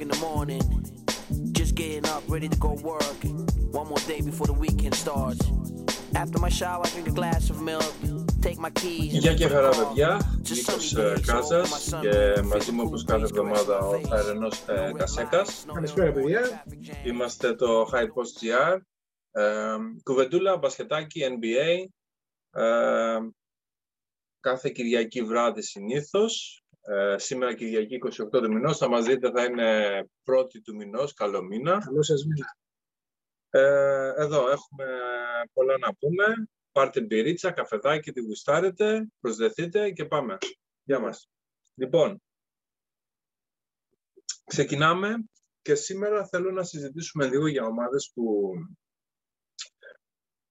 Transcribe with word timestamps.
Friday, 0.00 0.08
7 0.08 0.08
o'clock 0.08 0.08
in 0.08 0.08
the 0.08 0.18
morning. 0.18 1.52
Just 1.52 1.74
getting 1.74 2.06
up, 2.06 2.22
ready 2.28 2.48
to 2.48 2.56
go 2.58 2.72
work. 2.82 3.20
One 3.72 3.88
more 3.88 4.02
day 4.06 4.20
before 4.20 4.46
the 4.46 4.52
weekend 4.52 4.94
starts. 4.94 5.40
After 6.14 6.38
my 6.38 6.48
shower, 6.48 6.86
I 6.86 6.90
drink 6.90 7.08
a 7.08 7.12
glass 7.12 7.50
of 7.50 7.60
milk. 7.60 7.94
Take 8.42 8.58
my 8.58 8.70
keys. 8.70 9.12
Γεια 9.12 9.34
και 9.34 9.48
χαρά 9.48 9.68
παιδιά, 9.68 10.20
Νίκος 10.48 10.94
ε, 10.94 11.20
Κάζας 11.26 11.94
και 12.00 12.42
μαζί 12.42 12.72
μου 12.72 12.82
όπως 12.86 13.04
κάθε 13.04 13.24
εβδομάδα 13.24 13.78
ο 13.78 14.00
Θαρενός 14.00 14.62
ε, 14.68 14.92
Κασέκας. 14.96 15.64
Καλησπέρα 15.74 16.12
παιδιά. 16.12 16.64
Είμαστε 17.04 17.54
το 17.54 17.90
High 17.92 18.06
Post 18.06 18.44
GR. 18.44 18.78
Ε, 19.30 19.76
κουβεντούλα, 20.02 20.56
μπασκετάκι, 20.56 21.20
NBA. 21.24 21.84
Ε, 22.60 23.18
κάθε 24.40 24.70
Κυριακή 24.70 25.22
βράδυ 25.22 25.62
συνήθως. 25.62 26.59
Ε, 26.82 27.18
σήμερα 27.18 27.54
Κυριακή 27.54 27.98
28 27.98 28.30
του 28.30 28.52
μηνός, 28.52 28.78
θα 28.78 28.88
μας 28.88 29.04
δείτε 29.04 29.30
θα 29.30 29.44
είναι 29.44 30.08
πρώτη 30.22 30.60
του 30.60 30.76
μηνός, 30.76 31.14
καλό 31.14 31.42
μήνα. 31.42 31.78
Καλό 31.84 32.02
σας 32.02 32.24
μήνα. 32.24 32.56
Ε, 33.50 34.12
εδώ 34.16 34.50
έχουμε 34.50 34.86
πολλά 35.52 35.78
να 35.78 35.94
πούμε. 35.94 36.48
Πάρτε 36.72 37.00
μπυρίτσα, 37.00 37.50
καφεδάκι, 37.50 38.12
τη 38.12 38.20
γουστάρετε, 38.20 39.08
προσδεθείτε 39.20 39.90
και 39.90 40.04
πάμε. 40.04 40.38
Γεια 40.82 41.00
μας. 41.00 41.28
Λοιπόν, 41.74 42.22
ξεκινάμε 44.44 45.24
και 45.62 45.74
σήμερα 45.74 46.26
θέλω 46.26 46.50
να 46.50 46.62
συζητήσουμε 46.62 47.26
λίγο 47.26 47.46
για 47.46 47.64
ομάδες 47.64 48.10
που 48.14 48.52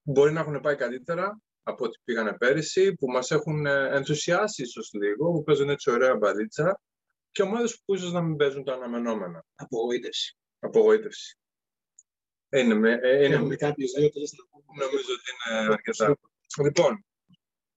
μπορεί 0.01 0.31
να 0.31 0.39
έχουν 0.39 0.61
πάει 0.61 0.75
καλύτερα 0.75 1.41
από 1.63 1.85
ό,τι 1.85 1.99
πήγανε 2.03 2.37
πέρυσι, 2.37 2.93
που 2.93 3.11
μας 3.11 3.31
έχουν 3.31 3.65
ενθουσιάσει 3.65 4.61
ίσως 4.61 4.89
λίγο, 4.93 5.31
που 5.31 5.43
παίζουν 5.43 5.69
έτσι 5.69 5.91
ωραία 5.91 6.15
μπαλίτσα 6.15 6.81
και 7.31 7.41
ομάδες 7.41 7.81
που 7.85 7.95
ίσως 7.95 8.11
να 8.11 8.21
μην 8.21 8.35
παίζουν 8.35 8.63
τα 8.63 8.73
αναμενόμενα. 8.73 9.45
Απογοήτευση. 9.55 10.37
Απογοήτευση. 10.59 11.37
Είναι, 12.49 12.73
με, 12.73 12.99
ε, 13.01 13.25
είναι, 13.25 13.35
Έχουμε 13.35 13.55
κάποιες 13.55 13.91
δύο 13.91 14.09
τρεις 14.09 14.33
να 14.37 14.45
πούμε. 14.49 14.85
νομίζω 14.85 15.13
ότι 15.13 15.31
είναι 15.31 15.73
αρκετά. 15.73 16.17
Λοιπόν, 16.63 17.05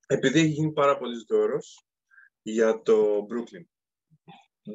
επειδή 0.07 0.39
έχει 0.39 0.49
γίνει 0.49 0.73
πάρα 0.73 0.99
πολύς 0.99 1.25
δώρος 1.29 1.85
για 2.43 2.83
το 2.83 3.27
Brooklyn, 3.31 3.65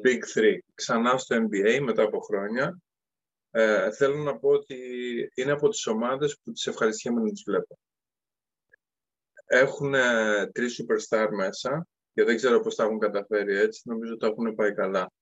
Big 0.04 0.38
Three, 0.38 0.58
ξανά 0.74 1.18
στο 1.18 1.36
NBA 1.36 1.80
μετά 1.80 2.02
από 2.02 2.18
χρόνια, 2.20 2.80
ε, 3.50 3.92
θέλω 3.92 4.22
να 4.22 4.38
πω 4.38 4.48
ότι 4.48 4.76
είναι 5.34 5.52
από 5.52 5.68
τις 5.68 5.86
ομάδες 5.86 6.38
που 6.42 6.52
τις 6.52 6.66
ευχαριστιέμαι 6.66 7.20
να 7.20 7.30
τις 7.30 7.42
βλέπω. 7.46 7.78
Έχουν 9.50 9.94
ε, 9.94 10.46
τρεις 10.52 10.80
superstar 10.82 11.28
μέσα 11.36 11.86
και 12.12 12.24
δεν 12.24 12.36
ξέρω 12.36 12.60
πώς 12.60 12.74
τα 12.74 12.84
έχουν 12.84 12.98
καταφέρει 12.98 13.56
έτσι, 13.56 13.80
νομίζω 13.84 14.12
ότι 14.12 14.20
τα 14.20 14.26
έχουν 14.26 14.54
πάει 14.54 14.74
καλά. 14.74 15.12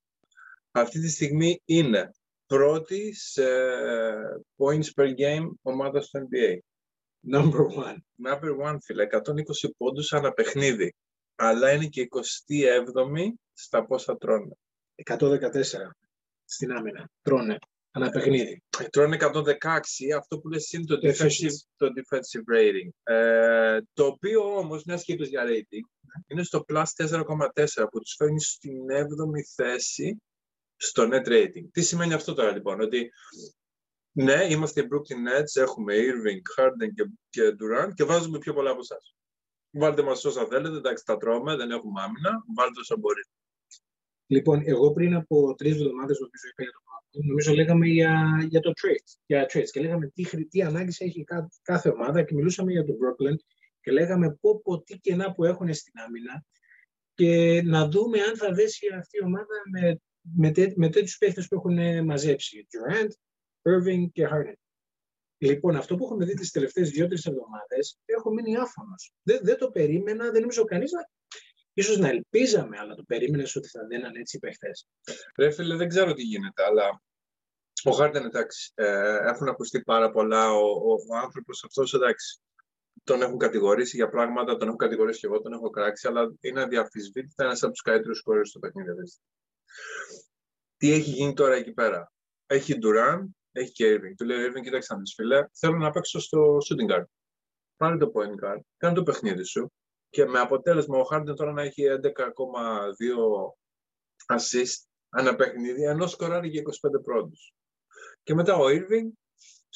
Αυτή 0.71 1.01
τη 1.01 1.09
στιγμή 1.09 1.63
είναι 1.65 2.11
πρώτη 2.47 3.15
σε 3.15 3.45
points 4.57 4.91
per 4.95 5.15
game 5.19 5.49
ομάδα 5.63 6.01
στο 6.01 6.21
NBA. 6.21 6.59
Number 7.33 7.67
one. 7.85 7.97
Number 8.29 8.71
one, 8.71 8.77
φίλε, 8.83 9.07
120 9.11 9.71
πόντους 9.77 10.13
ανά 10.13 10.33
παιχνίδι. 10.33 10.95
Αλλά 11.35 11.73
είναι 11.73 11.87
και 11.87 12.09
27η 12.11 13.29
στα 13.53 13.87
πόσα 13.87 14.17
τρώνε. 14.17 14.57
114 15.05 15.41
στην 16.45 16.73
άμυνα. 16.73 17.11
Τρώνε. 17.23 17.59
Ένα 17.97 18.11
παιχνίδι. 18.11 18.63
Τρώνε 18.91 19.17
116, 19.21 19.51
αυτό 20.17 20.39
που 20.39 20.49
λες 20.49 20.73
είναι 20.73 20.85
το 20.85 20.99
defensive, 21.03 21.25
Efficiency. 21.25 21.67
το 21.77 21.87
defensive 21.87 22.57
rating. 22.57 23.15
Ε, 23.15 23.79
το 23.93 24.05
οποίο 24.05 24.57
όμως, 24.57 24.85
μιας 24.85 25.05
και 25.05 25.13
είπες 25.13 25.29
για 25.29 25.45
rating, 25.47 26.11
είναι 26.27 26.43
στο 26.43 26.65
plus 26.69 26.85
4,4 26.97 27.89
που 27.91 28.01
τους 28.01 28.15
φέρνει 28.17 28.41
στην 28.41 28.87
7η 28.91 29.41
θέση 29.55 30.23
στο 30.77 31.09
net 31.13 31.29
rating. 31.29 31.69
Τι 31.73 31.83
σημαίνει 31.83 32.13
αυτό 32.13 32.35
τώρα 32.35 32.53
λοιπόν, 32.53 32.81
ότι 32.81 33.11
ναι, 34.13 34.47
είμαστε 34.51 34.81
οι 34.81 34.89
Brooklyn 34.91 35.41
Nets, 35.41 35.63
έχουμε 35.63 35.95
Irving, 35.97 36.63
Harden 36.63 36.89
και, 36.95 37.11
και 37.29 37.57
Durant 37.59 37.93
και 37.95 38.05
βάζουμε 38.05 38.39
πιο 38.39 38.55
πολλά 38.55 38.71
από 38.71 38.81
εσάς. 38.81 39.15
Βάλτε 39.71 40.03
μας 40.03 40.25
όσα 40.25 40.47
θέλετε, 40.47 40.77
εντάξει 40.77 41.05
τα 41.05 41.17
τρώμε, 41.17 41.57
δεν 41.57 41.71
έχουμε 41.71 42.03
άμυνα, 42.03 42.45
βάλτε 42.57 42.81
όσα 42.81 42.97
μπορείτε. 42.97 43.31
Λοιπόν, 44.27 44.63
εγώ 44.65 44.93
πριν 44.93 45.15
από 45.15 45.55
τρεις 45.55 45.73
εβδομάδες, 45.73 46.19
νομίζω, 46.19 46.49
είπα 46.51 46.63
για 46.63 46.73
το 46.73 46.81
Brooklyn, 46.87 47.06
νομίζω 47.25 47.55
λέγαμε 47.55 47.87
για, 47.87 48.45
για 48.49 48.61
το 48.61 48.73
trade. 48.83 49.17
Για 49.27 49.47
trades 49.53 49.71
και 49.71 49.81
λέγαμε 49.81 50.07
τι, 50.07 50.25
χρη- 50.25 50.49
τι 50.49 50.63
ανάγκες 50.63 51.01
έχει 51.01 51.25
κά- 51.25 51.53
κάθε 51.63 51.89
ομάδα 51.89 52.23
και 52.23 52.35
μιλούσαμε 52.35 52.73
για 52.73 52.85
το 52.85 52.93
Brooklyn 52.93 53.37
και 53.81 53.91
λέγαμε 53.93 54.35
πω, 54.41 54.61
πω 54.61 54.83
τι 54.83 54.99
κενά 54.99 55.35
που 55.35 55.45
έχουν 55.45 55.75
στην 55.75 55.93
άμυνα 56.07 56.45
και 57.15 57.63
να 57.65 57.89
δούμε 57.89 58.21
αν 58.21 58.37
θα 58.37 58.53
δέσει 58.53 58.87
αυτή 58.99 59.19
η 59.19 59.25
ομάδα 59.25 59.55
με, 59.71 60.01
με, 60.21 60.51
τέ, 60.51 60.73
με 60.77 60.91
τέτοιους 60.91 61.19
παίχτες 61.19 61.49
που 61.49 61.55
έχουν 61.55 62.05
μαζέψει. 62.05 62.67
Durant, 62.71 63.11
Irving 63.63 64.11
και 64.13 64.29
Harden. 64.33 64.55
Λοιπόν, 65.39 65.77
αυτό 65.77 65.97
που 65.97 66.05
έχουμε 66.05 66.25
δει 66.25 66.35
τις 66.35 66.51
τελευταίες 66.51 66.91
δύο-τρεις 66.91 67.27
εβδομάδες, 67.27 67.99
έχω 68.05 68.33
μείνει 68.33 68.57
άφωνος. 68.57 69.13
Δεν, 69.23 69.41
δεν 69.43 69.59
το 69.59 69.71
περίμενα, 69.71 70.31
δεν 70.31 70.41
νομίζω 70.41 70.65
κανείς 70.65 70.93
να... 70.93 71.09
Ίσως 71.79 71.99
να 71.99 72.09
ελπίζαμε, 72.09 72.79
αλλά 72.79 72.95
το 72.95 73.03
περίμενες 73.03 73.57
ότι 73.57 73.69
θα 73.69 73.87
δέναν 73.87 74.15
έτσι 74.15 74.37
οι 74.37 74.41
παίχτες. 74.41 74.87
Ρε 75.37 75.51
φίλε, 75.51 75.77
δεν 75.77 75.89
ξέρω 75.89 76.13
τι 76.13 76.23
γίνεται, 76.23 76.65
αλλά 76.65 77.03
ο 77.85 77.91
Harden 77.99 78.25
εντάξει, 78.25 78.73
ε, 78.75 79.17
έχουν 79.29 79.49
ακουστεί 79.49 79.83
πάρα 79.83 80.11
πολλά, 80.11 80.53
ο, 80.53 80.65
ο, 80.67 80.93
ο 81.11 81.17
άνθρωπος 81.17 81.65
αυτός 81.65 81.95
εντάξει, 81.95 82.41
τον 83.05 83.23
έχουν 83.23 83.39
κατηγορήσει 83.39 83.97
για 83.97 84.09
πράγματα, 84.09 84.57
τον 84.57 84.69
έχω 84.69 84.77
κατηγορήσει 84.77 85.21
και 85.21 85.27
εγώ, 85.27 85.41
τον 85.41 85.53
έχω 85.53 85.71
κράξει, 85.71 86.09
αλλά 86.09 86.35
είναι 86.41 86.63
αδιαφυσβήτητα 86.63 87.45
ένας 87.45 87.63
από 87.63 87.73
τους 87.73 87.83
καλύτερους 87.83 88.19
σκόρες 88.19 88.49
στο 88.49 88.59
παιχνίδι. 88.59 88.91
δηλαδή. 88.91 89.11
Τι 90.77 90.93
έχει 90.93 91.11
γίνει 91.11 91.33
τώρα 91.33 91.55
εκεί 91.55 91.73
πέρα; 91.73 92.13
Έχει 92.47 92.79
Durant, 92.83 93.25
έχει 93.53 93.73
και 93.73 93.95
Irving. 93.95 94.15
Του 94.17 94.25
λέει 94.25 94.45
ο 94.45 94.51
Irving, 94.51 94.63
κοίταξε 94.63 94.95
να 94.95 94.99
δεις 95.01 95.15
φίλε, 95.15 95.49
θέλω 95.53 95.77
να 95.77 95.91
παίξω 95.91 96.21
στο 96.21 96.57
shooting 96.57 96.93
guard. 96.93 97.05
Πάρε 97.77 97.97
το 97.97 98.13
point 98.15 98.45
guard, 98.45 98.61
κάνε 98.77 98.95
το 98.95 99.03
παιχνίδι 99.03 99.45
σου 99.45 99.73
και 100.11 100.25
με 100.25 100.39
αποτέλεσμα 100.39 100.99
ο 100.99 101.07
Harden 101.11 101.37
τώρα 101.37 101.53
να 101.53 101.63
έχει 101.63 101.85
11,2 102.03 102.11
assist 104.37 104.87
ένα 105.17 105.35
παιχνίδι, 105.35 105.85
ενώ 105.85 106.07
σκοράρει 106.07 106.49
για 106.49 106.63
25 106.63 107.03
πρώτους. 107.05 107.55
Και 108.23 108.35
μετά 108.35 108.57
ο 108.57 108.65
Irving, 108.67 109.09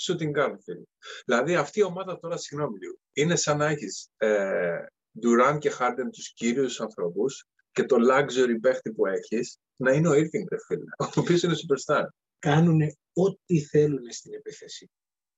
shooting 0.06 0.30
guard, 0.38 0.56
φίλε. 0.64 0.82
Δηλαδή 1.24 1.56
αυτή 1.56 1.80
η 1.80 1.82
ομάδα 1.82 2.18
τώρα, 2.18 2.36
συγγνώμη 2.36 2.78
λίγο, 2.78 2.98
είναι 3.12 3.36
σαν 3.36 3.58
να 3.58 3.66
έχεις 3.66 4.10
ε, 4.16 4.76
Durant 5.22 5.58
και 5.58 5.72
Harden 5.78 6.08
τους 6.12 6.32
κύριους 6.32 6.80
ανθρώπους 6.80 7.46
και 7.72 7.84
το 7.84 7.96
luxury 8.10 8.56
παίχτη 8.60 8.92
που 8.92 9.06
έχεις 9.06 9.58
να 9.76 9.92
είναι 9.92 10.08
ο 10.08 10.12
Irving, 10.12 10.46
ρε 10.50 10.58
φίλε, 10.66 10.84
ο 11.16 11.20
οποίος 11.20 11.42
είναι 11.42 11.54
superstar. 11.54 12.04
Κάνουν 12.38 12.80
ό,τι 13.12 13.60
θέλουν 13.60 14.12
στην 14.12 14.34
επίθεση. 14.34 14.90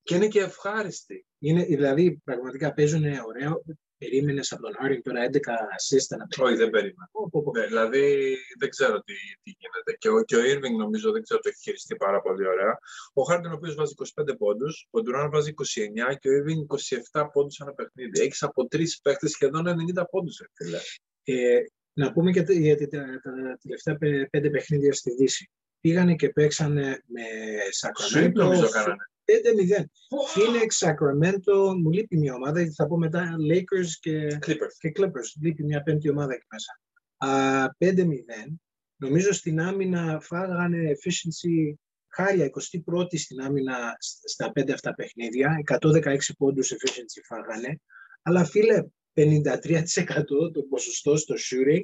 Και 0.02 0.14
είναι 0.14 0.28
και 0.28 0.40
ευχάριστη. 0.40 1.26
Είναι, 1.38 1.64
δηλαδή, 1.64 2.20
πραγματικά 2.24 2.72
παίζουν 2.72 3.04
ωραίο. 3.04 3.62
Περίμενες 4.02 4.52
από 4.52 4.62
τον 4.62 4.72
Harden 4.80 5.00
τώρα 5.02 5.20
11 5.32 5.36
assist 5.76 6.08
ένα 6.14 6.26
Όχι, 6.46 6.56
δεν 6.56 6.70
περίμενα. 6.70 7.08
Πω, 7.12 7.28
πω, 7.30 7.42
πω. 7.42 7.50
Ναι, 7.58 7.66
δηλαδή 7.66 8.36
δεν 8.58 8.68
ξέρω 8.68 9.00
τι, 9.00 9.14
τι 9.42 9.50
γίνεται. 9.58 9.92
Και 9.98 10.08
ο, 10.08 10.22
και 10.24 10.36
ο 10.36 10.40
Irving 10.52 10.74
νομίζω 10.78 11.12
δεν 11.12 11.22
ξέρω 11.22 11.40
το 11.40 11.48
έχει 11.48 11.60
χειριστεί 11.62 11.96
πάρα 11.96 12.20
πολύ 12.20 12.46
ωραία. 12.46 12.78
Ο 13.14 13.22
Harden 13.28 13.50
ο 13.50 13.54
οποίος 13.58 13.74
βάζει 13.74 13.94
25 14.22 14.38
πόντους, 14.38 14.86
ο 14.90 14.98
Durant 15.04 15.28
βάζει 15.32 15.54
29 16.12 16.16
και 16.20 16.28
ο 16.28 16.32
Irving 16.38 16.60
27 17.22 17.26
πόντους 17.32 17.58
ένα 17.60 17.72
παιχνίδι. 17.72 18.20
Έχεις 18.20 18.42
από 18.42 18.66
τρεις 18.66 19.00
παίχτες 19.02 19.30
σχεδόν 19.30 19.64
90 19.96 20.02
πόντους, 20.10 20.38
ρε 20.40 20.46
φίλε. 20.54 20.78
Ε, 21.24 21.60
να 21.92 22.12
πούμε 22.12 22.30
και 22.30 22.42
τε- 22.42 22.56
για 22.56 22.76
τα, 22.76 22.86
τα, 22.88 23.20
τα 23.22 23.58
τελευταία 23.62 23.96
πέ- 23.96 24.30
πέντε 24.30 24.50
παιχνίδια 24.50 24.92
στη 24.92 25.10
Δύση. 25.14 25.50
Πήγανε 25.80 26.14
και 26.14 26.28
παίξανε 26.28 27.02
με 27.06 27.22
Sweep 28.12 28.32
νομίζω 28.32 28.66
Sacramento 28.66 28.70
κάνανε. 28.70 29.02
5-0. 29.24 29.84
Phoenix, 30.34 30.86
Sacramento, 30.88 31.74
μου 31.82 31.90
λείπει 31.90 32.16
μια 32.18 32.34
ομάδα, 32.34 32.60
γιατί 32.60 32.74
θα 32.74 32.86
πω 32.86 32.96
μετά 32.98 33.36
Lakers 33.52 33.88
και, 34.00 34.38
Clippers. 34.46 34.74
και 34.78 34.92
Clippers. 34.96 35.30
Λείπει 35.40 35.64
μια 35.64 35.82
πέμπτη 35.82 36.08
ομάδα 36.10 36.32
εκεί 36.34 36.46
μέσα. 36.50 36.80
Α, 37.16 37.68
5-0. 37.78 38.56
Νομίζω 38.96 39.32
στην 39.32 39.60
άμυνα 39.60 40.20
φάγανε 40.20 40.90
efficiency 40.90 41.74
χάρια 42.14 42.50
21η 42.50 43.18
στην 43.18 43.40
άμυνα 43.40 43.96
σ- 43.98 44.28
στα 44.28 44.52
πέντε 44.52 44.72
αυτά 44.72 44.94
παιχνίδια. 44.94 45.56
116 45.64 46.32
πόντους 46.38 46.72
efficiency 46.72 47.22
φάγανε. 47.26 47.80
Αλλά 48.22 48.44
φίλε, 48.44 48.84
53% 49.12 50.50
το 50.52 50.62
ποσοστό 50.68 51.16
στο 51.16 51.34
shooting 51.34 51.80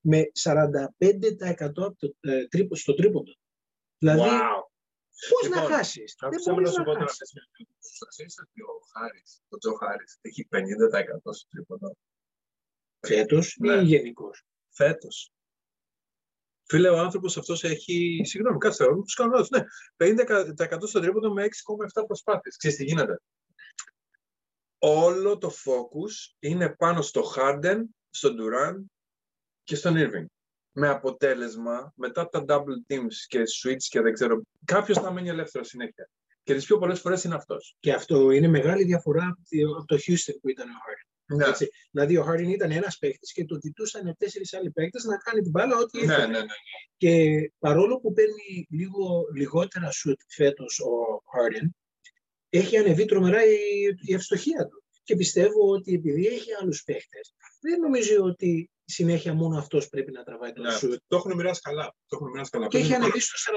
με 0.00 0.22
45% 0.32 1.84
από 1.84 1.96
το, 1.98 2.14
ε, 2.20 2.46
τρίπο, 2.46 2.74
στο 2.76 2.94
τρίποντο. 2.94 3.32
Δηλαδή, 3.98 4.20
Wow. 4.20 4.65
Πώς 5.30 5.42
Λοιπόν, 5.42 5.58
να 5.62 5.76
χάσεις. 5.76 6.14
Δεν 6.20 6.28
Άκουσα 6.28 6.50
με 6.50 6.56
να 6.56 6.60
μπορείς 6.60 6.70
σου 6.72 6.78
να 6.78 6.84
πω 6.84 6.92
τώρα. 6.92 7.06
χάσεις. 7.06 7.32
Ξέρεις 8.08 8.38
ότι 8.38 8.62
ο 8.62 8.80
Χάρης, 8.92 9.42
ο 9.48 9.56
Τζο 9.58 9.72
Χάρης, 9.74 10.18
έχει 10.20 10.48
50% 10.50 11.32
στο 11.32 11.48
τρίποντο. 11.50 11.96
Φέτος 13.06 13.56
Ναι. 13.60 13.74
ή 13.74 13.82
γενικώς; 13.84 14.44
Φέτος. 14.70 15.30
Φίλε, 16.68 16.88
ο 16.88 16.98
άνθρωπος 16.98 17.36
αυτός 17.36 17.64
έχει, 17.64 18.20
συγγνώμη, 18.24 18.58
κάτσε, 18.58 18.84
εγώ 18.84 19.02
τους 19.02 19.14
κάνω 19.14 19.30
λάθος, 19.30 19.50
ναι, 19.50 19.64
50% 19.96 20.86
στο 20.86 21.00
τρίποντο 21.00 21.32
με 21.32 21.44
6,7 21.44 22.04
προσπάθειες. 22.06 22.56
Ξέρεις 22.56 22.76
τι 22.76 22.84
γίνεται; 22.84 23.20
Όλο 24.78 25.38
το 25.38 25.50
focus 25.50 26.34
είναι 26.38 26.74
πάνω 26.74 27.02
στο 27.02 27.32
Harden, 27.36 27.80
στον 28.10 28.36
Durant 28.40 28.84
και 29.62 29.74
στον 29.76 29.94
Irving. 29.96 30.26
Με 30.78 30.88
αποτέλεσμα 30.88 31.92
μετά 31.96 32.28
τα 32.28 32.44
double 32.48 32.92
teams 32.92 33.14
και 33.26 33.42
switch 33.62 33.82
και 33.88 34.00
δεν 34.00 34.12
ξέρω, 34.12 34.42
κάποιος 34.64 34.98
θα 34.98 35.12
μείνει 35.12 35.28
ελεύθερος 35.28 35.68
συνέχεια. 35.68 36.10
Και 36.42 36.54
τις 36.54 36.64
πιο 36.66 36.78
πολλές 36.78 37.00
φορές 37.00 37.24
είναι 37.24 37.34
αυτός. 37.34 37.76
Και 37.80 37.92
αυτό 37.92 38.30
είναι 38.30 38.48
μεγάλη 38.48 38.84
διαφορά 38.84 39.36
από 39.78 39.86
το 39.86 39.96
Houston 39.96 40.34
που 40.40 40.48
ήταν 40.48 40.68
ο 40.68 40.72
Harden. 40.72 41.36
Ναι. 41.36 41.46
Έτσι. 41.48 41.68
Δηλαδή, 41.90 42.16
ο 42.16 42.26
Harden 42.28 42.48
ήταν 42.48 42.70
ένας 42.70 42.98
παίκτης 42.98 43.32
και 43.32 43.44
το 43.44 43.58
κοιτούσαν 43.58 44.14
τέσσερις 44.18 44.54
άλλοι 44.54 44.70
παίκτες 44.70 45.04
να 45.04 45.16
κάνει 45.16 45.40
την 45.40 45.50
μπάλα 45.50 45.76
ό,τι 45.76 45.98
Ναι, 45.98 46.12
ήθελε. 46.12 46.26
ναι, 46.26 46.38
ναι. 46.38 46.44
Και 46.96 47.12
παρόλο 47.58 47.98
που 48.00 48.12
παίρνει 48.12 48.66
λίγο 48.70 49.24
λιγότερα 49.34 49.88
shoot 49.88 50.20
φέτος 50.28 50.80
ο 50.80 50.90
Harden, 51.32 51.68
έχει 52.48 52.76
ανεβεί 52.76 53.04
τρομερά 53.04 53.44
η, 53.44 53.56
η 54.00 54.14
ευστοχία 54.14 54.66
του. 54.66 54.84
Και 55.02 55.16
πιστεύω 55.16 55.70
ότι 55.70 55.94
επειδή 55.94 56.26
έχει 56.26 56.50
άλλους 56.60 56.82
παίκτες, 56.82 57.34
δεν 57.60 57.80
νομίζω 57.80 58.22
ότι 58.22 58.70
συνέχεια 58.86 59.34
μόνο 59.34 59.58
αυτός 59.58 59.88
πρέπει 59.88 60.12
να 60.12 60.22
τραβάει 60.22 60.52
το 60.52 60.62
ναι. 60.62 60.74
shoot. 60.80 60.96
Το 61.06 61.16
έχουν 61.16 61.34
μοιράσει 61.34 61.60
καλά. 61.60 61.94
Το 62.06 62.16
έχουν 62.16 62.30
μοιράσει 62.30 62.50
καλά. 62.50 62.66
Και 62.66 62.78
έχει 62.78 62.88
Παίζουν 62.88 63.04
ανεβεί 63.04 63.20
στο 63.20 63.52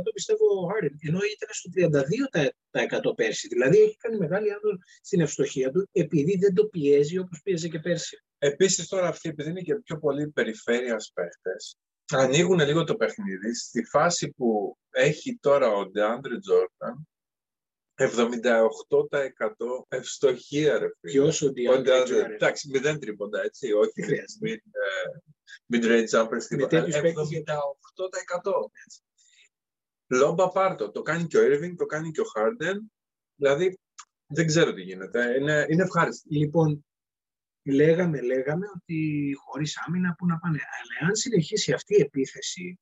πιστεύω 0.14 0.44
ο 0.44 0.68
Harden, 0.70 0.94
ενώ 1.00 1.18
ήταν 1.34 1.48
στο 1.50 3.10
32% 3.10 3.16
πέρσι. 3.16 3.48
Δηλαδή 3.48 3.78
έχει 3.78 3.96
κάνει 3.96 4.16
μεγάλη 4.16 4.52
άδεια 4.52 4.78
στην 5.02 5.20
ευστοχία 5.20 5.70
του, 5.70 5.88
επειδή 5.92 6.36
δεν 6.36 6.54
το 6.54 6.64
πιέζει 6.64 7.18
όπως 7.18 7.40
πίεζε 7.42 7.68
και 7.68 7.78
πέρσι. 7.78 8.22
Επίσης 8.38 8.88
τώρα 8.88 9.08
αυτοί, 9.08 9.28
επειδή 9.28 9.50
είναι 9.50 9.60
και 9.60 9.74
πιο 9.74 9.98
πολύ 9.98 10.28
περιφέρειας 10.28 11.10
παίχτες, 11.14 11.76
ανοίγουν 12.12 12.60
λίγο 12.60 12.84
το 12.84 12.94
παιχνίδι 12.96 13.54
στη 13.54 13.84
φάση 13.84 14.30
που 14.30 14.78
έχει 14.90 15.38
τώρα 15.40 15.68
ο 15.68 15.82
DeAndre 15.82 16.36
Jordan 16.48 16.94
78% 18.00 19.84
ευστοχία, 19.88 20.78
ρε 20.78 20.88
φίλε. 21.00 21.12
Ποιος 21.12 21.42
ο 21.42 21.46
Ο 21.46 21.50
DeAndre 21.56 21.86
DeAndre- 21.86 22.06
Jordan. 22.06 22.30
Εντάξει, 22.30 22.68
μηδέν 22.70 23.00
τρίποντα, 23.00 23.42
έτσι, 23.42 23.72
όχι 23.72 23.92
Δεν 23.94 24.04
χρειάζεται. 24.04 24.38
mid, 24.46 24.58
ε, 24.70 25.76
mid-range 25.76 26.08
jumpers, 26.08 26.44
τίποτα. 26.48 26.68
τέτοιους 26.68 27.00
παίκτες- 27.00 27.28
78%. 27.30 28.70
έτσι. 28.84 29.00
Λόμπα 30.06 30.48
πάρτο. 30.48 30.90
Το 30.90 31.02
κάνει 31.02 31.26
και 31.26 31.38
ο 31.38 31.40
Irving, 31.44 31.74
το 31.76 31.86
κάνει 31.86 32.10
και 32.10 32.20
ο 32.20 32.24
Harden. 32.36 32.76
Δηλαδή, 33.34 33.78
δεν 34.26 34.46
ξέρω 34.46 34.72
τι 34.74 34.82
γίνεται. 34.82 35.34
Είναι, 35.38 35.66
είναι 35.70 35.82
ευχάριστο. 35.82 36.28
Λοιπόν, 36.30 36.86
λέγαμε, 37.64 38.20
λέγαμε 38.20 38.66
ότι 38.74 39.32
χωρίς 39.44 39.76
άμυνα 39.86 40.14
που 40.18 40.26
να 40.26 40.38
πάνε. 40.38 40.58
Αλλά 40.58 41.08
αν 41.08 41.16
συνεχίσει 41.16 41.72
αυτή 41.72 41.94
η 41.96 42.00
επίθεση, 42.00 42.78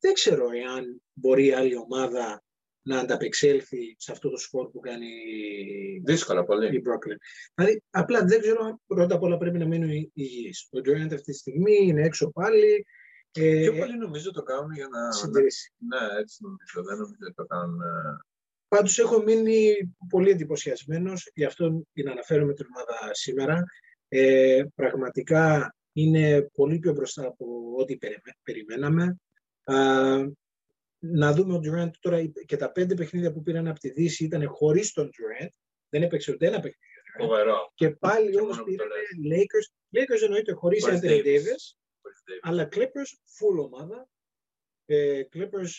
δεν 0.00 0.12
ξέρω 0.12 0.48
εάν 0.50 1.02
μπορεί 1.12 1.52
άλλη 1.52 1.76
ομάδα 1.76 2.42
να 2.82 2.98
ανταπεξέλθει 2.98 3.94
σε 3.98 4.12
αυτό 4.12 4.30
το 4.30 4.36
σκορ 4.36 4.70
που 4.70 4.80
κάνει 4.80 5.06
Δύσκολα 6.04 6.44
πολύ. 6.44 6.76
η 6.76 6.82
Brooklyn. 6.86 7.16
Δηλαδή, 7.54 7.82
απλά 7.90 8.24
δεν 8.24 8.40
ξέρω 8.40 8.64
αν 8.64 8.80
πρώτα 8.86 9.14
απ' 9.14 9.22
όλα 9.22 9.36
πρέπει 9.38 9.58
να 9.58 9.66
μείνουν 9.66 9.90
υγιείς. 10.12 10.68
Ο 10.72 10.78
Durant 10.78 11.12
αυτή 11.14 11.22
τη 11.22 11.32
στιγμή 11.32 11.76
είναι 11.82 12.02
έξω 12.02 12.30
πάλι. 12.30 12.86
Ε, 13.32 13.60
Πιο 13.60 13.72
πολύ 13.74 13.96
νομίζω 13.96 14.30
το 14.32 14.42
κάνουν 14.42 14.72
για 14.72 14.88
να... 14.88 15.12
συντηρήσει. 15.12 15.72
Ναι, 15.78 16.20
έτσι 16.20 16.38
νομίζω. 16.42 16.88
Δεν 16.88 16.96
νομίζω 16.98 17.16
ότι 17.22 17.34
το 17.34 17.44
κάνουν... 17.44 17.80
ε, 17.80 18.18
Πάντως 18.68 18.98
έχω 18.98 19.22
μείνει 19.22 19.74
πολύ 20.08 20.30
εντυπωσιασμένος, 20.30 21.30
γι' 21.34 21.44
αυτό 21.44 21.84
την 21.92 22.08
αναφέρομαι 22.08 22.54
την 22.54 22.66
ομάδα 22.74 23.14
σήμερα. 23.14 23.64
Ε, 24.08 24.62
πραγματικά 24.74 25.74
είναι 25.92 26.50
πολύ 26.52 26.78
πιο 26.78 26.92
μπροστά 26.92 27.26
από 27.26 27.74
ό,τι 27.78 27.96
περιμέ- 27.96 28.38
περιμέναμε. 28.42 29.16
Α, 29.64 29.74
να 31.00 31.32
δούμε 31.32 31.54
ο 31.54 31.60
Durant 31.64 31.90
τώρα 32.00 32.24
και 32.46 32.56
τα 32.56 32.72
πέντε 32.72 32.94
παιχνίδια 32.94 33.32
που 33.32 33.42
πήραν 33.42 33.68
από 33.68 33.78
τη 33.78 33.90
Δύση 33.90 34.24
ήταν 34.24 34.46
χωρίς 34.48 34.92
τον 34.92 35.06
Durant. 35.06 35.48
Δεν 35.88 36.02
έπαιξε 36.02 36.32
ούτε 36.32 36.46
ένα 36.46 36.60
παιχνίδι. 36.60 36.94
ο 36.96 37.24
Durant. 37.24 37.28
Φοβερό. 37.28 37.72
Και 37.74 37.90
πάλι 37.90 38.30
Και 38.30 38.40
όμως 38.40 38.56
μόνο 38.56 38.68
που 38.70 38.74
το 38.76 38.84
πήραν 38.84 39.40
Lakers. 39.40 39.98
Lakers 39.98 40.22
εννοείται 40.22 40.52
χωρίς 40.52 40.84
Χωρίς 40.84 41.00
Anthony 41.00 41.06
Davis. 41.06 41.24
Davis. 41.24 41.62
Χωρίς 42.02 42.22
Davis. 42.26 42.38
Αλλά 42.40 42.68
Clippers, 42.72 43.10
full 43.38 43.64
ομάδα. 43.64 44.08
Ε, 44.86 45.22
Clippers, 45.34 45.70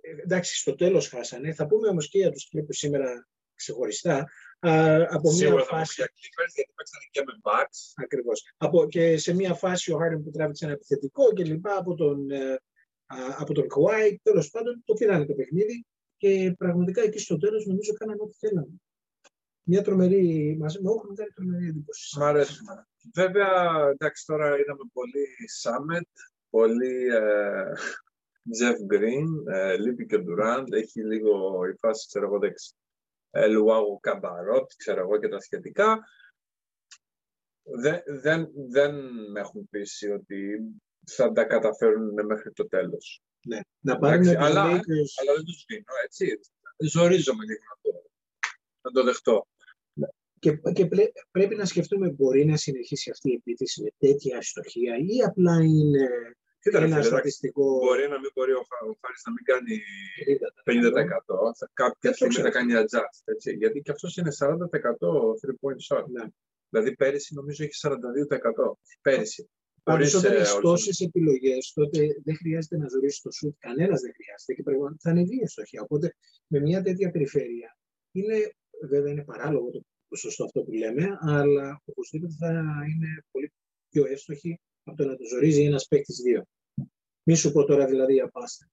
ε, 0.00 0.22
εντάξει, 0.22 0.58
στο 0.58 0.74
τέλος 0.74 1.08
χάσανε. 1.08 1.54
Θα 1.54 1.66
πούμε 1.66 1.88
όμως 1.88 2.08
και 2.08 2.18
για 2.18 2.30
τους 2.30 2.48
Clippers 2.52 2.74
σήμερα 2.74 3.28
ξεχωριστά. 3.54 4.28
Α, 4.60 4.96
από 5.08 5.30
Σίγουρα 5.30 5.54
μια 5.54 5.64
θα 5.64 5.70
πούμε 5.70 5.80
φάση, 5.80 5.94
για 5.96 6.06
Clippers, 6.06 6.52
γιατί 6.54 6.72
παίξανε 6.74 7.04
και 7.10 7.22
με 7.26 7.32
Bucks. 7.42 7.92
ακριβώς. 7.94 8.52
Από, 8.56 8.88
και 8.88 9.16
σε 9.16 9.34
μια 9.34 9.54
φάση 9.54 9.92
ο 9.92 9.98
Harden 10.02 10.22
που 10.24 10.30
τράβηξε 10.30 10.64
ένα 10.64 10.74
επιθετικό 10.74 11.32
και 11.32 11.44
λοιπά 11.44 11.76
από 11.76 11.94
τον, 11.94 12.30
ε, 12.30 12.52
α, 12.52 12.58
από 13.38 13.54
τον 13.54 13.66
Kawhi. 13.74 14.16
Τέλος 14.22 14.50
πάντων, 14.50 14.82
το 14.84 14.94
πήρανε 14.94 15.26
το 15.26 15.34
παιχνίδι 15.34 15.86
και 16.16 16.54
πραγματικά 16.58 17.02
εκεί 17.02 17.18
στο 17.18 17.38
τέλος 17.38 17.66
νομίζω 17.66 17.92
κάνανε 17.92 18.22
ό,τι 18.22 18.36
θέλανε. 18.36 18.80
Μια 19.62 19.82
τρομερή, 19.82 20.56
μας 20.58 20.78
με 20.78 20.90
έχουν 20.90 21.14
κάνει 21.14 21.30
τρομερή 21.30 21.66
εντύπωση. 21.66 22.18
Μ' 22.18 22.22
αρέσει. 22.22 22.58
Βέβαια, 23.14 23.88
εντάξει, 23.88 24.26
τώρα 24.26 24.58
είδαμε 24.58 24.82
πολύ 24.92 25.26
Summit, 25.62 26.10
πολύ 26.50 27.06
ε, 27.06 27.72
Jeff 28.60 28.94
Green, 28.94 29.52
ε, 29.52 29.76
λείπει 29.76 30.06
και 30.06 30.16
ο 30.16 30.24
Durant, 30.26 30.66
έχει 30.70 31.04
λίγο 31.04 31.64
η 31.66 31.74
φάση, 31.78 32.06
ξέρω 32.06 32.26
εγώ, 32.26 32.36
εντάξει, 32.36 32.74
ε, 33.30 33.46
Λουάγου 33.46 34.00
Καμπαρότ, 34.00 34.70
ξέρω 34.76 35.00
εγώ 35.00 35.18
και 35.18 35.28
τα 35.28 35.40
σχετικά. 35.40 35.98
Δεν, 37.62 38.02
δεν, 38.06 38.50
δεν 38.70 38.94
με 39.30 39.40
έχουν 39.40 39.68
πείσει 39.70 40.10
ότι 40.10 40.60
θα 41.06 41.32
τα 41.32 41.44
καταφέρουν 41.44 42.24
μέχρι 42.26 42.52
το 42.52 42.68
τέλος. 42.68 43.22
Ναι. 43.46 43.60
Να 43.80 43.98
πάρουν 43.98 44.20
Εντάξει, 44.28 44.36
τους 44.38 44.46
αλλά- 44.46 44.66
Lakers 44.70 45.10
Αλλά 45.20 45.34
δεν 45.34 45.44
τους 45.44 45.64
δίνω, 45.68 45.92
έτσι. 46.04 46.40
Ζορίζομαι 46.76 47.44
λίγο 47.44 47.60
να 47.70 47.90
το, 47.92 48.02
να 48.82 48.90
το 48.90 49.02
δεχτώ. 49.04 49.46
Και, 50.38 50.60
και 50.72 50.86
πρέ- 50.86 51.12
πρέπει 51.30 51.54
να 51.54 51.64
σκεφτούμε, 51.64 52.08
μπορεί 52.10 52.44
να 52.44 52.56
συνεχίσει 52.56 53.10
αυτή 53.10 53.30
η 53.30 53.34
επίθεση 53.34 53.82
με 53.82 53.88
τέτοια 53.98 54.38
αστοχία 54.38 54.96
ή 54.96 55.22
απλά 55.22 55.54
είναι 55.62 56.08
Κοίτα, 56.60 56.78
ρε 56.78 56.84
ένα 56.84 56.94
φίλε, 56.94 57.06
εντάξει, 57.06 57.08
στατιστικό 57.08 57.78
Μπορεί 57.78 58.08
να 58.08 58.18
μην 58.20 58.30
μπορεί 58.34 58.52
ο, 58.52 58.62
Χα- 58.68 58.86
ο 58.90 58.96
Χάρης 59.00 59.22
να 59.26 59.32
μην 59.32 59.44
κάνει 59.44 59.80
50%. 60.24 60.62
50%. 60.64 61.52
Θα, 61.58 61.70
κάποια 61.72 61.96
Δεν 62.00 62.10
το 62.10 62.16
στιγμή 62.16 62.34
θα 62.34 62.48
ξέρω. 62.48 62.66
κάνει 62.66 62.72
adjust. 62.84 63.20
Έτσι, 63.24 63.52
γιατί 63.56 63.80
και 63.80 63.90
αυτός 63.90 64.16
είναι 64.16 64.30
40% 64.38 64.54
three 65.40 65.56
point 65.62 65.96
shot. 65.96 66.04
Ναι. 66.06 66.24
Δηλαδή 66.68 66.96
πέρυσι 66.96 67.34
νομίζω 67.34 67.64
έχει 67.64 67.72
42%. 67.74 68.78
Πέρυσι. 69.02 69.50
Πάντως 69.82 70.12
Χωρίς, 70.12 70.14
όταν 70.14 70.32
ε, 70.32 70.40
έχει 70.40 70.50
όλους 70.50 70.62
τόσες 70.62 71.00
επιλογές, 71.00 71.72
τότε 71.72 71.98
δεν 72.24 72.36
χρειάζεται 72.36 72.76
να 72.76 72.88
ζωρίσει 72.88 73.22
το 73.22 73.30
σουτ. 73.30 73.54
Κανένας 73.58 74.00
δεν 74.00 74.12
χρειάζεται 74.14 74.52
και 74.54 74.62
πρέπει 74.62 74.80
να 74.80 74.96
θα 75.00 75.10
ανεβεί 75.10 75.36
η 75.36 75.42
αστοχία. 75.42 75.82
Οπότε 75.82 76.14
με 76.46 76.60
μια 76.60 76.82
τέτοια 76.82 77.10
περιφέρεια 77.10 77.78
είναι, 78.12 78.54
βέβαια 78.88 79.10
είναι 79.12 79.24
παράλογο 79.24 79.70
το 79.70 79.80
ποσοστό 80.08 80.44
αυτό 80.44 80.62
που 80.62 80.72
λέμε, 80.72 81.18
αλλά 81.20 81.82
οπωσδήποτε 81.84 82.34
θα 82.38 82.48
είναι 82.90 83.24
πολύ 83.30 83.52
πιο 83.88 84.06
εύστοχη 84.06 84.60
από 84.84 84.96
το 84.96 85.08
να 85.08 85.16
το 85.16 85.24
ζορίζει 85.24 85.62
ένας 85.62 85.86
παίκτης 85.86 86.16
δύο. 86.16 86.44
Μη 87.22 87.34
σου 87.34 87.52
πω 87.52 87.64
τώρα 87.64 87.86
δηλαδή 87.86 88.12
για 88.12 88.28
πάστα 88.28 88.70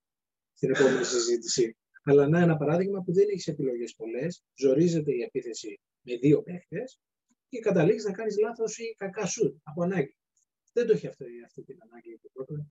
στην 0.53 0.69
επόμενη 0.69 1.03
συζήτηση. 1.03 1.77
Αλλά 2.03 2.27
να 2.27 2.39
ένα 2.39 2.57
παράδειγμα 2.57 3.01
που 3.01 3.13
δεν 3.13 3.27
έχεις 3.29 3.47
επιλογές 3.47 3.95
πολλές, 3.95 4.43
ζορίζεται 4.55 5.11
η 5.11 5.21
επίθεση 5.21 5.79
με 6.01 6.15
δύο 6.15 6.41
παίχτε 6.41 6.83
και 7.49 7.59
καταλήγεις 7.59 8.03
να 8.03 8.11
κάνεις 8.11 8.37
λάθος 8.37 8.77
ή 8.77 8.95
κακά 8.97 9.25
σουτ 9.25 9.57
από 9.63 9.83
ανάγκη. 9.83 10.15
Δεν 10.77 10.87
το 10.87 10.93
έχει 10.93 11.07
αυτή, 11.07 11.25
αυτή 11.45 11.63
την 11.63 11.77
ανάγκη 11.85 12.19
το 12.21 12.29
Brooklyn. 12.35 12.65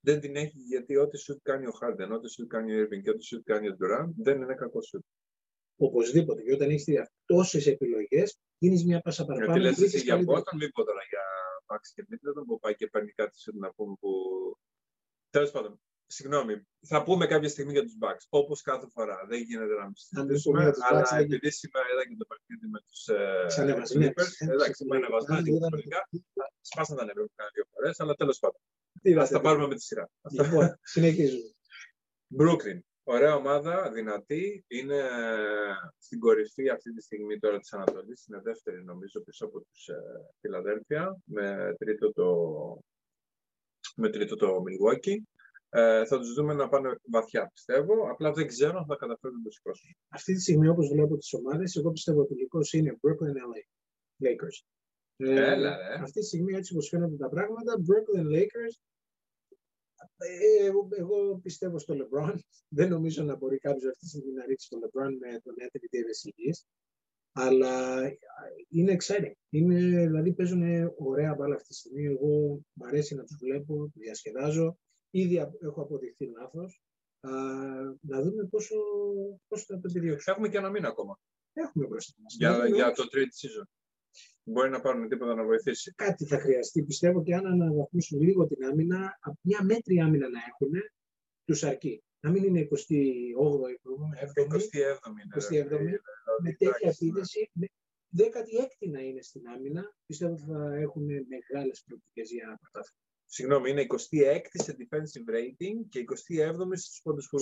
Δεν 0.00 0.20
την 0.20 0.36
έχει 0.36 0.58
γιατί 0.58 0.96
ό,τι 0.96 1.18
shoot 1.24 1.40
κάνει 1.42 1.66
ο 1.66 1.72
Harden, 1.80 2.10
ό,τι 2.16 2.28
shoot 2.34 2.46
κάνει 2.46 2.80
ο 2.80 2.82
Irving 2.82 3.02
και 3.02 3.10
ό,τι 3.10 3.26
shoot 3.30 3.42
κάνει 3.44 3.68
ο 3.68 3.76
Durant 3.80 4.12
δεν 4.16 4.42
είναι 4.42 4.54
κακό 4.54 4.80
shoot. 4.88 5.04
Οπωσδήποτε. 5.76 6.42
Και 6.42 6.52
όταν 6.52 6.70
έχεις 6.70 6.84
τόσες 7.24 7.66
επιλογές, 7.66 8.40
γίνεις 8.58 8.84
μια 8.84 9.00
πάσα 9.00 9.24
παραπάνω. 9.24 9.52
Γιατί 9.52 9.66
λες 9.66 9.76
βρίσκεις 9.78 9.94
εσύ 9.94 10.04
για 10.04 10.14
καλύτερο. 10.14 10.38
Boston, 10.38 10.56
μην 10.58 10.70
πω 10.70 10.84
τώρα 10.84 11.02
για 11.08 11.24
Max 11.66 11.80
και 11.94 12.06
Middleton 12.08 12.44
που 12.46 12.58
πάει 12.58 12.74
και 12.74 12.86
παίρνει 12.86 13.12
κάτι 13.12 13.38
shoot 13.42 13.58
να 13.58 13.72
πούμε 13.72 13.94
που... 14.00 14.10
Τέλος 15.30 15.50
πάντων, 15.50 15.80
συγγνώμη, 16.10 16.66
θα 16.86 17.02
πούμε 17.02 17.26
κάποια 17.26 17.48
στιγμή 17.48 17.72
για 17.72 17.82
τους 17.82 17.96
Bucks, 18.02 18.24
όπως 18.28 18.62
κάθε 18.62 18.86
φορά. 18.94 19.16
Δεν 19.28 19.40
γίνεται 19.42 19.74
να 19.74 19.84
μην 19.84 19.92
πούμε 19.92 20.22
συζητήσουμε, 20.24 20.62
για 20.62 20.72
τους 20.72 20.82
Bucks, 20.82 20.88
αλλά 20.90 21.02
δεν 21.10 21.18
επειδή 21.24 21.50
σήμερα 21.50 21.86
είδα 21.92 22.02
και 22.08 22.16
το 22.18 22.26
παιχνίδι 22.30 22.66
με 22.74 22.80
τους 22.86 23.06
ε, 23.08 23.44
Ξανεβασμένους. 23.46 24.14
Clippers, 24.14 24.48
Ε, 24.48 24.52
εντάξει, 24.52 24.84
με 24.84 24.94
ε, 24.96 24.98
ανεβασμένοι 24.98 25.48
ε, 25.50 25.54
είδαμε- 25.54 25.82
διαφορετικά, 25.82 26.00
σπάσαν 26.60 26.96
τα 26.96 27.04
νεύρα 27.04 27.22
που 27.22 27.32
κάνουν 27.36 27.52
δύο 27.54 27.64
φορές, 27.72 28.00
αλλά 28.00 28.14
τέλος 28.14 28.38
πάντων. 28.38 28.60
Τι 29.02 29.10
Ας 29.10 29.16
βάζετε. 29.16 29.36
τα 29.36 29.40
πάρουμε 29.42 29.66
με 29.66 29.74
τη 29.74 29.82
σειρά. 29.82 30.10
Λοιπόν, 30.30 30.78
συνεχίζουμε. 30.82 31.48
Brooklyn. 32.38 32.78
Ωραία 33.10 33.34
ομάδα, 33.34 33.90
δυνατή. 33.92 34.64
Είναι 34.68 34.96
ε, 34.96 35.74
στην 35.98 36.18
κορυφή 36.20 36.68
αυτή 36.68 36.92
τη 36.94 37.02
στιγμή 37.02 37.38
τώρα 37.38 37.58
της 37.58 37.72
Ανατολής. 37.72 38.26
Είναι 38.26 38.40
δεύτερη 38.40 38.84
νομίζω 38.84 39.20
πίσω 39.20 39.44
από 39.46 39.60
τους 39.60 39.88
ε, 39.88 39.94
Φιλαδέλφια 40.40 41.16
με 41.24 41.74
τρίτο 41.78 42.12
το, 42.12 42.28
με 43.96 44.10
τρίτο 44.10 44.36
το 44.36 44.46
Milwaukee. 44.66 45.16
Ε, 45.70 46.04
θα 46.06 46.18
τους 46.18 46.34
δούμε 46.34 46.54
να 46.54 46.68
πάνε 46.68 46.98
βαθιά 47.10 47.50
πιστεύω. 47.54 48.10
Απλά 48.10 48.32
δεν 48.32 48.46
ξέρω 48.46 48.78
αν 48.78 48.86
θα 48.86 48.96
καταφέρουν 48.96 49.36
να 49.36 49.42
το 49.42 49.50
σηκώσουν. 49.50 49.96
Αυτή 50.08 50.34
τη 50.34 50.40
στιγμή, 50.40 50.68
όπως 50.68 50.88
βλέπω 50.88 51.16
τις 51.16 51.32
ομάδες, 51.32 51.76
εγώ 51.76 51.90
πιστεύω 51.90 52.20
ότι 52.20 52.32
ο 52.32 52.36
τελικό 52.36 52.58
είναι 52.72 52.98
Brooklyn 53.02 53.36
LA. 53.36 53.62
Lakers. 54.24 54.66
Ε, 55.16 55.52
Έλα, 55.52 55.76
ρε. 55.76 56.02
Αυτή 56.02 56.20
τη 56.20 56.26
στιγμή, 56.26 56.54
έτσι 56.54 56.72
όπως 56.72 56.88
φαίνονται 56.88 57.16
τα 57.16 57.28
πράγματα, 57.28 57.74
Brooklyn 57.74 58.26
Lakers. 58.36 58.74
Ε, 60.16 60.66
εγώ, 60.66 60.88
εγώ 60.90 61.38
πιστεύω 61.42 61.78
στο 61.78 61.94
LeBron. 61.94 62.34
Δεν 62.76 62.88
νομίζω 62.88 63.22
να 63.22 63.36
μπορεί 63.36 63.58
κάποιος 63.58 63.84
αυτή 63.84 63.98
τη 63.98 64.08
στιγμή 64.08 64.32
να 64.32 64.46
ρίξει 64.46 64.68
τον 64.68 64.80
LeBron 64.80 65.10
με 65.20 65.40
τον 65.42 65.54
Anthony 65.60 65.88
Davis 65.94 66.32
υγιής. 66.32 66.66
Αλλά 67.32 68.02
είναι 68.68 68.96
exciting. 69.00 69.32
Είναι, 69.48 70.06
δηλαδή 70.06 70.32
παίζουν 70.32 70.92
ωραία 70.98 71.34
μπάλα 71.34 71.54
αυτή 71.54 71.68
τη 71.68 71.74
στιγμή. 71.74 72.04
Εγώ 72.04 72.60
μου 72.72 72.86
αρέσει 72.86 73.14
να 73.14 73.24
τους 73.24 73.36
βλέπω, 73.40 73.90
διασκεδάζω. 73.94 74.78
Ήδη 75.10 75.36
έχω 75.60 75.82
αποδειχθεί 75.82 76.26
λάθος. 76.26 76.82
Να 78.00 78.22
δούμε 78.22 78.44
πόσο, 78.50 78.76
πόσο 79.48 79.64
θα 79.64 79.74
το 79.74 79.88
επιδιώξουμε. 79.90 80.34
Έχουμε 80.34 80.48
και 80.48 80.56
ένα 80.56 80.70
μήνα 80.70 80.88
ακόμα. 80.88 81.18
Έχουμε 81.52 81.86
μπροστά 81.86 82.14
μας. 82.22 82.34
Για, 82.38 82.66
για 82.66 82.92
το 82.92 83.04
trade 83.12 83.34
season. 83.40 83.66
Μπορεί 84.42 84.70
να 84.70 84.80
πάρουμε 84.80 85.08
τίποτα 85.08 85.34
να 85.34 85.44
βοηθήσει. 85.44 85.92
Κάτι 85.94 86.26
θα 86.26 86.38
χρειαστεί. 86.38 86.82
Πιστεύω 86.82 87.22
και 87.22 87.34
αν 87.34 87.46
αναβαθμίσουν 87.46 88.20
λίγο 88.20 88.46
την 88.46 88.64
άμυνα, 88.64 89.18
μια 89.40 89.64
μέτρη 89.64 90.00
άμυνα 90.00 90.28
να 90.28 90.38
έχουν, 90.48 90.72
τους 91.44 91.62
αρκεί. 91.62 92.02
Να 92.20 92.30
μην 92.30 92.44
είναι 92.44 92.60
28η, 92.60 93.34
27η. 94.28 94.56
27η 95.38 95.98
με 96.42 96.52
τέτοια 96.52 96.90
επίδεση, 96.90 97.50
16η 98.16 98.90
να 98.90 99.00
είναι 99.00 99.22
στην 99.22 99.48
άμυνα, 99.48 99.94
πιστεύω 100.06 100.32
ότι 100.32 100.42
θα 100.42 100.74
έχουν 100.74 101.04
μεγάλες 101.04 101.82
προοπτικές 101.86 102.30
για 102.30 102.58
πρωτάθλημα. 102.60 103.07
Συγγνώμη, 103.30 103.70
είναι 103.70 103.86
26η 103.88 104.62
σε 104.62 104.76
defensive 104.78 105.34
rating 105.34 105.78
και 105.88 106.04
27η 106.08 106.76
στους 106.76 107.00
πόντους 107.02 107.28
που 107.28 107.38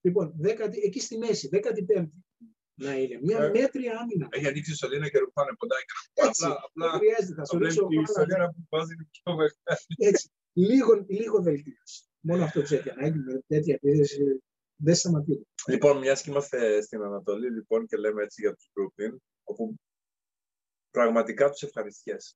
Λοιπόν, 0.00 0.34
10, 0.42 0.46
εκεί 0.84 1.00
στη 1.00 1.18
μέση, 1.18 1.48
15η 1.52 2.06
να 2.74 2.94
είναι. 2.94 3.18
Μια 3.22 3.38
ε, 3.38 3.50
μέτρια 3.50 3.98
άμυνα. 3.98 4.28
Έχει 4.30 4.46
ανοίξει 4.46 4.72
η 4.72 4.74
σωλήνα 4.74 5.08
και 5.08 5.18
ρουφάνε 5.18 5.52
ποντάκι. 5.58 5.84
Έτσι, 6.12 6.44
απλά, 6.44 6.60
απλά, 6.64 6.90
δεν 6.90 6.98
χρειάζεται. 6.98 7.34
Θα 7.34 7.44
σου 7.44 7.58
ρίξω 7.58 7.86
η 7.90 8.06
σωλήνα 8.14 8.48
που 8.48 8.66
βάζει 8.68 8.94
είναι 8.94 9.08
πιο 9.10 9.32
μεγάλη. 9.34 9.86
Έτσι, 9.96 10.30
λίγο, 10.52 11.04
λίγο 11.08 11.42
βελτίωση. 11.42 12.04
Μόνο 12.20 12.44
αυτό 12.44 12.62
του 12.62 12.74
έχει 12.74 12.90
ανάγκη 12.90 13.18
με 13.18 13.42
τέτοια 13.46 13.74
επίδεση. 13.74 14.42
Δεν 14.76 14.94
σταματεί. 14.94 15.46
Λοιπόν, 15.66 15.98
μιας 15.98 16.22
και 16.22 16.30
είμαστε 16.30 16.80
στην 16.80 17.02
Ανατολή 17.02 17.50
λοιπόν, 17.50 17.86
και 17.86 17.96
λέμε 17.96 18.22
έτσι 18.22 18.40
για 18.40 18.54
τους 18.54 18.70
Brooklyn, 18.74 19.16
όπου 19.42 19.74
πραγματικά 20.90 21.50
τους 21.50 21.62
ευχαριστιέσαι. 21.62 22.34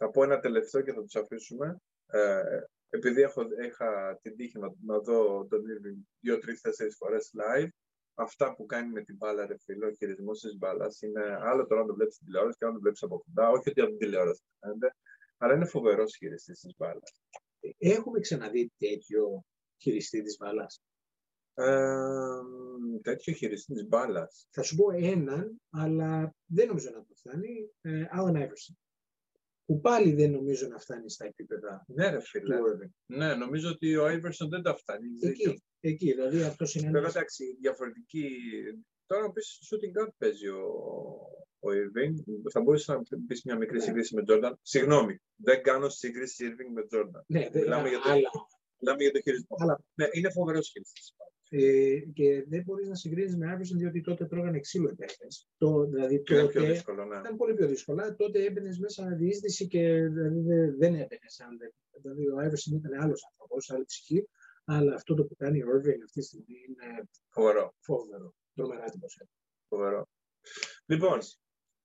Θα 0.00 0.10
πω 0.10 0.22
ένα 0.22 0.40
τελευταίο 0.40 0.82
και 0.82 0.92
θα 0.92 1.02
τους 1.02 1.16
αφήσουμε. 1.16 1.76
Ε, 2.06 2.60
επειδή 2.88 3.20
έχω, 3.20 3.42
είχα 3.66 4.18
την 4.22 4.36
τύχη 4.36 4.58
να, 4.58 4.72
να 4.86 4.98
δω 4.98 5.46
τον 5.46 5.60
Irving 5.60 6.06
δύο-τρει-τέσσερι 6.20 6.90
φορές 6.90 7.30
live, 7.34 7.68
αυτά 8.14 8.54
που 8.54 8.66
κάνει 8.66 8.92
με 8.92 9.02
την 9.02 9.16
μπάλα, 9.16 9.46
ρε 9.46 9.54
φίλο, 9.58 9.86
ο 9.86 9.92
χειρισμός 9.92 10.40
της 10.40 10.56
μπάλας 10.58 11.02
είναι 11.02 11.38
άλλο 11.40 11.66
τώρα 11.66 11.80
να 11.80 11.86
το 11.86 11.94
βλέπεις 11.94 12.14
στην 12.14 12.26
τηλεόραση 12.26 12.58
και 12.58 12.64
να 12.64 12.72
το 12.72 12.80
βλέπεις 12.80 13.02
από 13.02 13.24
κοντά. 13.24 13.50
Όχι 13.50 13.68
ότι 13.68 13.80
από 13.80 13.90
την 13.90 13.98
τηλεόραση 13.98 14.42
φαίνεται, 14.60 14.94
αλλά 15.36 15.54
είναι 15.54 15.64
φοβερός 15.64 16.16
χειριστής 16.16 16.60
της 16.60 16.74
μπάλας. 16.76 17.22
Έχουμε 17.78 18.20
ξαναδεί 18.20 18.72
τέτοιο 18.78 19.44
χειριστή 19.82 20.22
της 20.22 20.36
μπάλας; 20.36 20.82
Ε, 21.54 22.40
τέτοιο 23.02 23.32
χειριστή 23.32 23.74
της 23.74 23.86
μπάλας. 23.86 24.48
Θα 24.50 24.62
σου 24.62 24.76
πω 24.76 24.90
έναν, 24.90 25.60
αλλά 25.70 26.34
δεν 26.44 26.66
νομίζω 26.66 26.90
να 26.90 27.04
το 27.04 27.14
φτάνει. 27.14 27.70
Ε, 27.80 28.04
Alan 28.12 28.36
Iverson 28.36 28.87
που 29.68 29.80
πάλι 29.80 30.14
δεν 30.14 30.30
νομίζω 30.30 30.68
να 30.68 30.78
φτάνει 30.78 31.10
στα 31.10 31.24
επίπεδα 31.24 31.84
ναι, 31.88 32.10
ρε, 32.10 32.20
φίλε. 32.20 32.56
του 32.56 32.92
Ναι, 33.06 33.34
νομίζω 33.34 33.70
ότι 33.70 33.96
ο 33.96 34.04
Άιβερσον 34.04 34.48
δεν 34.48 34.62
τα 34.62 34.74
φτάνει. 34.74 35.06
Εκεί, 35.20 35.62
εκεί 35.80 36.12
δηλαδή 36.12 36.42
αυτός 36.42 36.74
είναι 36.74 36.90
Βέβαια, 36.90 37.08
εντάξει, 37.08 37.56
διαφορετική... 37.60 38.28
Τώρα 39.06 39.22
να 39.22 39.32
πεις 39.32 39.58
shooting 39.68 40.00
guard 40.00 40.12
παίζει 40.18 40.48
ο, 40.48 40.62
ο 41.58 41.68
Irving. 41.68 42.14
Θα 42.52 42.60
μπορούσε 42.60 42.92
να 42.92 43.00
πεις 43.26 43.42
μια 43.44 43.56
μικρή 43.56 43.76
ναι. 43.76 43.82
σύγκριση 43.82 44.14
με 44.14 44.22
Τζόρνταν. 44.22 44.58
Συγγνώμη, 44.62 45.20
δεν 45.36 45.62
κάνω 45.62 45.88
σύγκριση 45.88 46.48
Irving 46.48 46.72
με 46.74 46.86
Τζόρνταν. 46.86 47.24
Ναι, 47.26 47.48
μιλάμε, 47.52 47.88
για 47.88 48.00
το, 48.00 48.10
άλλα. 48.10 48.30
μιλάμε 48.80 49.02
για 49.02 49.12
το 49.12 49.20
χειρισμό. 49.20 49.56
Αλλά... 49.58 49.80
Ναι, 49.94 50.06
είναι 50.12 50.30
φοβερός 50.30 50.68
χειριστής. 50.68 51.14
Ε, 51.50 51.98
και 51.98 52.44
δεν 52.48 52.62
μπορείς 52.62 52.88
να 52.88 52.94
συγκρίνεις 52.94 53.36
με 53.36 53.56
Iverson 53.56 53.76
διότι 53.76 54.00
τότε 54.00 54.26
τρώγανε 54.26 54.60
ξύλο 54.60 54.96
Το, 55.58 55.84
δηλαδή, 55.84 56.22
τότε, 56.22 56.46
πιο 56.46 56.62
δύσκολο, 56.62 57.04
ναι. 57.04 57.16
Ήταν 57.16 57.36
πολύ 57.36 57.54
πιο 57.54 57.66
δύσκολο. 57.66 58.14
Τότε 58.16 58.44
έμπαινες 58.44 58.78
μέσα 58.78 59.04
με 59.04 59.14
διείσδυση 59.14 59.66
και 59.66 60.02
δηλαδή, 60.02 60.40
δεν 60.78 60.94
έμπαινες. 60.94 61.40
Δηλαδή 62.02 62.28
ο 62.28 62.36
Iverson 62.38 62.72
ήταν 62.72 63.00
άλλος 63.00 63.26
άνθρωπος, 63.30 63.70
άλλη 63.70 63.84
ψυχή. 63.84 64.28
Αλλά 64.64 64.94
αυτό 64.94 65.14
το 65.14 65.24
που 65.24 65.36
κάνει 65.36 65.62
ο 65.62 65.66
Irving 65.66 66.00
αυτή 66.04 66.20
τη 66.20 66.26
στιγμή 66.26 66.56
είναι 66.68 67.08
φοβερό. 67.28 67.74
φοβερό. 67.80 68.34
Τρομερά 68.54 68.84
εντυπωσιακό. 68.84 69.30
Φοβερό. 69.68 70.08
Λοιπόν, 70.86 71.18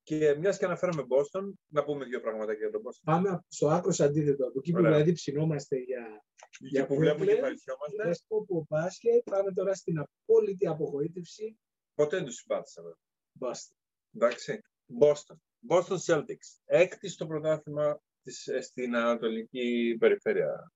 και 0.04 0.36
μιας 0.36 0.58
και 0.58 0.66
αναφέραμε 0.66 1.04
Boston, 1.10 1.54
να 1.68 1.84
πούμε 1.84 2.06
δύο 2.06 2.22
πράγματα 2.22 2.54
για 2.54 2.72
τον 2.72 2.82
Boston. 2.82 3.02
Πάμε 3.04 3.44
στο 3.48 3.68
άκρος 3.68 4.00
αντίθετο. 4.00 4.48
Από 4.48 4.60
εκεί 4.60 4.72
που 4.72 4.82
δηλαδή 4.82 5.12
ψινόμαστε 5.12 5.78
για. 5.78 6.24
Για 6.60 6.86
που 6.86 6.96
βλέπουμε 6.96 7.26
και 7.26 7.36
παρισιόμαστε. 7.36 8.04
Για 8.04 8.14
σκόπο 8.14 8.66
μπάσκετ, 8.70 9.24
πάμε 9.24 9.54
τώρα 9.54 9.74
στην 9.74 10.00
απόλυτη 10.00 10.68
απογοήτευση. 10.68 11.58
Ποτέ 11.94 12.16
δεν 12.16 12.26
του 12.26 12.32
συμπάθησα, 12.32 12.82
βέβαια. 12.82 12.98
Boston. 13.40 13.76
Εντάξει. 14.16 14.62
Boston. 15.00 15.36
Boston 15.70 15.98
Celtics. 16.06 16.62
Έκτη 16.66 17.08
στο 17.08 17.26
πρωτάθλημα 17.26 18.02
στην 18.62 18.96
Ανατολική 18.96 19.96
Περιφέρεια 20.00 20.72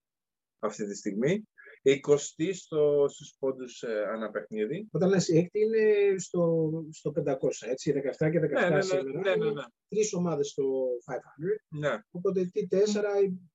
αυτή 0.60 0.86
τη 0.86 0.96
στιγμή. 0.96 1.48
20 1.88 2.54
στο, 2.54 3.06
στους 3.10 3.36
πόντους 3.40 3.82
ε, 3.82 4.04
ανά 4.14 4.32
παιχνίδι. 4.32 4.88
Όταν 4.92 5.10
λες 5.10 5.30
έκτη 5.30 5.60
είναι 5.60 6.16
στο, 6.18 6.72
στο 6.92 7.14
500, 7.26 7.34
έτσι, 7.60 7.94
17 8.20 8.32
και 8.32 8.40
17 8.40 8.40
ναι, 8.40 8.70
ναι, 8.70 8.82
σήμερα. 8.82 9.20
Ναι, 9.20 9.36
ναι, 9.36 9.52
ναι. 9.52 9.64
Τρεις 9.88 10.14
ομάδες 10.14 10.48
στο 10.50 10.64
500. 11.06 11.80
Ναι. 11.80 12.00
Οπότε 12.12 12.46
τι 12.46 12.68
4, 12.72 12.76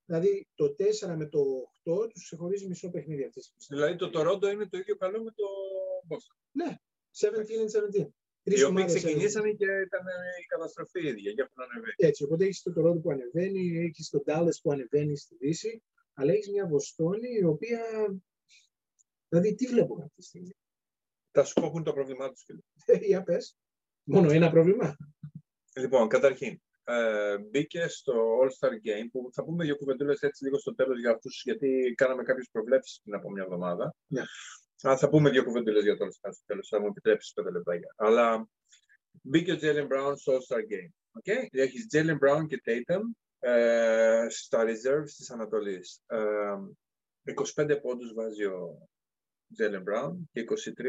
δηλαδή 0.05 0.49
το 0.55 0.75
4 1.09 1.17
με 1.17 1.27
το 1.27 1.41
8 2.03 2.09
τους 2.09 2.25
ξεχωρίζει 2.25 2.67
μισό 2.67 2.91
παιχνίδι 2.91 3.25
αυτή 3.25 3.41
τη 3.41 3.67
Δηλαδή 3.69 3.97
το 3.97 4.11
Toronto 4.15 4.53
είναι 4.53 4.69
το 4.69 4.79
ίδιο 4.79 4.97
καλό 4.97 5.23
με 5.23 5.31
το 5.31 5.47
Boston. 6.09 6.37
Ναι, 6.51 6.77
17 7.21 7.27
and 7.27 8.03
17. 8.03 8.07
Τρεις 8.45 8.61
οι 8.61 8.65
οποίοι 8.65 8.85
ξεκινήσανε 8.85 9.51
και 9.51 9.65
ήταν 9.65 10.05
η 10.43 10.47
καταστροφή 10.47 11.01
ίδια, 11.09 11.31
για 11.31 11.51
να 11.55 11.65
ανεβαίνει. 11.65 11.95
Έτσι, 11.97 12.25
οπότε 12.25 12.45
έχεις 12.45 12.63
το 12.63 12.73
Toronto 12.77 13.03
που 13.03 13.11
ανεβαίνει, 13.11 13.79
έχεις 13.79 14.09
το 14.09 14.23
Dallas 14.27 14.59
που 14.63 14.73
ανεβαίνει 14.73 15.17
στη 15.17 15.37
Δύση 15.37 15.83
αλλά 16.15 16.33
έχεις 16.33 16.51
μια 16.51 16.67
Βοστόνη 16.67 17.29
η 17.41 17.45
οποία. 17.45 17.81
Δηλαδή, 19.29 19.55
τι 19.55 19.67
βλέπω 19.67 19.95
αυτή 19.95 20.15
τη 20.15 20.23
στιγμή; 20.23 20.57
Θα 21.31 21.45
σου 21.45 21.55
πω 21.61 21.83
το 21.83 21.93
πρόβλημά 21.93 22.31
τους. 22.31 22.45
Ε, 22.85 22.97
για 22.97 23.23
πες. 23.23 23.57
Μόνο 24.03 24.31
ένα 24.31 24.51
πρόβλημα. 24.51 24.97
Λοιπόν, 25.75 26.09
καταρχήν, 26.09 26.61
ε, 26.85 27.39
μπήκε 27.39 27.89
στο 27.89 28.39
All-Star 28.43 28.71
Game 28.71 29.09
που 29.13 29.31
θα 29.33 29.45
πούμε 29.45 29.65
δύο 29.65 29.77
κουβεντούλες 29.77 30.21
έτσι 30.21 30.45
λίγο 30.45 30.59
στο 30.59 30.75
τέλος 30.75 31.01
για 31.01 31.11
αυτούς, 31.11 31.43
γιατί 31.45 31.95
κάναμε 31.97 32.23
κάποιες 32.23 32.49
προβλέψεις 32.53 33.01
πριν 33.03 33.15
από 33.15 33.31
μια 33.31 33.43
εβδομάδα. 33.43 33.95
Yeah. 34.15 34.89
Α, 34.89 34.97
θα 34.97 35.09
πούμε 35.09 35.31
δύο 35.31 35.45
κουβεντούλες 35.45 35.83
για 35.83 35.97
το 35.97 36.05
All-Star 36.05 36.31
στο 36.33 36.43
τέλος, 36.47 36.69
θα 36.69 36.81
μου 36.81 36.87
επιτρέψεις 36.87 37.33
πέντε 37.33 37.51
λεπτά. 37.51 37.73
Αλλά 37.97 38.49
μπήκε 39.23 39.53
ο 39.53 39.57
Jalen 39.61 39.87
Brown 39.89 40.13
στο 40.17 40.33
All-Star 40.33 40.59
Game. 40.59 40.91
Okay? 41.23 41.47
Έχεις 41.51 41.87
Jalen 41.93 42.19
Brown 42.19 42.47
και 42.47 42.63
Tatum 42.65 43.03
ε, 43.45 44.27
στα 44.29 44.65
reserves 44.65 45.11
της 45.17 45.31
Ανατολής. 45.31 46.03
25 47.55 47.69
ε, 47.69 47.75
πόντους 47.75 48.13
βάζει 48.15 48.45
ο 48.45 48.89
Jalen 49.59 49.83
Brown 49.89 50.17
και 50.33 50.45
23 50.49 50.85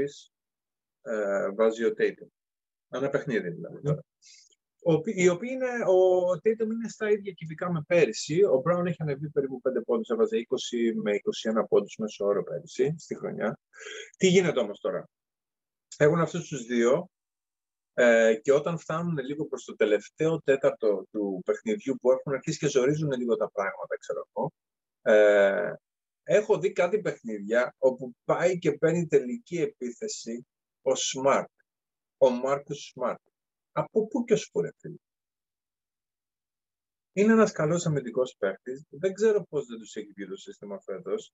ε, 1.02 1.52
βάζει 1.52 1.86
ο 1.86 1.94
Tatum. 1.98 2.28
Ένα 2.90 3.10
παιχνίδι 3.10 3.50
δηλαδή. 3.50 3.82
Mm. 3.86 3.98
Ο, 4.86 5.02
οι 5.04 5.30
οποίοι 5.30 5.50
είναι, 5.54 5.70
ο 5.86 6.32
Tatum 6.32 6.72
είναι 6.72 6.90
στα 6.90 7.10
ίδια 7.10 7.32
κυβικά 7.32 7.72
με 7.72 7.84
πέρυσι. 7.88 8.44
Ο 8.44 8.62
Brown 8.66 8.86
έχει 8.86 9.02
ανεβεί 9.02 9.30
περίπου 9.30 9.62
5 9.64 9.82
πόντους, 9.86 10.10
έβαζε 10.10 10.38
20 10.38 10.94
με 11.04 11.12
21 11.62 11.68
πόντους 11.70 11.96
μέσω 11.98 12.26
όρο 12.26 12.44
πέρυσι 12.44 12.96
στη 12.98 13.16
χρονιά. 13.16 13.60
Τι 14.18 14.28
γίνεται 14.28 14.60
όμως 14.60 14.80
τώρα; 14.80 15.10
Έχουν 15.98 16.20
αυτούς 16.20 16.48
τους 16.48 16.66
δύο 16.66 17.10
ε, 17.94 18.36
και 18.42 18.52
όταν 18.54 18.78
φτάνουν 18.78 19.18
λίγο 19.18 19.46
προς 19.46 19.64
το 19.64 19.76
τελευταίο 19.76 20.42
τέταρτο 20.42 21.06
του 21.12 21.42
παιχνιδιού 21.46 21.98
που 22.02 22.12
έχουν 22.12 22.34
αρχίσει 22.34 22.58
και 22.58 22.68
ζορίζουν 22.68 23.12
λίγο 23.12 23.36
τα 23.36 23.52
πράγματα, 23.52 23.98
ξέρω 24.00 24.28
εγώ, 24.34 24.52
ε, 25.02 25.74
έχω 26.24 26.60
δει 26.60 26.72
κάτι 26.72 27.00
παιχνίδια 27.00 27.76
όπου 27.78 28.16
πάει 28.26 28.58
και 28.58 28.72
παίρνει 28.72 29.08
τελική 29.08 29.58
επίθεση 29.58 30.46
ο 30.82 30.92
Smart, 30.92 31.46
ο 32.18 32.30
Μάρκος 32.30 32.96
Smart. 32.96 33.16
Από 33.72 34.08
πού 34.08 34.24
και 34.24 34.34
ως 34.34 34.50
πού, 34.52 34.62
φίλε; 34.78 34.96
Είναι 37.14 37.34
ένας 37.34 37.52
καλός 37.52 37.86
αμυντικός 37.86 38.36
παίκτης. 38.40 38.86
Δεν 38.90 39.14
ξέρω 39.14 39.46
πώς 39.50 39.66
δεν 39.66 39.78
τους 39.78 39.96
έχει 39.96 40.12
βγει 40.16 40.28
το 40.28 40.36
σύστημα 40.36 40.80
φέτος. 40.80 41.34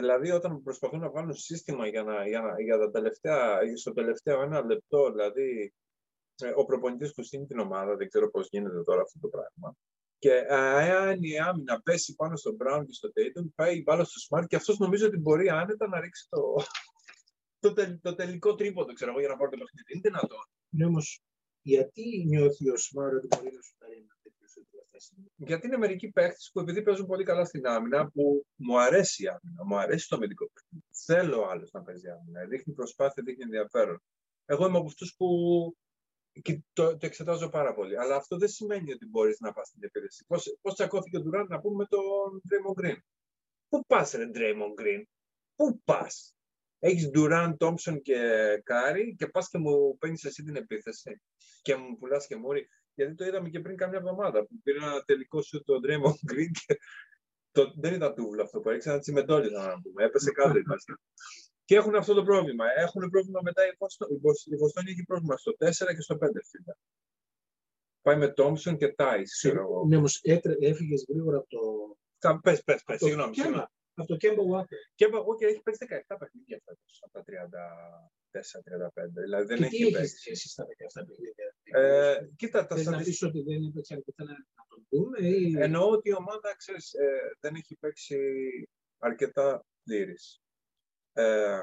δηλαδή, 0.00 0.30
όταν 0.30 0.62
προσπαθούν 0.62 1.00
να 1.00 1.10
βάλουν 1.10 1.34
σύστημα 1.34 1.86
για, 1.86 2.02
να, 2.02 2.28
για, 2.28 2.40
να, 2.40 2.60
για 2.62 2.78
τα 2.78 2.90
τελευταία, 2.90 3.58
στο 3.76 3.92
τελευταίο 3.92 4.42
ένα 4.42 4.64
λεπτό, 4.64 5.10
δηλαδή 5.10 5.74
ε, 6.42 6.52
ο 6.56 6.64
προπονητής 6.64 7.14
που 7.14 7.22
στείλει 7.22 7.46
την 7.46 7.58
ομάδα, 7.58 7.96
δεν 7.96 8.08
ξέρω 8.08 8.30
πώς 8.30 8.48
γίνεται 8.50 8.82
τώρα 8.82 9.02
αυτό 9.02 9.18
το 9.18 9.28
πράγμα. 9.28 9.76
Και 10.18 10.32
αν 10.48 11.22
η 11.22 11.38
άμυνα 11.38 11.80
πέσει 11.82 12.14
πάνω 12.14 12.36
στον 12.36 12.56
Brown 12.60 12.82
και 12.86 12.92
στο 12.92 13.08
Tatum, 13.14 13.46
πάει 13.54 13.76
η 13.76 13.82
μπάλα 13.84 14.04
στο 14.04 14.18
Smart 14.28 14.44
και 14.46 14.56
αυτός 14.56 14.78
νομίζω 14.78 15.06
ότι 15.06 15.18
μπορεί 15.18 15.48
άνετα 15.48 15.88
να 15.88 16.00
ρίξει 16.00 16.26
το, 16.28 16.40
το, 17.62 17.72
τε, 17.72 17.98
το 18.02 18.14
τελικό 18.14 18.54
τρίποδο, 18.54 18.92
ξέρω 18.92 19.10
εγώ, 19.10 19.20
για 19.20 19.28
να 19.28 19.36
πάρει 19.36 19.50
το 19.50 19.56
παιχνίδι. 19.56 19.92
Είναι 19.92 20.00
δυνατόν. 20.02 20.44
Ναι, 20.68 20.84
όμως, 20.84 21.22
γιατί 21.62 22.24
νιώθει 22.26 22.70
ο 22.70 22.74
Smart 22.74 23.14
ότι 23.16 23.28
μπορεί 23.36 23.54
να 23.54 23.62
σου 23.62 23.74
πάρει 23.78 23.96
ένα 23.96 24.14
γιατί 25.36 25.66
είναι 25.66 25.76
μερικοί 25.76 26.10
παίχτε 26.10 26.36
που 26.52 26.60
επειδή 26.60 26.82
παίζουν 26.82 27.06
πολύ 27.06 27.24
καλά 27.24 27.44
στην 27.44 27.66
άμυνα, 27.66 28.10
που 28.10 28.46
μου 28.54 28.80
αρέσει 28.80 29.22
η 29.22 29.26
άμυνα, 29.26 29.64
μου 29.64 29.78
αρέσει 29.78 30.08
το 30.08 30.16
αμυντικό 30.16 30.50
παιχνίδι. 30.52 30.84
Θέλω 31.04 31.44
άλλος 31.44 31.70
να 31.70 31.82
παίζει 31.82 32.08
άμυνα. 32.08 32.44
Δείχνει 32.44 32.74
προσπάθεια, 32.74 33.22
δείχνει 33.22 33.42
ενδιαφέρον. 33.42 34.02
Εγώ 34.44 34.66
είμαι 34.66 34.78
από 34.78 34.86
αυτούς 34.86 35.14
που 35.16 35.28
Και 36.42 36.60
το, 36.72 36.96
το 36.96 37.06
εξετάζω 37.06 37.48
πάρα 37.48 37.74
πολύ. 37.74 37.98
Αλλά 37.98 38.16
αυτό 38.16 38.36
δεν 38.36 38.48
σημαίνει 38.48 38.92
ότι 38.92 39.06
μπορείς 39.06 39.40
να 39.40 39.52
πας 39.52 39.68
στην 39.68 39.82
επίθεση. 39.84 40.24
Πώς 40.60 40.74
τσακώθηκε 40.74 41.16
ο 41.16 41.20
Ντουράν 41.20 41.46
να 41.48 41.60
πούμε 41.60 41.86
τον 41.86 42.42
Draymond 42.48 42.84
Green. 42.84 42.98
Πού 43.68 43.84
πας, 43.86 44.12
ρε 44.12 44.30
Draymond 44.34 44.80
Green, 44.80 45.02
πού 45.54 45.80
πας; 45.84 46.36
Έχεις 46.78 47.10
Ντουράν, 47.10 47.56
Τόμψον 47.56 48.00
και 48.00 48.18
Κάρι 48.64 49.14
και 49.18 49.26
πας 49.26 49.48
και 49.48 49.58
μου 49.58 49.96
παίρνεις 49.98 50.24
εσύ 50.24 50.42
την 50.42 50.56
επίθεση 50.56 51.20
και 51.62 51.76
μου 51.76 51.96
πουλάς 51.98 52.26
και 52.26 52.36
μούρη. 52.36 52.68
Γιατί 52.94 53.14
το 53.14 53.24
είδαμε 53.24 53.48
και 53.48 53.60
πριν 53.60 53.76
καμιά 53.76 53.98
εβδομάδα 53.98 54.46
που 54.46 54.60
πήρε 54.62 54.78
ένα 54.78 55.02
τελικό 55.04 55.42
σουτ 55.42 55.64
ο 55.64 55.74
Draymond 55.84 56.32
Green 56.32 56.50
και 56.66 56.78
το, 57.50 57.72
δεν 57.76 57.94
ήταν 57.94 58.14
τούβλο 58.14 58.42
αυτό 58.42 58.60
που 58.60 58.68
έριξε, 58.68 58.90
ένα 58.90 58.98
τσιμεντόλιθο 58.98 59.66
να 59.66 59.80
πούμε. 59.80 60.04
Έπεσε 60.04 60.30
κάτω 60.30 60.58
η 60.58 60.62
Και 61.64 61.76
έχουν 61.76 61.94
αυτό 61.94 62.14
το 62.14 62.22
πρόβλημα. 62.22 62.64
Έχουν 62.76 63.10
πρόβλημα 63.10 63.40
μετά 63.42 63.62
η 63.66 64.56
Βοστόνη 64.56 64.90
έχει 64.90 65.02
πρόβλημα 65.02 65.36
στο 65.36 65.52
4 65.58 65.70
και 65.70 66.00
στο 66.00 66.14
5 66.14 66.18
φίλε. 66.18 66.74
Πάει 68.02 68.16
με 68.16 68.28
Τόμψον 68.28 68.76
και 68.76 68.88
Τάις, 68.92 69.22
ξέρω 69.22 69.60
εγώ. 69.60 69.84
Ναι, 69.86 69.96
όμως 69.96 70.20
έφυγες 70.60 71.04
γρήγορα 71.08 71.36
από 71.36 71.48
το. 71.48 71.60
Πες, 72.42 72.62
πες, 72.62 72.82
πες, 72.84 72.98
συγγνώμη. 72.98 73.34
Από 73.94 74.08
το 74.08 74.16
Κέμπο 74.16 74.42
Walker. 74.42 74.80
Κέμπο 74.94 75.18
Walker 75.18 75.42
έχει 75.42 75.60
παίξει 75.62 75.86
17 76.08 76.16
παιχνίδια 76.18 76.60
φέτος 76.64 77.02
από 77.02 77.12
τα 77.12 77.24
34-35. 77.26 78.23
Δηλαδή 79.12 79.46
δεν 79.46 79.58
και 79.58 79.64
έχει 79.64 79.84
τι 79.84 79.90
παίξει. 79.90 79.98
έχεις 79.98 80.26
εσύ 80.26 80.48
στα 80.48 80.64
17 80.64 81.06
παιχνίδια. 81.06 81.54
Ε, 81.62 82.28
κοίτα, 82.36 82.66
τα 82.66 82.76
Θες 82.76 82.84
να 82.86 82.92
στατιστικά. 82.92 83.30
πεις 83.30 83.38
ότι 83.38 83.52
δεν 83.52 83.64
έπαιξε 83.68 83.94
αρκετά 83.94 84.24
να 84.24 84.32
να 84.32 84.64
τον 84.68 84.86
δούμε 84.90 85.18
ή... 85.28 85.54
Εννοώ 85.58 85.90
ότι 85.90 86.08
η 86.08 86.14
ομάδα, 86.14 86.54
ξέρεις, 86.56 86.92
ε, 86.92 87.36
δεν 87.40 87.54
έχει 87.54 87.76
παίξει 87.76 88.18
αρκετά 88.98 89.64
πλήρης. 89.84 90.40
Ε, 91.12 91.60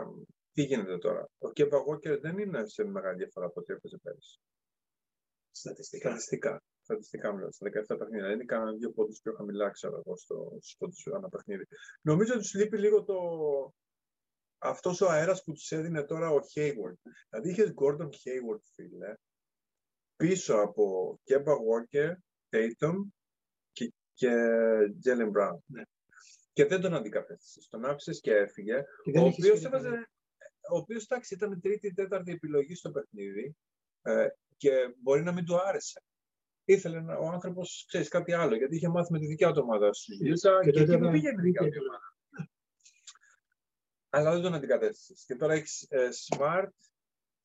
τι 0.54 0.62
γίνεται 0.64 0.98
τώρα; 0.98 1.30
Ο 1.38 1.52
Κέμπα 1.52 1.78
Walker 1.78 2.20
δεν 2.22 2.38
είναι 2.38 2.68
σε 2.68 2.84
μεγάλη 2.84 3.18
διαφορά 3.18 3.46
από 3.46 3.60
ό,τι 3.62 3.74
έπαιζε 3.74 3.98
πέρυσι. 3.98 4.40
στατιστικά. 5.52 6.10
Στατιστικά. 6.10 6.64
Στατιστικά 6.84 7.34
μιλάω. 7.34 7.52
Στα 7.52 7.70
17 7.96 7.98
παιχνίδια. 7.98 8.28
Δεν 8.28 8.40
έκαναν 8.40 8.78
δύο 8.78 8.92
πόντους 8.92 9.20
πιο 9.22 9.34
χαμηλά, 9.34 9.70
ξέρω 9.70 10.02
εγώ, 10.06 10.18
στο, 10.18 10.58
στους 10.62 10.76
πόντους 10.78 11.08
ανά 11.08 11.30
παιχνίδι. 11.30 11.64
Νομίζω 12.02 12.34
ότι 12.34 12.52
του 12.52 12.58
λείπει 12.58 12.78
λίγο 12.78 13.04
το. 13.04 13.18
Αυτός 14.62 15.02
ο 15.02 15.10
αέρας 15.10 15.44
που 15.44 15.52
τους 15.52 15.72
έδινε 15.72 16.04
τώρα 16.04 16.30
ο 16.30 16.40
Hayward. 16.56 17.12
Δηλαδή 17.30 17.50
είχες 17.50 17.74
Gordon 17.76 18.10
Hayward, 18.10 18.62
φίλε, 18.74 19.14
πίσω 20.16 20.56
από 20.56 21.16
Kemba 21.24 21.54
Walker, 21.54 22.14
Tatum 22.50 22.96
και, 23.72 23.94
και 24.14 24.32
Jalen 25.06 25.32
Brown. 25.38 25.58
Ναι. 25.66 25.82
Και 26.54 26.66
δεν 26.66 26.82
τον 26.82 26.94
αντικατέστησες. 26.94 27.68
Τον 27.68 27.86
άφησες 27.86 28.20
και 28.20 28.34
έφυγε. 28.34 28.84
Και 29.04 29.12
δεν 29.12 29.24
ο 29.24 29.26
έχεις 29.26 29.44
οποίος 29.44 29.60
σχέδιο 29.60 29.78
έβαζε, 29.78 30.10
ο 30.72 30.78
οποίος 30.78 31.04
εντάξει 31.04 31.34
ήταν 31.34 31.62
τρίτη, 31.62 31.94
τέταρτη 31.94 32.32
επιλογή 32.32 32.76
στο 32.76 32.92
παιχνίδι 32.92 33.56
ε, 34.02 34.28
και 34.58 34.96
μπορεί 35.02 35.24
να 35.24 35.32
μην 35.32 35.46
του 35.46 35.62
άρεσε. 35.62 36.04
Ήθελε 36.66 37.02
να, 37.02 37.18
ο 37.18 37.28
άνθρωπος 37.28 37.86
ξέρεις 37.88 38.08
κάτι 38.08 38.34
άλλο, 38.34 38.56
γιατί 38.56 38.76
είχε 38.76 38.88
μάθει 38.88 39.12
με 39.12 39.20
τη 39.20 39.26
δικιά 39.26 39.52
του 39.52 39.62
ομάδα 39.64 39.94
στη 39.94 40.18
Utah 40.22 40.60
και, 40.64 40.72
Και 40.72 40.80
εκεί 40.80 40.80
τότε 40.80 40.98
που 40.98 41.04
θα 41.04 41.12
πήγαινε 41.12 41.42
η 41.42 41.44
δικιά 41.44 41.62
βρήκε 41.62 41.78
του 41.78 41.86
ομάδα. 41.90 42.11
Αλλά 44.14 44.32
δεν 44.32 44.42
τον 44.42 44.54
αντικατέστησες. 44.54 45.24
Και 45.26 45.36
τώρα 45.36 45.54
έχεις 45.54 45.88
Smart, 46.30 46.70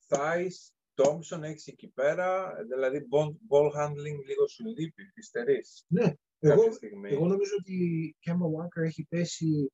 Thais, 0.08 0.56
Thompson, 0.94 1.42
έχεις 1.42 1.66
εκεί 1.66 1.88
πέρα. 1.88 2.54
Δηλαδή 2.68 3.06
ball, 3.10 3.28
ball 3.28 3.70
handling 3.76 4.18
λίγο 4.26 4.46
σου 4.48 4.64
λείπει, 4.64 5.12
υστερείς. 5.14 5.84
Ναι, 5.88 6.14
εγώ, 6.38 6.60
Κάποια 6.60 6.72
στιγμή. 6.72 7.10
εγώ 7.12 7.26
νομίζω 7.26 7.52
ότι 7.58 7.74
η 7.74 8.16
Kemba 8.26 8.46
Walker 8.56 8.82
έχει 8.82 9.06
πέσει 9.08 9.72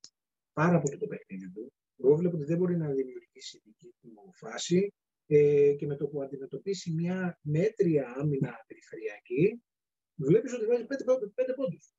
πάρα 0.53 0.79
πολύ 0.79 0.97
το 0.97 1.07
παιχνίδι 1.07 1.51
του. 1.51 1.73
Εγώ 1.97 2.15
βλέπω 2.15 2.35
ότι 2.35 2.45
δεν 2.45 2.57
μπορεί 2.57 2.77
να 2.77 2.87
δημιουργήσει 2.89 3.61
δική 3.63 3.93
του 4.01 4.31
φάση 4.33 4.93
ε, 5.25 5.73
και 5.73 5.85
με 5.85 5.95
το 5.95 6.07
που 6.07 6.21
αντιμετωπίσει 6.21 6.91
μια 6.91 7.39
μέτρια 7.41 8.13
άμυνα 8.17 8.63
περιφερειακή, 8.67 9.63
βλέπεις 10.15 10.53
ότι 10.53 10.65
βάζει 10.65 10.85
πέντε, 10.85 11.03
πέντε, 11.03 11.27
πέντε 11.27 11.53
πόντους. 11.53 11.93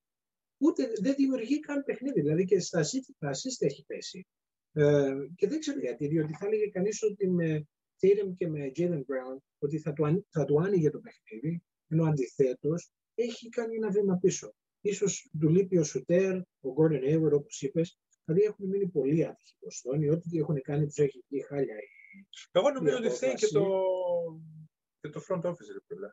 Ούτε 0.58 0.92
δεν 1.00 1.14
δημιουργεί 1.14 1.60
καν 1.60 1.84
παιχνίδι. 1.84 2.20
Δηλαδή 2.20 2.44
και 2.44 2.60
στα 2.60 2.80
assist, 2.82 3.14
τα 3.18 3.30
assist 3.30 3.66
έχει 3.66 3.84
πέσει. 3.86 4.26
Ε, 4.76 5.14
και 5.36 5.48
δεν 5.48 5.58
ξέρω 5.60 5.78
γιατί, 5.80 6.06
διότι 6.06 6.32
θα 6.32 6.46
έλεγε 6.46 6.66
κανείς 6.68 7.02
ότι 7.02 7.30
με 7.30 7.68
Tatum 8.00 8.32
και 8.36 8.48
με 8.48 8.72
Jalen 8.76 8.98
Brown 8.98 9.36
ότι 9.58 9.78
θα 9.78 9.92
του, 9.92 10.06
αν- 10.06 10.26
θα 10.30 10.44
του 10.44 10.60
άνοιγε 10.60 10.90
το 10.90 11.00
παιχνίδι, 11.00 11.62
ενώ 11.88 12.04
αντιθέτως 12.04 12.90
έχει 13.14 13.48
κάνει 13.48 13.76
ένα 13.76 13.90
βήμα 13.90 14.16
πίσω. 14.16 14.54
Ίσως 14.80 15.30
του 15.40 15.48
λείπει 15.48 15.78
ο 15.78 15.84
Σουτέρ, 15.84 16.36
ο 16.38 16.68
Gordon 16.78 17.02
Hayward, 17.04 17.32
όπως 17.32 17.62
είπες, 17.62 17.98
δηλαδή 18.24 18.44
έχουν 18.46 18.68
μείνει 18.68 18.88
πολύ 18.88 19.26
άτυχοι 19.26 19.56
Βοστόνοι, 19.60 20.08
ό,τι 20.10 20.38
έχουν 20.38 20.60
κάνει 20.62 20.86
τους 20.86 20.98
έχει 20.98 21.24
βγει 21.28 21.42
χάλια. 21.42 21.74
Εγώ 22.52 22.70
νομίζω 22.70 22.96
Η 22.96 22.98
ότι 23.06 23.08
φταίει 23.14 23.34
και 23.34 23.46
απόφαση. 23.46 23.52
το, 23.52 24.40
και 25.00 25.08
το 25.08 25.20
front 25.28 25.42
office, 25.50 25.70
ρε 25.72 25.80
φίλε. 25.86 26.08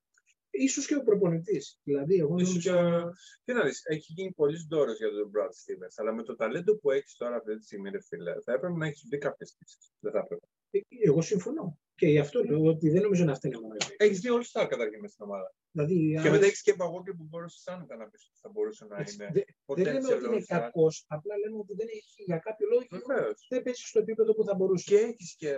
Ίσως 0.52 0.86
και 0.88 0.96
ο 0.96 1.04
προπονητής. 1.04 1.80
Δηλαδή, 1.84 2.16
εγώ 2.16 2.36
Ίσως 2.40 2.66
νομίζω... 2.66 3.02
και... 3.10 3.22
Τι 3.44 3.54
να 3.54 3.64
δεις, 3.66 3.82
έχει 3.86 4.14
γίνει 4.14 4.32
πολύ 4.32 4.66
δώρος 4.70 4.98
για 4.98 5.10
τον 5.10 5.32
Brad 5.36 5.50
Stevens, 5.50 5.94
αλλά 5.96 6.14
με 6.14 6.24
το 6.24 6.36
ταλέντο 6.36 6.76
που 6.78 6.92
έχεις 6.92 7.16
τώρα 7.16 7.36
αυτή 7.36 7.58
τη 7.58 7.64
στιγμή, 7.64 7.90
ρε 7.90 8.02
φίλε, 8.02 8.34
θα 8.42 8.54
έπρεπε 8.54 8.78
να 8.78 8.86
έχεις 8.88 9.04
βρει 9.10 9.18
κάποιες 9.18 9.56
λύσει. 9.60 9.78
Δεν 10.00 10.12
θα 10.12 10.20
έπρεπε. 10.20 10.46
Ε, 10.72 10.80
Εγώ 11.04 11.22
συμφωνώ. 11.22 11.80
Και 11.96 12.08
γι' 12.08 12.20
αυτό 12.20 12.44
λέω 12.44 12.64
ότι 12.66 12.90
δεν 12.90 13.02
νομίζω 13.02 13.24
να 13.26 13.36
φταίνει 13.36 13.60
μόνο 13.60 13.74
οι 13.76 13.94
Έχει 13.98 14.14
δύο 14.14 14.36
All-Star 14.38 14.66
καταρχήν 14.70 15.00
μες 15.00 15.12
στην 15.12 15.26
ομάδα. 15.26 15.54
Δηλαδή, 15.72 15.94
οι 15.94 16.12
Και 16.12 16.20
άλλες- 16.20 16.32
μετά 16.32 16.46
έχεις 16.46 16.62
και 16.62 16.74
Walker 16.78 17.14
που 17.18 17.24
μπορούσε 17.30 17.72
άνετα 17.72 17.96
να 17.96 18.06
πεις 18.10 18.26
ότι 18.30 18.40
θα 18.42 18.50
μπορούσε 18.50 18.86
να 18.86 18.98
Έτσι, 19.00 19.14
είναι. 19.16 19.30
δεν- 19.34 19.46
δεν 19.66 19.94
λέμε 19.94 20.00
potential 20.08 20.16
ότι 20.18 20.26
είναι 20.26 20.36
All-Star. 20.40 20.46
κακός, 20.48 21.06
απλά 21.08 21.38
λέμε 21.38 21.58
ότι 21.58 21.74
δεν 21.76 21.88
έχει 21.90 22.24
για 22.26 22.38
κάποιο 22.38 22.68
λόγο 22.72 22.86
Βεβαίως. 22.90 23.46
δεν 23.50 23.62
παίζει 23.64 23.82
στο 23.86 24.00
επίπεδο 24.00 24.34
που 24.34 24.44
θα 24.44 24.54
μπορούσε. 24.56 24.84
Και 24.90 24.98
έχεις 24.98 25.36
και. 25.36 25.54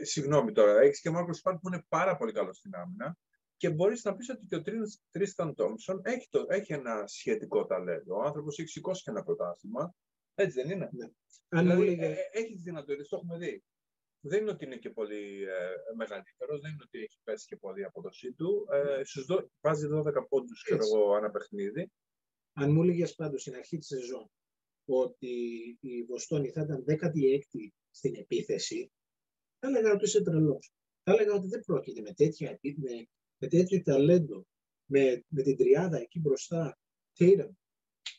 Ε, 0.00 0.04
Συγγνώμη 0.04 0.52
τώρα, 0.52 0.80
έχεις 0.80 1.00
και 1.00 1.10
Μάρκος 1.10 1.38
Σπάρτ 1.38 1.58
που 1.60 1.68
είναι 1.68 1.84
πάρα 1.88 2.16
πολύ 2.16 2.32
καλός 2.32 2.56
στην 2.56 2.74
άμυνα 2.74 3.18
και 3.56 3.70
μπορείς 3.70 4.04
να 4.04 4.16
πεις 4.16 4.28
ότι 4.30 4.46
και 4.46 4.56
ο 4.56 4.62
Τρίσταν 5.10 5.54
Τόμψον 5.54 6.00
έχει, 6.04 6.28
το, 6.30 6.44
έχει 6.48 6.72
ένα 6.72 7.06
σχετικό 7.06 7.66
ταλέντο. 7.66 8.16
Ο 8.16 8.22
άνθρωπος 8.22 8.58
έχει 8.58 8.68
σηκώσει 8.68 9.02
και 9.02 9.10
ένα 9.10 9.22
πρωτάθλημα. 9.22 9.94
Έτσι 10.34 10.62
δεν 10.62 10.70
είναι; 10.70 10.84
Αν 11.48 11.64
μου 11.66 11.70
Δηλαδή, 11.72 11.82
έλεγε- 11.82 12.02
ε, 12.02 12.16
έχεις 12.30 12.56
τι 12.56 12.62
δυνατότητες, 12.62 13.08
το 13.08 13.16
έχουμε 13.16 13.38
δει. 13.38 13.64
Δεν 14.20 14.40
είναι 14.40 14.50
ότι 14.50 14.64
είναι 14.64 14.76
και 14.76 14.90
πολύ 14.90 15.42
ε, 15.42 15.94
μεγαλύτερος, 15.96 16.60
δεν 16.60 16.70
είναι 16.72 16.82
ότι 16.86 16.98
έχει 16.98 17.18
πέσει 17.24 17.46
και 17.46 17.56
πολύ 17.56 17.80
η 17.80 17.84
απόδοσή 17.84 18.32
του. 18.32 18.66
Ε, 18.72 19.04
στους 19.04 19.24
δω, 19.26 19.50
βάζει 19.60 19.86
12 19.86 20.26
πόντους, 20.28 20.62
ξέρω 20.62 20.76
Έτσι. 20.82 20.90
εγώ, 20.94 21.14
ανά 21.14 21.30
παιχνίδι. 21.30 21.90
αν 22.52 22.72
μου 22.72 22.82
έλεγε 22.82 23.06
πάντως 23.16 23.40
στην 23.40 23.54
αρχή 23.54 23.78
της 23.78 23.86
σεζόν 23.86 24.30
ότι 24.84 25.34
η 25.80 26.02
Βοστόνη 26.04 26.50
θα 26.50 26.62
ήταν 26.62 26.84
16η 26.88 27.72
στην 27.90 28.14
επίθεση, 28.14 28.92
θα 29.58 29.68
έλεγα 29.68 29.92
ότι 29.92 30.04
είσαι 30.04 30.22
τρελός. 30.22 30.72
Θα 31.02 31.12
έλεγα 31.12 31.34
ότι 31.34 31.48
δεν 31.48 31.60
πρόκειται 31.60 32.00
με, 32.00 32.12
τέτοια, 32.12 32.50
επί- 32.50 32.78
με, 32.78 33.06
με 33.38 33.48
τέτοιο 33.48 33.82
ταλέντο, 33.82 34.46
με, 34.90 35.24
με 35.28 35.42
την 35.42 35.56
τριάδα 35.56 35.98
εκεί 36.00 36.20
μπροστά, 36.20 36.78
Tatum, 37.18 37.48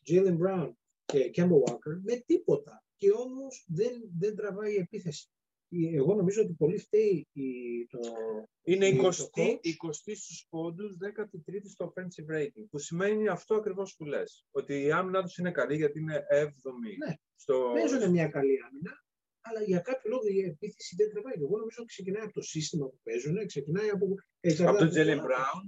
Jalen 0.10 0.38
Brown 0.38 0.72
και 1.06 1.32
Kemba 1.36 1.52
Walker, 1.64 2.00
με 2.04 2.16
τίποτα. 2.26 2.84
Και 2.96 3.12
όμως 3.12 3.66
δεν, 3.68 4.10
δεν 4.20 4.36
τραβάει 4.36 4.74
η 4.74 4.78
επίθεση. 4.78 5.28
Η- 5.70 5.96
Εγώ 5.96 6.14
νομίζω 6.16 6.42
ότι 6.42 6.54
πολύ 6.54 6.78
φταίει 6.78 7.28
η, 7.32 7.44
το, 7.88 8.00
Είναι 8.64 8.92
το 8.96 9.08
20, 9.08 9.10
coach. 9.10 9.60
20 9.90 10.16
στους 10.16 10.46
πόντους, 10.50 10.98
13η 10.98 11.62
στο 11.70 11.94
offensive 11.96 12.36
rating, 12.36 12.66
που 12.70 12.78
σημαίνει 12.78 13.28
αυτό 13.28 13.56
ακριβώς 13.56 13.96
που 13.96 14.06
λες. 14.06 14.46
Ότι 14.52 14.82
η 14.82 14.92
άμυνα 14.92 15.24
τους 15.24 15.38
είναι 15.38 15.52
καλή 15.52 15.76
γιατί 15.76 16.00
είναι 16.00 16.26
7η. 16.32 17.08
Ναι. 17.08 17.14
Στο... 17.36 17.72
παίζουν 17.74 18.12
μια 18.12 18.28
καλή 18.28 18.58
άμυνα, 18.68 19.06
αλλά 19.50 19.62
για 19.72 19.80
κάποιο 19.90 20.08
λόγο 20.14 20.26
η 20.38 20.40
επίθεση 20.54 20.92
δεν 21.00 21.08
τραβάει. 21.12 21.38
Εγώ 21.46 21.56
νομίζω 21.62 21.80
ότι 21.84 21.92
ξεκινάει 21.96 22.24
από 22.28 22.34
το 22.40 22.44
σύστημα 22.54 22.86
που 22.92 23.00
παίζουν, 23.08 23.36
ξεκινάει 23.54 23.90
από. 23.96 24.06
Από 24.70 24.78
τον 24.84 24.90
Jalen 24.96 25.22
Brown, 25.28 25.64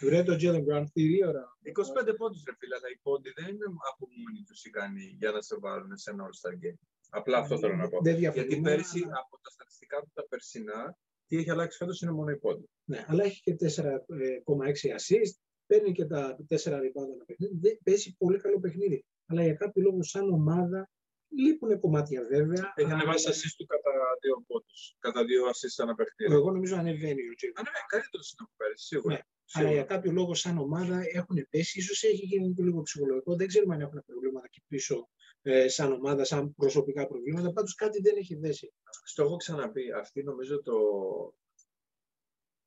Βρε 0.00 0.22
το 0.22 0.34
Jalen 0.42 0.62
Brown, 0.68 0.84
τι 0.92 1.04
ώρα. 1.30 1.44
25 1.62 2.16
πόντους 2.20 2.42
ρε 2.48 2.54
φίλε, 2.58 2.74
αλλά 2.78 2.88
οι 2.94 2.98
πόντοι 3.06 3.30
δεν 3.38 3.46
είναι 3.54 3.66
από 3.92 4.02
μόνοι 4.20 4.40
τους 4.48 4.64
ικανοί 4.64 5.06
για 5.20 5.30
να 5.30 5.40
σε 5.48 5.54
βάλουν 5.64 5.96
σε 5.96 6.10
ένα 6.10 6.22
All-Star 6.28 6.54
Game. 6.62 6.78
Απλά 7.18 7.38
αυτό 7.38 7.58
θέλω 7.58 7.76
να 7.76 7.88
πω. 7.88 7.98
Δεν 8.02 8.16
Γιατί 8.18 8.40
διαφωνούμε, 8.40 8.70
πέρσι 8.70 9.00
αλλά- 9.04 9.18
από 9.24 9.34
τα 9.42 9.50
στατιστικά 9.50 9.96
του 10.02 10.10
τα 10.14 10.24
περσινά, 10.28 10.96
τι 11.26 11.36
έχει 11.36 11.50
αλλάξει 11.50 11.76
φέτος 11.76 12.00
είναι 12.00 12.12
μόνο 12.12 12.30
οι 12.30 12.38
πόντοι. 12.38 12.66
Ναι, 12.84 13.04
αλλά 13.08 13.24
έχει 13.24 13.40
και 13.40 13.54
4,6 13.54 14.88
assist, 14.98 15.34
παίρνει 15.66 15.92
και 15.92 16.04
τα 16.04 16.36
4 16.48 16.78
rebound 16.84 17.10
ένα 17.14 17.24
παιχνίδι. 17.26 17.58
Δεν- 17.60 17.78
Παίζει 17.84 18.16
πολύ 18.16 18.38
καλό 18.38 18.58
παιχνίδι. 18.60 19.04
Αλλά 19.26 19.42
για 19.42 19.54
κάποιο 19.54 19.82
λόγο, 19.82 20.02
σαν 20.02 20.32
ομάδα, 20.32 20.90
λείπουν 21.28 21.80
κομμάτια 21.80 22.22
βέβαια. 22.22 22.72
Έχει 22.76 22.86
αλλά- 22.86 22.94
ανεβάσεις 22.94 23.28
assist 23.30 23.54
του 23.58 23.66
κατά 23.66 23.90
δύο 24.22 24.44
πόντους. 24.46 24.96
Κατά 24.98 25.24
δύο 25.24 25.42
assist 25.48 25.82
ένα 25.82 25.94
παιχνίδι. 25.94 26.32
Εγώ 26.34 26.50
νομίζω 26.50 26.76
ανεβαίνει 26.76 27.22
ο 27.22 27.32
Jalen. 27.40 27.52
Ανεβαίνει 27.54 27.86
καλύτερος 27.86 28.30
είναι 28.32 28.42
από 28.46 28.52
πέρσι, 28.56 28.84
σίγουρα. 28.86 29.14
Ναι. 29.14 29.20
Αλλά 29.52 29.66
Σίγουρα. 29.66 29.72
για 29.72 29.84
κάποιο 29.94 30.12
λόγο, 30.12 30.34
σαν 30.34 30.58
ομάδα, 30.58 31.02
έχουν 31.12 31.46
πέσει. 31.50 31.78
Ίσως 31.78 32.02
έχει 32.02 32.24
γίνει 32.24 32.52
και 32.54 32.62
λίγο 32.62 32.82
ψυχολογικό. 32.82 33.36
Δεν 33.36 33.46
ξέρουμε 33.46 33.74
αν 33.74 33.80
έχουν 33.80 34.02
προβλήματα 34.06 34.46
εκεί 34.46 34.62
πίσω, 34.68 35.08
ε, 35.42 35.68
σαν 35.68 35.92
ομάδα, 35.92 36.24
σαν 36.24 36.54
προσωπικά 36.54 37.06
προβλήματα. 37.06 37.52
Πάντως 37.52 37.74
κάτι 37.74 38.00
δεν 38.00 38.16
έχει 38.16 38.34
δέσει. 38.34 38.72
Στο 39.04 39.22
έχω 39.22 39.36
ξαναπεί. 39.36 39.92
Αυτή 39.92 40.22
νομίζω 40.22 40.62
το. 40.62 40.74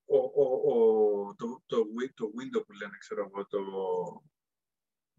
Ο, 0.05 0.17
ο, 0.17 0.43
ο, 0.43 1.35
το, 1.35 1.63
το, 1.65 1.77
wi- 1.77 2.13
το 2.13 2.25
window 2.25 2.63
που 2.67 2.73
λένε, 2.73 2.97
ξέρω 2.99 3.21
εγώ, 3.31 3.45
το, 3.47 3.59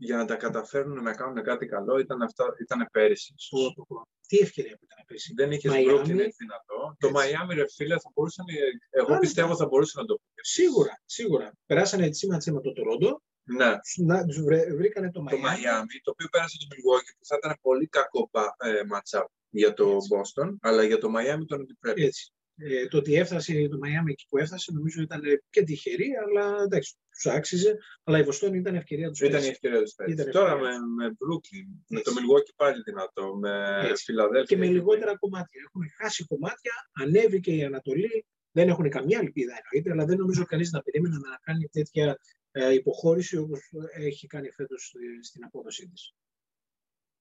για 0.04 0.16
να 0.16 0.24
τα 0.24 0.36
καταφέρουν 0.36 1.02
να 1.02 1.12
κάνουν 1.14 1.42
κάτι 1.42 1.66
καλό 1.66 1.98
ήταν, 1.98 2.22
αυτά, 2.22 2.44
ήταν 2.60 2.88
πέρυσι. 2.92 3.34
Το- 3.50 3.72
το- 3.74 4.06
Τι 4.28 4.38
ευκαιρία 4.38 4.76
που 4.76 4.84
ήταν 4.84 4.96
να 4.98 5.04
πέσει. 5.04 5.32
Δεν 5.36 5.52
είχε 5.52 5.68
Miami. 5.72 5.74
Brooklyn 5.90 6.18
έτσι 6.18 6.36
δυνατό. 6.44 6.96
Το 6.98 7.06
Έτσι. 7.08 7.32
Miami, 7.34 7.54
ρε 7.54 7.64
φίλε, 7.76 7.98
θα 7.98 8.10
μπορούσε 8.14 8.42
να... 8.46 8.52
Εγώ 8.90 9.06
Άνετα. 9.06 9.18
πιστεύω 9.20 9.56
θα 9.56 9.66
μπορούσε 9.66 10.00
να 10.00 10.04
το 10.06 10.14
πει. 10.14 10.40
Σίγουρα, 10.42 11.02
σίγουρα. 11.04 11.52
Περάσανε 11.66 12.08
τσίμα 12.10 12.36
τσίμα 12.38 12.60
το 12.60 12.72
Τορόντο, 12.72 13.22
Ναι. 13.42 13.70
να, 13.96 14.24
τους 14.24 14.42
βρε- 14.42 14.74
βρήκανε 14.74 15.10
το 15.10 15.20
Το 15.20 15.26
Miami. 15.30 15.34
Miami, 15.34 15.96
το 16.02 16.10
οποίο 16.10 16.28
πέρασε 16.28 16.56
το 16.60 16.66
Milwaukee, 16.70 17.14
που 17.18 17.24
θα 17.24 17.36
ήταν 17.36 17.58
πολύ 17.62 17.86
κακό 17.86 18.28
πα- 18.30 18.54
ε, 18.58 18.80
match-up 18.92 19.24
για 19.50 19.72
το 19.74 19.90
Έτσι. 19.90 20.08
Boston, 20.12 20.48
αλλά 20.60 20.82
για 20.84 20.98
το 20.98 21.08
Miami 21.16 21.44
τον 21.46 21.60
αντιπρέπει. 21.60 22.04
Έτσι. 22.04 22.32
Ε, 22.64 22.88
το 22.88 22.96
ότι 22.96 23.14
έφτασε 23.14 23.68
το 23.68 23.78
Miami 23.82 24.10
εκεί 24.10 24.26
που 24.28 24.38
έφτασε, 24.38 24.72
νομίζω 24.72 25.02
ήταν 25.02 25.20
και 25.50 25.62
τυχερή, 25.62 26.10
αλλά 26.26 26.62
εντάξει, 26.62 26.96
τους 27.10 27.26
άξιζε. 27.26 27.78
Αλλά 28.04 28.18
η 28.18 28.22
Βοστόνη 28.22 28.58
ήταν 28.58 28.74
ευκαιρία 28.74 29.08
τους. 29.08 29.20
Ήταν 29.20 29.42
η 29.42 29.46
ευκαιρία 29.46 29.80
τους 29.82 29.94
Ήταν 30.08 30.30
Τώρα 30.30 30.52
ευκαιρία. 30.52 30.80
με, 30.80 31.04
με 31.04 31.08
Brooklyn, 31.10 31.66
με 31.88 31.98
Έτσι. 31.98 32.14
το 32.14 32.20
Milwaukee 32.20 32.52
πάλι 32.56 32.82
δυνατό, 32.82 33.36
με 33.36 33.80
Έτσι. 33.88 34.04
Φιλαδέλφια. 34.04 34.56
Και 34.56 34.56
με 34.56 34.66
λιγότερα 34.66 35.16
κομμάτια. 35.16 35.62
Έχουν 35.66 35.82
χάσει 35.96 36.24
κομμάτια, 36.24 36.72
ανέβηκε 36.92 37.54
η 37.54 37.64
Ανατολή. 37.64 38.26
Δεν 38.54 38.68
έχουν 38.68 38.88
καμιά 38.88 39.18
ελπίδα 39.18 39.52
εννοείται, 39.62 39.90
αλλά 39.90 40.04
δεν 40.04 40.18
νομίζω 40.18 40.44
κανείς 40.44 40.70
να 40.70 40.82
περίμενε 40.82 41.16
να 41.16 41.38
κάνει 41.42 41.68
τέτοια 41.68 42.18
ε, 42.50 42.72
υποχώρηση 42.72 43.36
όπως 43.36 43.60
έχει 43.96 44.26
κάνει 44.26 44.50
φέτος 44.50 44.94
στην 45.22 45.44
απόδοσή 45.44 45.88
της. 45.88 46.14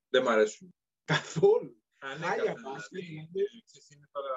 Δεν 0.09 0.23
μ' 0.23 0.27
αρέσουν. 0.27 0.73
Καθόλου. 1.05 1.80
Ανέκαθεν, 2.09 2.27
Χάλια 2.29 2.53
δηλαδή, 2.53 2.61
μπάσκετ, 2.63 3.03
δηλαδή. 3.03 3.41
ε, 3.41 3.61
ξέρεις, 3.67 3.87
είναι 3.93 4.07
τώρα, 4.15 4.33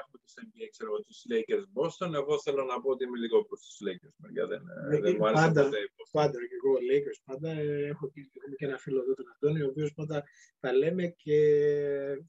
έχουμε 0.00 0.16
και 0.22 0.28
στο 0.32 0.40
NBA, 0.46 0.64
ξέρω 0.74 0.88
εγώ, 0.90 1.00
τους 1.06 1.18
Lakers 1.32 1.66
Boston. 1.76 2.10
Εγώ 2.20 2.32
θέλω 2.44 2.62
να 2.72 2.76
πω 2.82 2.88
ότι 2.94 3.02
είμαι 3.04 3.18
λίγο 3.24 3.36
προς 3.48 3.60
τους 3.66 3.76
Lakers. 3.86 4.14
μεριά, 4.22 4.44
Δεν, 4.52 4.62
ε, 4.90 4.96
Ε, 4.96 5.00
δεν 5.04 5.14
μου 5.18 5.26
άρεσε 5.28 5.44
πάντα. 5.46 5.62
ποτέ 5.64 5.78
η 5.86 5.88
Boston. 5.96 6.10
Πάντα 6.18 6.38
και 6.48 6.56
εγώ 6.60 6.72
Lakers. 6.90 7.20
Πάντα 7.30 7.50
ε, 7.50 7.86
έχω 7.92 8.04
και, 8.12 8.20
έχουμε 8.38 8.54
και 8.58 8.66
ένα 8.70 8.78
φίλο 8.84 8.98
εδώ 9.02 9.12
τον 9.18 9.26
Αντώνη, 9.34 9.60
ο 9.62 9.68
οποίος 9.72 9.90
πάντα 9.98 10.16
τα 10.62 10.70
λέμε 10.80 11.04
και 11.22 11.36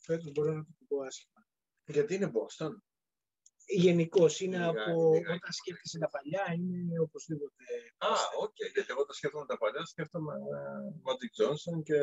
φέτος 0.07 0.31
μπορώ 0.31 0.51
να 0.53 0.63
το 0.63 0.71
πω 0.87 0.97
άσχημα. 1.09 1.39
Γιατί 1.95 2.11
είναι 2.15 2.31
Boston; 2.37 2.71
Γενικώς 3.65 4.39
είναι 4.39 4.57
Λίγα- 4.57 4.69
από 4.69 5.13
λίγα- 5.13 5.33
όταν 5.33 5.51
σκέφτεσαι 5.59 5.97
τα 5.99 6.09
παλιά, 6.09 6.43
είναι 6.55 6.99
οπωσδήποτε. 6.99 7.63
Α, 7.97 8.11
οκ, 8.43 8.55
γιατί 8.73 8.89
εγώ 8.93 9.05
τα 9.05 9.13
σκέφτομαι 9.13 9.45
τα 9.45 9.57
παλιά, 9.57 9.85
σκέφτομαι 9.85 10.33
ε, 10.33 11.01
Magic 11.07 11.31
Johnson 11.39 11.77
και... 11.83 11.97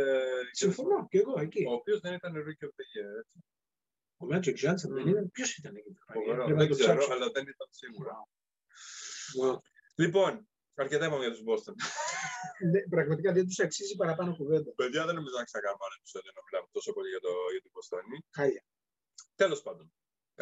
Συμφωνώ 0.53 1.07
και 1.11 1.19
εγώ 1.19 1.35
εκεί. 1.41 1.63
Ο 1.69 1.73
οποίος 1.73 2.01
δεν 2.01 2.13
ήταν 2.19 2.33
Rookie 2.47 2.67
of 2.69 2.73
the 2.79 2.87
Year, 2.93 3.11
έτσι. 3.23 3.37
Ο 4.23 4.25
Magic 4.33 4.57
Johnson 4.63 4.91
δεν 4.97 5.03
Μμμ. 5.05 5.13
ήταν. 5.13 5.31
Ποιος 5.31 5.57
ήταν 5.57 5.73
εκεί 5.77 5.91
το 5.97 6.01
χρόνο. 6.07 6.21
Φοβερό. 6.27 6.45
Πρέπει 6.45 6.59
να 6.59 6.65
Δεν 6.65 6.69
το 6.73 6.77
ξέρω, 6.79 6.99
ψάξω. 6.99 7.13
αλλά 7.15 7.27
δεν 7.37 7.45
ήταν 7.55 7.69
σίγουρα. 7.81 8.15
Wow. 9.41 9.57
Λοιπόν, 10.03 10.31
αρκετά 10.83 11.05
είπαμε 11.07 11.25
για 11.27 11.33
τους 11.35 11.43
Boston. 11.49 11.75
Ναι, 12.71 12.81
Πραγματικά 12.95 13.29
δεν 13.37 13.45
τους 13.49 13.59
αξίζει 13.67 13.95
παραπάνω 14.03 14.31
κουβέντα. 14.41 14.71
Παιδιά, 14.81 15.01
δεν 15.09 15.15
νομίζω 15.19 15.37
να 15.41 15.45
ξανακάνουμε 15.49 15.85
ένα 15.89 15.97
επεισόδιο 16.01 16.31
να 16.37 16.43
μιλάμε 16.47 16.67
τόσο 16.77 16.91
πολύ 16.97 17.09
για, 17.15 17.21
το, 17.27 17.33
για 17.55 17.63
την 17.65 17.71
Μποστόνη. 17.75 18.17
Χάλια. 18.37 18.63
Τέλος 19.43 19.61
πάντων, 19.67 19.87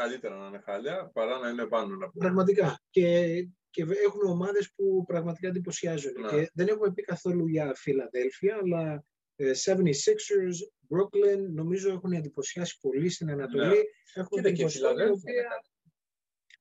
καλύτερα 0.02 0.36
να 0.36 0.46
είναι 0.46 0.58
χάλια 0.58 1.10
παρά 1.12 1.38
να 1.38 1.48
είναι 1.48 1.66
πάνω 1.66 1.96
να 1.96 2.10
πούμε. 2.10 2.24
Πραγματικά. 2.24 2.80
Και, 2.90 3.26
και 3.70 3.82
έχουν 3.82 4.26
ομάδες 4.26 4.72
που 4.74 5.04
πραγματικά 5.06 5.48
εντυπωσιάζουν. 5.48 6.12
Ναι. 6.20 6.28
Και 6.28 6.50
δεν 6.54 6.68
έχουμε 6.68 6.92
πει 6.92 7.02
καθόλου 7.02 7.46
για 7.46 7.74
Φιλαδέλφια, 7.74 8.58
αλλά 8.62 9.04
ε, 9.36 9.52
76ers, 9.64 10.56
Brooklyn, 10.90 11.40
νομίζω 11.52 11.90
έχουν 11.92 12.12
εντυπωσιάσει 12.12 12.78
πολύ 12.80 13.08
στην 13.08 13.30
Ανατολή. 13.30 13.84
Έχουμε 14.14 14.28
Κοίτα 14.42 14.42
την 14.48 14.54
και 14.54 14.62
η 14.62 14.64
Βοστόνη, 14.64 14.92
η 14.92 14.96
Φιλαδέλφια. 14.96 15.30
οποία- 15.32 15.64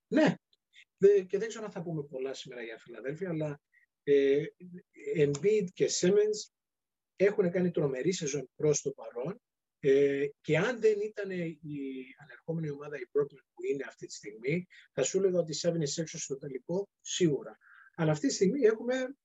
Ναι. 0.07 0.35
Δε- 0.97 1.21
και 1.21 1.37
δεν 1.37 1.47
ξέρω 1.47 1.65
αν 1.65 1.71
θα 1.71 1.81
πούμε 1.81 2.03
πολλά 2.03 2.33
σήμερα 2.33 2.61
για 2.61 2.77
Φιλαδέλφια, 2.77 3.29
αλλά 3.29 3.59
ε, 4.03 4.43
Embiid 5.17 5.65
και 5.73 5.89
Simmons 5.99 6.51
έχουν 7.15 7.51
κάνει 7.51 7.71
τρομερή 7.71 8.11
σεζόν 8.11 8.49
προς 8.55 8.81
το 8.81 8.91
παρόν 8.91 9.41
ε, 9.79 10.25
και 10.41 10.57
αν 10.57 10.81
δεν 10.81 10.99
ήταν 11.01 11.29
η 11.31 11.49
ανερχόμενη 12.21 12.69
ομάδα 12.69 12.97
η 12.97 13.03
Brooklyn 13.11 13.43
που 13.53 13.63
είναι 13.71 13.83
αυτή 13.87 14.05
τη 14.05 14.13
στιγμή, 14.13 14.67
θα 14.93 15.03
σου 15.03 15.17
έλεγα 15.17 15.39
ότι 15.39 15.53
76ers 15.63 16.03
στο 16.05 16.37
τελικό 16.37 16.89
σίγουρα. 17.01 17.57
Αλλά 17.95 18.11
αυτή 18.11 18.27
τη 18.27 18.33
στιγμή 18.33 18.61
έχουμε 18.61 19.15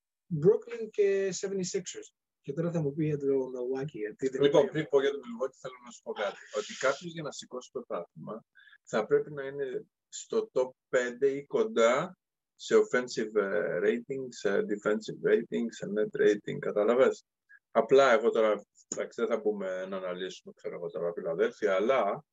Brooklyn 0.44 0.88
και 0.90 1.32
76ers. 1.40 2.08
Και 2.40 2.52
τώρα 2.52 2.70
θα 2.72 2.80
μου 2.80 2.92
πει 2.94 3.04
για 3.04 3.18
το 3.18 3.26
Milwaukee. 3.26 3.86
Γιατί 4.04 4.28
δεν 4.28 4.42
Λοιπόν, 4.42 4.62
πάει- 4.62 4.70
πριν 4.70 4.86
πω 4.88 5.00
για 5.00 5.10
το 5.10 5.16
Milwaukee, 5.16 5.56
θέλω 5.60 5.74
να 5.84 5.90
σου 5.90 6.02
πω 6.02 6.12
κάτι. 6.12 6.36
Ότι 6.56 6.74
κάποιος 6.78 7.12
για 7.12 7.22
να 7.22 7.32
σηκώσει 7.32 7.70
το 7.72 7.80
πρωτάθλημα 7.80 8.44
θα 8.82 9.06
πρέπει 9.06 9.32
να 9.32 9.44
είναι 9.46 9.84
στο 10.08 10.50
top 10.52 10.70
5 10.88 11.26
ή 11.36 11.44
κοντά 11.46 12.18
σε 12.54 12.74
offensive 12.76 13.34
ε, 13.34 13.78
rating, 13.82 14.24
σε 14.28 14.50
defensive 14.58 15.30
rating, 15.30 15.66
σε 15.68 15.86
net 15.96 16.20
rating. 16.22 16.58
Κατάλαβες; 16.58 17.24
Απλά 17.70 18.12
εγώ 18.12 18.30
τώρα, 18.30 18.62
εντάξει, 18.92 19.20
δεν 19.20 19.30
θα 19.30 19.40
πούμε 19.40 19.86
να 19.86 19.96
αναλύσουμε, 19.96 20.54
ξέρω 20.56 20.74
εγώ 20.74 20.90
τώρα, 20.90 21.12
Φιλαδέλφια, 21.12 21.74
αλλά 21.74 22.24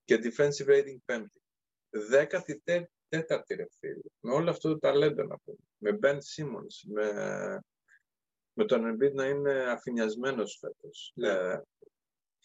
και 0.05 0.21
defensive 0.23 0.67
rating 0.67 0.97
5η. 1.07 1.41
14η 3.11 3.55
ρε 3.57 3.67
φίλε. 3.79 4.01
Με 4.21 4.33
όλο 4.33 4.51
αυτό 4.51 4.69
το 4.69 4.79
ταλέντο 4.79 5.23
να 5.23 5.39
πούμε. 5.39 5.59
Με 5.77 5.99
Ben 6.03 6.17
Simmons, 6.17 6.89
με, 6.93 7.13
με 8.53 8.65
τον 8.65 8.95
Embiid 8.95 9.13
να 9.13 9.27
είναι 9.27 9.71
αφηνιασμένος 9.71 10.59
φέτος. 10.61 11.13
Ναι. 11.15 11.29
Ε, 11.29 11.63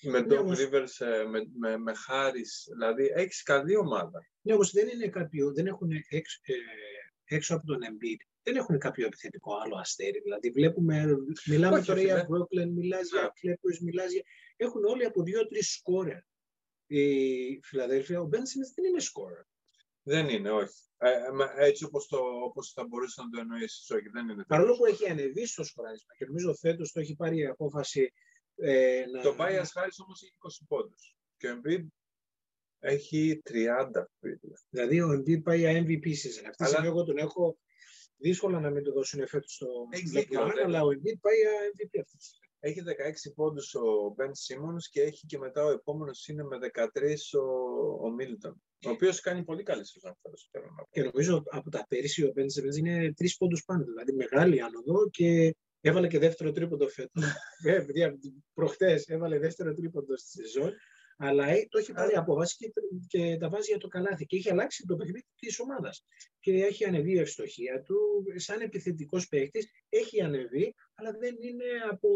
με 0.02 0.20
Ναι, 0.20 0.36
Doc 0.36 0.40
όμως- 0.40 0.60
Rivers, 0.60 1.06
ε, 1.06 1.24
με, 1.24 1.40
με, 1.60 1.78
με 1.78 1.94
Harris, 2.08 2.72
δηλαδή 2.72 3.12
έχεις 3.16 3.44
καλή 3.44 3.76
ομάδα. 3.76 4.28
Ναι, 4.42 4.54
όμως 4.54 4.72
δεν 4.72 4.88
είναι 4.88 5.08
κάποιο, 5.08 5.54
δεν 5.54 5.68
έχουν 5.68 5.90
έξω, 6.10 6.40
ε, 6.44 6.54
έξω 7.36 7.56
από 7.56 7.66
τον 7.66 7.80
Embiid, 7.82 8.28
δεν 8.44 8.56
έχουν 8.56 8.78
κάποιο 8.80 9.06
επιθετικό 9.06 9.56
άλλο 9.64 9.76
αστέρι. 9.78 10.20
Δηλαδή 10.20 10.50
βλέπουμε, 10.50 11.06
μιλάμε 11.46 11.78
Όχι, 11.78 11.86
τώρα 11.86 12.00
φίλε. 12.00 12.12
για 12.14 12.28
Brooklyn, 12.30 12.70
μιλάς 12.76 13.10
Ναι. 13.12 13.20
για 13.20 13.34
Clippers, 13.54 13.80
μιλάς 13.82 14.12
για... 14.12 14.24
Έχουν 14.56 14.84
όλοι 14.86 15.06
από 15.06 15.24
δύο-τρεις 15.24 15.72
σκόρερ. 15.74 16.20
Η 16.88 17.60
Φιλαδέλφια, 17.64 18.22
ο 18.22 18.30
Ben 18.32 18.38
Simmons 18.38 18.72
δεν 18.76 18.86
είναι 18.86 19.00
σκόρερ. 19.00 19.44
Δεν 20.04 20.30
είναι, 20.30 20.52
όχι. 20.52 20.74
Ε, 20.98 21.10
μα 21.34 21.52
έτσι 21.58 21.84
όπως, 21.84 22.08
το, 22.08 22.18
όπως 22.18 22.72
θα 22.72 22.86
μπορούσες 22.88 23.18
να 23.24 23.30
το 23.30 23.40
εννοήσεις, 23.40 23.90
όχι, 23.90 24.10
δεν 24.10 24.30
είναι. 24.30 24.44
Παρόλο 24.48 24.76
που 24.78 24.86
έχει 24.86 25.10
ανεβεί 25.10 25.46
στο 25.46 25.64
σκοράρισμα 25.64 26.14
και 26.18 26.26
νομίζω 26.26 26.56
φέτος 26.56 26.92
το 26.92 27.00
έχει 27.00 27.16
πάρει 27.16 27.38
η 27.38 27.46
απόφαση 27.46 28.14
ε, 28.56 29.06
να... 29.12 29.22
Το 29.22 29.36
Bias 29.40 29.70
Harris 29.76 29.98
όμως 30.04 30.22
έχει 30.22 30.34
20 30.64 30.66
πόντους. 30.68 31.16
Και 31.38 31.50
ο 31.50 31.56
Embiid 31.56 31.86
έχει 32.80 33.42
30. 33.50 33.52
φίλε. 34.20 34.38
Δηλαδή 34.70 35.02
ο 35.02 35.10
Embiid 35.12 35.42
πάει 35.44 35.60
για 35.60 35.72
MVP 35.72 36.06
season. 36.08 36.46
Αυτή 36.46 36.58
τη 36.58 36.64
Αλλά- 36.64 36.68
στιγμή 36.68 36.88
εγώ 36.88 37.04
τον 37.04 37.18
έχω 37.18 37.58
δύσκολα 38.18 38.60
να 38.60 38.70
μην 38.70 38.84
το 38.84 38.92
δώσουν 38.92 39.28
φέτος 39.28 39.54
στο 39.54 39.68
Έχεις 39.90 40.10
στο 40.10 40.20
δίκιο, 40.20 40.42
LeBron, 40.46 40.54
ναι. 40.56 40.62
αλλά 40.62 40.82
ο 40.84 40.88
Embiid 40.88 41.18
πάει 41.22 41.36
για 41.38 41.52
MVP 41.74 42.00
αυτή 42.02 42.18
τη 42.18 42.24
στιγμή. 42.24 42.44
Έχει 42.60 42.82
16 43.30 43.34
πόντους 43.36 43.76
ο 43.76 43.82
Ben 44.18 44.28
Simmons 44.30 44.84
και 44.92 45.02
έχει 45.02 45.26
και 45.26 45.38
μετά 45.38 45.66
ο 45.66 45.72
επόμενος 45.72 46.28
είναι 46.28 46.44
με 46.44 46.58
13 46.74 47.40
ο, 47.40 47.44
ο 48.08 48.16
Middleton. 48.20 48.54
Ο 48.86 48.90
οποίος 48.90 49.20
κάνει 49.20 49.44
πολύ 49.44 49.64
καλή 49.64 49.86
σεζόν 49.86 50.18
φέτος, 50.22 50.48
θέλω 50.52 50.66
να 50.66 50.76
πω. 50.84 50.88
Και 50.92 51.04
νομίζω 51.04 51.44
από 51.50 51.70
τα 51.70 51.86
πέρυσι 51.90 52.24
ο 52.24 52.34
Ben 52.36 52.42
Simmons 52.42 52.78
είναι 52.78 53.14
τρεις 53.14 53.38
πόντους 53.38 53.64
πάνω. 53.66 53.84
Δηλαδή 53.84 54.14
μεγάλη 54.14 54.62
άνοδο 54.62 55.10
και 55.10 55.56
έβαλε 55.90 56.08
και 56.08 56.20
δεύτερο 56.20 56.52
τρίποντο 56.52 56.88
φέτος. 56.88 57.24
ε, 57.66 57.80
παιδιά, 57.80 58.18
προχτές 58.54 59.08
έβαλε 59.08 59.40
δεύτερο 59.40 59.74
τρίποντο 59.74 60.18
στη 60.18 60.30
σεζόν. 60.42 60.74
Αλλά 61.18 61.48
ε, 61.48 61.66
το 61.70 61.78
έχει 61.78 61.94
πάρει 61.94 62.16
απόφαση 62.16 62.56
και, 62.58 62.72
και 63.08 63.38
τα 63.38 63.50
βάζει 63.50 63.70
για 63.70 63.78
το 63.80 63.88
καλάθι. 63.88 64.26
Και 64.26 64.36
έχει 64.36 64.50
αλλάξει 64.52 64.84
το 64.88 64.96
παιχνίδι 64.96 65.26
της 65.36 65.60
ομάδας. 65.60 66.06
Και 66.40 66.52
έχει 66.52 66.86
ανεβεί 66.86 67.12
η 67.12 67.20
ευστοχία 67.20 67.82
του. 67.82 67.98
Σαν 68.36 68.62
επιθετικός 68.62 69.28
παίκτης 69.28 69.68
έχει 69.90 70.22
ανεβεί, 70.22 70.76
αλλά 70.96 71.12
δεν 71.12 71.36
είναι 71.40 71.64
από, 71.92 72.10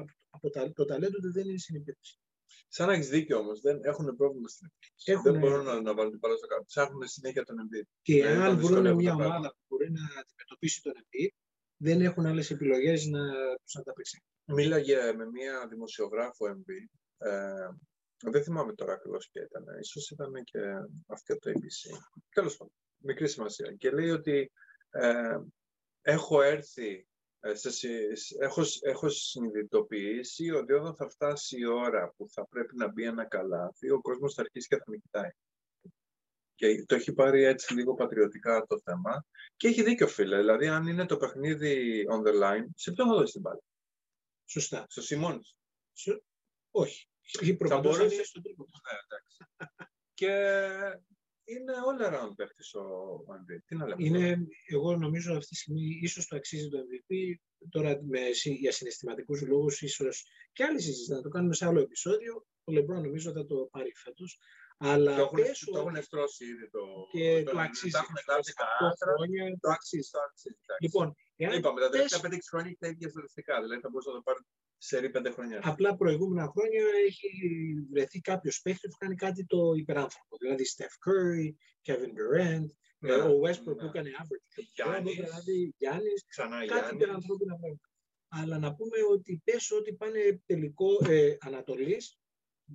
από, 0.00 0.12
από 0.30 0.50
τα, 0.50 0.72
το 0.72 0.84
ταλέντο 0.84 1.18
του 1.18 1.32
δεν 1.32 1.48
είναι 1.48 1.58
συνεπίδηση. 1.58 2.18
Σαν 2.68 2.86
να 2.86 2.92
έχεις 2.92 3.08
δίκιο 3.08 3.38
όμως, 3.38 3.60
δεν 3.60 3.80
έχουν 3.82 4.16
πρόβλημα 4.16 4.48
στην 4.48 4.66
επίθεση. 4.72 5.12
Έχουνε- 5.12 5.32
Δεν 5.40 5.40
μπορούν 5.50 5.64
να, 5.64 5.80
να 5.80 5.94
βάλουν 5.94 6.10
την 6.10 6.18
μπάλα 6.18 6.36
στο 6.36 6.46
κάτω. 6.46 6.64
Ψάχνουν 6.64 7.06
συνέχεια 7.06 7.44
τον 7.44 7.56
Embiid. 7.62 7.86
Και 8.02 8.22
Ναι, 8.22 8.28
αν 8.30 8.36
τον 8.44 8.56
βρουν 8.56 8.58
δυσκολεύουν 8.60 9.00
μια 9.02 9.10
τα 9.10 9.16
πράγματα. 9.16 9.36
ομάδα 9.36 9.50
που 9.54 9.62
μπορεί 9.66 9.90
να 9.90 10.04
αντιμετωπίσει 10.20 10.82
τον 10.82 10.92
Embiid, 11.00 11.32
δεν 11.76 12.00
έχουν 12.00 12.26
άλλες 12.26 12.50
επιλογές 12.50 13.06
να 13.06 13.20
τους 13.64 13.76
ανταπεξέλθουν. 13.76 14.28
Μίλαγε 14.44 15.12
με 15.12 15.26
μία 15.26 15.66
δημοσιογράφο 15.68 16.46
Embiid. 16.46 16.98
Ε, 17.18 17.68
δεν 18.30 18.42
θυμάμαι 18.42 18.74
τώρα 18.74 18.92
ακριβώς 18.92 19.28
ποια 19.32 19.42
ήταν. 19.42 19.64
Ίσως 19.80 20.10
ήταν 20.10 20.32
και 20.44 20.60
αυτή 21.06 21.32
από 21.32 21.40
το 21.40 21.50
ABC. 21.50 21.98
Τέλος 22.34 22.56
πάντων, 22.56 22.72
μικρή 22.98 23.28
σημασία. 23.28 23.72
Και 23.78 23.90
λέει 23.90 24.10
ότι 24.10 24.52
ε, 24.90 25.38
έχω 26.02 26.42
έρθει, 26.42 27.06
ε, 27.40 27.54
σε, 27.54 27.70
συ- 27.70 28.40
έχω, 28.40 28.62
έχω 28.80 29.08
συνειδητοποιήσει 29.08 30.50
ότι 30.50 30.72
όταν 30.72 30.94
θα 30.94 31.08
φτάσει 31.08 31.58
η 31.58 31.66
ώρα 31.66 32.12
που 32.16 32.26
θα 32.30 32.46
πρέπει 32.46 32.76
να 32.76 32.92
μπει 32.92 33.04
ένα 33.04 33.24
καλάθι, 33.24 33.90
ο 33.90 34.00
κόσμος 34.00 34.34
θα 34.34 34.40
αρχίσει 34.42 34.68
και 34.68 34.76
θα 34.76 34.84
με 34.86 34.96
κοιτάει. 34.96 35.30
Και 36.56 36.84
το 36.84 36.94
έχει 36.94 37.12
πάρει 37.12 37.42
έτσι 37.44 37.74
λίγο 37.74 37.94
πατριωτικά 37.94 38.64
το 38.68 38.80
θέμα. 38.84 39.26
Και 39.56 39.68
έχει 39.68 39.82
δίκιο, 39.82 40.06
φίλε. 40.08 40.36
Δηλαδή, 40.36 40.66
αν 40.66 40.86
είναι 40.86 41.06
το 41.06 41.16
παιχνίδι 41.16 42.04
on 42.10 42.26
the 42.28 42.32
line, 42.42 42.64
σε 42.74 42.92
ποιον 42.92 43.08
θα 43.08 43.14
δώσει 43.14 43.32
την 43.32 43.40
μπάλα; 43.40 43.60
Σωστά. 44.44 44.86
Στο 44.88 45.02
Σιμώνης. 45.02 45.56
Σου- 45.92 46.24
Όχι. 46.70 47.08
Η 47.40 47.56
προπαντός 47.56 47.96
μπορούσε- 47.96 48.14
είναι 48.14 48.22
στο 48.24 48.40
τρίποντο. 48.40 48.70
Ναι, 48.92 48.98
εντάξει. 49.04 49.36
και 50.14 50.30
είναι 51.44 51.72
all 51.86 52.06
around 52.12 52.32
παίχτης 52.36 52.74
ο 52.74 52.84
Embiid. 53.28 53.62
Τι 53.66 53.76
να 53.76 53.86
λέμε. 53.86 54.04
Είναι, 54.04 54.46
εγώ 54.66 54.96
νομίζω 54.96 55.34
αυτή 55.36 55.48
τη 55.48 55.54
στιγμή 55.56 55.98
ίσως 56.02 56.26
το 56.26 56.36
αξίζει 56.36 56.68
το 56.68 56.78
MVP. 56.78 57.14
Τώρα 57.70 58.00
με, 58.02 58.20
για 58.42 58.72
συναισθηματικούς 58.72 59.42
λόγους 59.42 59.82
ίσως 59.82 60.26
και 60.52 60.64
άλλη 60.64 60.80
συζήτηση 60.80 61.12
να 61.12 61.22
το 61.22 61.28
κάνουμε 61.28 61.54
σε 61.54 61.66
άλλο 61.66 61.80
επεισόδιο. 61.80 62.46
Ο 62.64 62.72
LeBron 62.72 63.02
νομίζω 63.02 63.32
θα 63.32 63.46
το 63.46 63.68
πάρει 63.70 63.92
φέτος. 63.94 64.38
Αλλά 64.78 65.16
Το 65.16 65.22
έχουν, 65.22 65.36
πες 65.42 65.58
το 65.72 65.78
έχουν 65.78 66.02
στρώσει 66.02 66.44
ήδη 66.44 66.70
το. 66.70 66.82
και 67.12 67.42
το 67.42 67.50
το 67.50 67.58
90, 67.58 67.62
αξίζει. 67.66 67.90
Τα 67.92 67.98
έχουν 67.98 68.16
γράψει 68.28 68.52
τα 68.60 68.64
8 68.64 68.84
άρθρα. 68.86 69.12
χρόνια 69.14 69.56
Το 69.60 69.68
αξίζει, 69.70 70.10
το 70.10 70.18
αξίζει. 70.28 70.58
εντάξει. 70.62 70.82
Λοιπόν, 70.84 71.06
εάν 71.36 71.52
Είπαμε, 71.58 71.80
τα 71.80 71.88
πες- 71.88 71.98
τελευταία 71.98 72.20
5-6 72.20 72.48
χρόνια 72.50 72.68
έχει 72.70 72.78
τα 72.84 72.88
ίδια 72.92 73.08
στατιστικά. 73.08 73.54
Δηλαδή 73.62 73.80
θα 73.80 73.88
μπορούσε 73.88 74.10
να 74.10 74.16
το 74.16 74.22
πάρει 74.28 74.40
σε 74.88 74.98
ρί 74.98 75.10
5 75.10 75.30
χρόνια. 75.34 75.60
Απλά 75.72 75.96
προηγούμενα 75.96 76.46
χρόνια 76.54 76.84
έχει 77.06 77.30
βρεθεί 77.92 78.18
κάποιος 78.20 78.60
παίχτη 78.64 78.88
που 78.88 78.96
κάνει 79.02 79.14
κάτι 79.14 79.42
το 79.46 79.60
υπεράνθρωπο. 79.82 80.36
Δηλαδή 80.42 80.64
Steph 80.74 80.96
Curry, 81.06 81.46
Kevin 81.86 82.12
Durant, 82.18 82.68
Ναι, 82.98 83.12
ε, 83.12 83.20
ο 83.32 83.34
Westbrook 83.44 83.74
ναι. 83.76 83.80
που 83.80 83.86
έκανε 83.90 84.10
average. 84.22 84.62
Γιάννης. 84.74 85.14
Δηλαδή 85.14 85.74
Γιάννης, 85.78 86.24
Ξανά 86.28 86.56
κάτι 86.56 86.66
Γιάννης. 86.66 86.90
υπερανθρώπινα 86.92 87.56
πράγματα. 87.60 87.88
Αλλά 88.28 88.58
να 88.58 88.74
πούμε 88.74 88.98
ότι 89.10 89.40
πες 89.44 89.70
ότι 89.70 89.94
πάνε 89.94 90.42
τελικό 90.46 90.88
ε, 91.08 91.36
Ανατολής, 91.40 92.18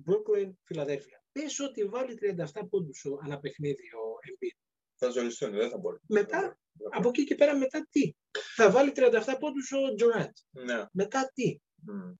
Brooklyn, 0.06 0.50
Φιλαδέλφια. 0.62 1.21
Πες 1.32 1.58
ότι 1.60 1.84
βάλει 1.84 2.14
37 2.14 2.66
πόντους 2.70 3.04
ο- 3.04 3.18
ανά 3.24 3.38
παιχνίδι 3.40 3.82
ο 3.94 4.18
Embiid. 4.28 4.58
Θα 4.94 5.10
ζοριστούν, 5.10 5.50
δεν 5.52 5.70
θα 5.70 5.78
μπορεί. 5.78 5.98
Μετά, 6.08 6.40
Δεν 6.40 6.48
θα 6.48 6.56
μπορεί. 6.72 6.90
Από 6.98 7.08
εκεί 7.08 7.24
και 7.24 7.34
πέρα 7.34 7.56
μετά 7.56 7.86
τι; 7.90 8.12
Θα 8.54 8.70
βάλει 8.70 8.92
37 8.94 9.36
πόντους 9.38 9.72
ο 9.72 9.76
Durant. 9.98 10.62
Ναι. 10.64 10.84
Μετά 10.92 11.30
τι; 11.34 11.58
Μμ. 11.74 12.12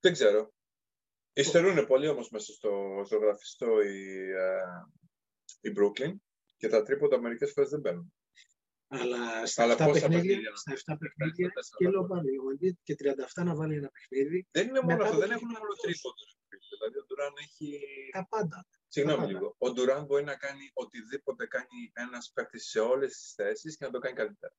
Δεν 0.00 0.12
ξέρω. 0.12 0.52
Υστερούν 1.32 1.86
πολύ 1.86 2.08
όμως 2.08 2.30
μέσα 2.30 2.52
στο 2.52 3.02
ζωγραφιστό 3.08 3.80
η, 3.80 4.18
ε, 4.30 4.62
η 5.60 5.72
Brooklyn 5.76 6.14
και 6.56 6.68
τα 6.68 6.82
τρίποτα 6.82 7.20
μερικές 7.20 7.52
φορές 7.52 7.70
δεν 7.70 7.80
μπαίνουν. 7.80 8.14
Αλλά 8.88 9.46
στα 9.46 9.62
Αλλά 9.62 9.72
7 9.72 9.76
πόσα 9.76 9.92
παιχνίδια, 9.92 10.18
παιχνίδια 10.20 10.50
να- 10.50 10.56
στα 10.56 10.72
7 10.72 10.96
παιχνίδια 10.98 11.46
Στα 11.48 11.54
τέσσερα 11.54 11.76
και 11.78 11.88
λέω 11.88 12.00
βαθμούς. 12.06 12.16
πάλι, 12.18 12.38
ο 12.38 12.44
Embiid 12.54 12.76
και 12.82 12.94
37 12.94 13.44
να 13.44 13.54
βάλει 13.54 13.74
ένα 13.76 13.90
παιχνίδι, 13.90 14.46
Δεν 14.50 14.68
είναι 14.68 14.80
μόνο 14.80 14.86
Μετά 14.92 15.02
αυτό, 15.02 15.16
από 15.16 15.20
δεν 15.26 15.30
εκεί 15.30 15.44
έχουν 15.44 15.48
και 15.54 15.58
μόνο 15.60 15.72
πέρα 15.74 15.82
τρίποντο. 15.82 16.24
Δηλαδή 16.24 16.38
ο 16.38 16.41
Ντουράν 17.22 17.32
έχει. 17.38 17.80
τα 18.12 18.26
πάντα. 18.28 18.66
Συγγνώμη 18.88 19.18
πάντα. 19.18 19.32
λίγο. 19.32 19.54
Ο 19.58 19.72
Ντουράν 19.72 20.04
μπορεί 20.04 20.24
να 20.24 20.36
κάνει 20.36 20.70
οτιδήποτε 20.72 21.46
κάνει 21.46 21.90
ένας 21.92 22.30
παίκτης 22.34 22.68
σε 22.68 22.80
όλες 22.80 23.12
τις 23.16 23.32
θέσεις 23.32 23.76
και 23.76 23.84
να 23.84 23.90
το 23.90 23.98
κάνει 23.98 24.16
καλύτερα. 24.16 24.54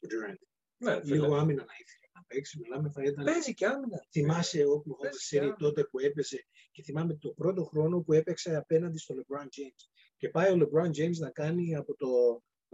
Ο 0.00 0.06
Durant. 0.10 0.46
Ναι, 0.76 1.00
φίλε. 1.00 1.14
Λίγο 1.14 1.34
άμυνα 1.34 1.64
να 1.64 1.74
ήθελε 1.78 2.06
να 2.12 2.24
παίξει, 2.26 2.58
μιλάμε 2.58 2.90
θα 2.90 3.02
ήταν... 3.02 3.24
Παίζει 3.24 3.54
και 3.54 3.66
άμυνα. 3.66 4.06
Θυμάσαι 4.10 4.64
όπου 4.64 4.90
ο 4.90 4.96
Παίζει 4.96 5.18
Σέρι 5.18 5.40
άμυνα. 5.42 5.56
τότε 5.56 5.84
που 5.84 5.98
έπαιζε 5.98 6.46
και 6.70 6.82
θυμάμαι 6.82 7.14
το 7.16 7.28
πρώτο 7.28 7.64
χρόνο 7.64 8.00
που 8.00 8.12
έπαιξε 8.12 8.56
απέναντι 8.56 8.98
στο 8.98 9.14
LeBron 9.14 9.44
James. 9.44 9.88
Και 10.16 10.28
πάει 10.28 10.52
ο 10.52 10.56
LeBron 10.62 10.88
James 10.88 11.16
να 11.18 11.30
κάνει 11.30 11.76
από 11.76 11.96
το 11.96 12.08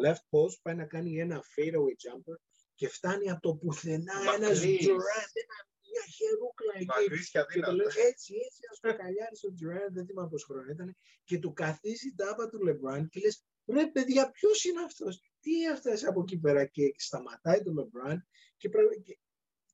left 0.05 0.25
post, 0.31 0.57
πάει 0.63 0.75
να 0.75 0.87
κάνει 0.87 1.19
ένα 1.19 1.43
fadeaway 1.57 1.97
jumper 2.05 2.37
και 2.75 2.89
φτάνει 2.89 3.31
από 3.31 3.41
το 3.41 3.55
πουθενά 3.55 4.15
ένας 4.35 4.49
Μακρύς. 4.49 4.87
Durant, 4.87 5.33
ένα, 5.43 5.59
μια 5.93 6.05
χερούκλα 6.17 6.73
εκεί. 6.77 6.85
Μακρύς 6.93 7.29
και 7.31 7.39
Και 7.39 7.61
το 7.61 7.71
αδύνατος. 7.71 7.95
λέει 7.97 8.07
έτσι, 8.11 8.31
έτσι, 8.47 8.61
ας 8.71 8.77
το 8.85 8.89
καλιάρεις 9.03 9.39
στον 9.43 9.53
Durant, 9.59 9.93
δεν 9.97 10.05
θυμάμαι 10.07 10.29
πόσο 10.33 10.47
χρόνο 10.51 10.69
ήταν, 10.77 10.89
και 11.29 11.37
του 11.43 11.53
καθίσει 11.63 12.09
τάπα 12.21 12.45
του 12.51 12.59
LeBron 12.69 13.03
και 13.11 13.21
λες, 13.25 13.37
ρε 13.77 13.87
παιδιά, 13.95 14.31
ποιος 14.31 14.65
είναι 14.65 14.83
αυτός, 14.89 15.13
τι 15.41 15.53
έφτασε 15.73 16.07
από 16.07 16.21
εκεί 16.21 16.39
πέρα; 16.45 16.63
Και 16.75 16.85
σταματάει 16.97 17.61
τον 17.63 17.75
LeBron 17.81 18.17
και, 18.57 18.69
πρα- 18.69 18.99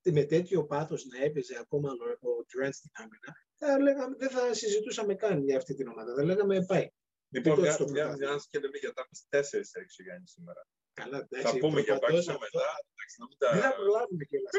και 0.01 0.11
με 0.11 0.23
τέτοιο 0.23 0.65
πάθος 0.65 1.05
να 1.05 1.23
έπαιζε 1.23 1.55
ακόμα 1.63 1.89
ο 1.91 2.27
ο 2.29 2.31
Durant 2.49 2.73
στην 2.79 2.89
άμυνα, 2.93 3.31
θα 3.59 3.79
λέγαμε, 3.79 4.15
δεν 4.17 4.29
θα 4.29 4.53
συζητούσαμε 4.53 5.15
καν 5.15 5.43
για 5.43 5.57
αυτή 5.57 5.73
την 5.75 5.87
ομάδα, 5.87 6.13
θα 6.15 6.23
λέγαμε 6.23 6.65
πάει. 6.65 6.87
Λοιπόν, 7.31 7.49
τότε 7.55 7.61
μια, 7.67 7.71
στο 7.71 7.83
μια, 7.83 7.93
πρωτάθλημα. 7.93 8.29
μιας 8.31 8.47
και 8.49 8.59
λέμε 8.59 8.77
για 8.77 8.93
τα 8.93 9.07
τέσσερις 9.29 9.73
έριξε 9.73 10.01
ο 10.01 10.05
Γιάννης 10.05 10.31
σήμερα. 10.31 10.61
Καλά, 10.93 11.17
Θα 11.17 11.27
εντάξει, 11.29 11.57
πούμε 11.57 11.81
για 11.81 11.97
προπαντός 11.97 12.25
μπάξο 12.25 12.31
αυτό. 12.43 12.57
μετά. 12.57 12.67
εντάξει, 12.91 13.15
να 13.21 13.25
μην 13.29 13.37
τα- 13.41 13.51
Δεν 13.53 13.61
θα 13.61 13.73
προλάβουμε 13.79 14.23
κιόλας. 14.29 14.53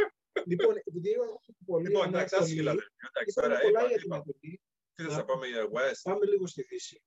Λοιπόν, 0.47 0.77
επειδή 0.77 1.11
έχω 1.11 1.41
πολύ 1.67 1.87
Λοιπόν, 1.87 2.09
εντάξει, 2.09 2.35
Ανατολή, 2.35 2.51
άσε 2.51 2.55
Φιλαδέλφια. 2.55 3.11
Εντάξει, 3.15 3.31
είπαμε 3.39 3.49
τώρα 3.55 3.61
πολλά 3.61 3.81
είπα, 3.81 3.89
για 3.89 3.97
την 3.97 4.07
είπα. 4.07 4.15
Ανατολή, 4.15 4.61
Τι 4.95 5.03
θες 5.03 5.17
να 5.17 5.25
πάμε 5.25 5.47
για 5.47 5.65
West, 5.73 6.01
πάμε 6.03 6.27
λίγο 6.27 6.47
στη 6.47 6.63
Δύση. 6.63 7.03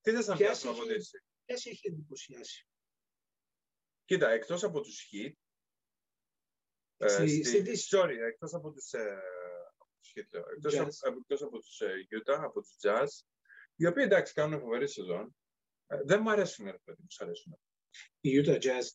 τι 0.00 0.10
θες 0.12 0.26
να 0.26 0.36
Ποια 0.36 0.46
πιάσουμε 0.46 0.72
από 0.72 0.82
έχει- 0.82 0.92
Δύση. 0.92 1.22
Ποια 1.44 1.56
σε 1.56 1.70
έχει 1.70 1.86
εντυπωσιάσει; 1.88 2.66
Κοίτα, 4.04 4.30
εκτός 4.30 4.62
από 4.64 4.80
τους 4.80 5.08
Heat, 5.12 5.32
ε, 6.96 7.08
Στη- 7.08 7.28
στη- 7.28 7.44
στη 7.44 7.60
Δύση. 7.60 7.96
sorry, 7.96 8.16
εκτός 8.28 8.54
από 8.54 8.72
τους, 8.72 8.92
ε, 8.92 9.20
από 9.78 9.90
τους 10.00 10.12
Heat, 10.14 10.26
λέω, 10.30 10.44
εκτός, 10.50 10.74
Jazz. 10.74 11.08
από, 11.08 11.18
εκτός 11.18 11.42
από 11.42 11.58
τους 11.58 11.80
ε, 11.80 12.06
Utah, 12.10 12.38
από 12.42 12.60
τους 12.60 12.76
Jazz, 12.82 13.06
οι 13.76 13.86
οποίοι 13.86 14.04
εντάξει 14.06 14.32
κάνουν 14.32 14.60
φοβερή 14.60 14.88
σεζόν, 14.88 15.36
ε, 15.86 16.00
δεν 16.04 16.20
μου 16.22 16.30
αρέσουν, 16.30 16.64
ρε 16.66 16.78
παιδί, 16.84 17.00
μου 17.02 17.10
σ' 17.10 17.20
αρέσουν. 17.20 17.60
Η 18.20 18.30
Utah 18.44 18.60
Jazz, 18.62 18.86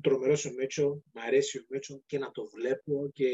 τρομερός 0.00 0.44
ο 0.44 0.50
Μίτσο, 0.58 1.02
μ' 1.12 1.18
αρέσει 1.26 1.58
ο 1.58 1.64
Μίτσο 1.68 2.02
και 2.06 2.18
να 2.18 2.30
το 2.30 2.42
βλέπω 2.54 3.10
και 3.12 3.28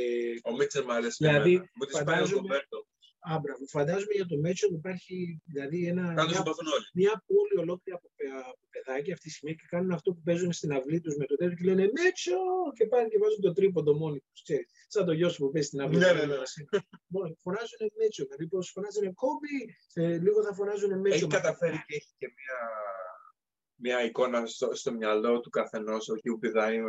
Ο 0.44 0.52
Μίτσελ 0.57 0.85
μου 0.85 0.92
αρέσει 0.92 1.16
Δηλαδή, 1.24 1.50
εμένα. 1.52 1.70
Μου 1.74 1.85
τις 1.85 1.94
πάει 1.94 2.02
ο 2.02 2.07
φαντάζομαι- 2.07 2.40
Κομπέρτο. 2.40 2.87
Α, 3.33 3.38
μπράβο. 3.42 3.62
Φαντάζομαι 3.66 4.14
για 4.20 4.26
το 4.26 4.37
Μέτσο 4.44 4.66
υπάρχει 4.81 5.16
δηλαδή 5.52 5.79
ένα, 5.92 6.02
Να 6.02 6.14
τους 6.22 6.31
μια, 6.33 6.37
συμπαθούν 6.40 6.66
όλοι. 6.74 6.87
μια 6.94 7.14
πόλη 7.26 7.55
ολόκληρη 7.64 7.96
από, 7.98 8.09
παι- 8.16 8.33
από 8.50 8.64
παιδάκια 8.74 9.12
αυτή 9.16 9.26
τη 9.29 9.33
στιγμή 9.35 9.55
και 9.59 9.66
κάνουν 9.72 9.90
αυτό 9.98 10.09
που 10.14 10.22
παίζουν 10.26 10.52
στην 10.52 10.70
αυλή 10.72 10.98
τους 11.00 11.14
με 11.20 11.24
το 11.31 11.35
τέτοιο 11.37 11.57
και 11.59 11.64
λένε 11.64 11.85
Μέτσο! 11.98 12.38
και 12.76 12.85
πάνε 12.87 13.09
και 13.12 13.18
βάζουν 13.22 13.40
το 13.46 13.52
τρίποντο 13.52 13.92
μόνοι 14.02 14.18
τους. 14.26 14.40
Σαν 14.94 15.05
το 15.09 15.12
γιο 15.18 15.29
σου 15.33 15.40
που 15.42 15.50
παίζει 15.52 15.68
στην 15.68 15.81
αυλή. 15.85 15.98
Ναι, 15.98 16.11
του. 16.11 16.16
ναι, 16.16 16.26
ναι. 16.26 16.79
Μόνο 17.14 17.35
φωνάζουν 17.44 17.81
Μέτσο. 17.98 18.22
Δηλαδή, 18.24 18.44
πώς 18.52 18.64
φωνάζουν 18.74 19.14
Κόμπι, 19.22 19.57
σε 19.94 20.02
λίγο 20.24 20.38
θα 20.46 20.52
φωνάζουν 20.59 20.90
Μέτσο. 21.00 21.16
Έχει 21.16 21.26
καταφέρει 21.38 21.76
και 21.87 21.94
έχει 21.98 22.12
και 22.20 22.29
μια, 22.37 22.59
μια 23.76 24.04
εικόνα 24.04 24.46
στο, 24.46 24.74
στο 24.74 24.92
μυαλό 24.92 25.40
του 25.40 25.50
καθενός, 25.50 26.08
όχι 26.08 26.28
που 26.30 26.38
πηδάει 26.38 26.76
ε, 26.76 26.82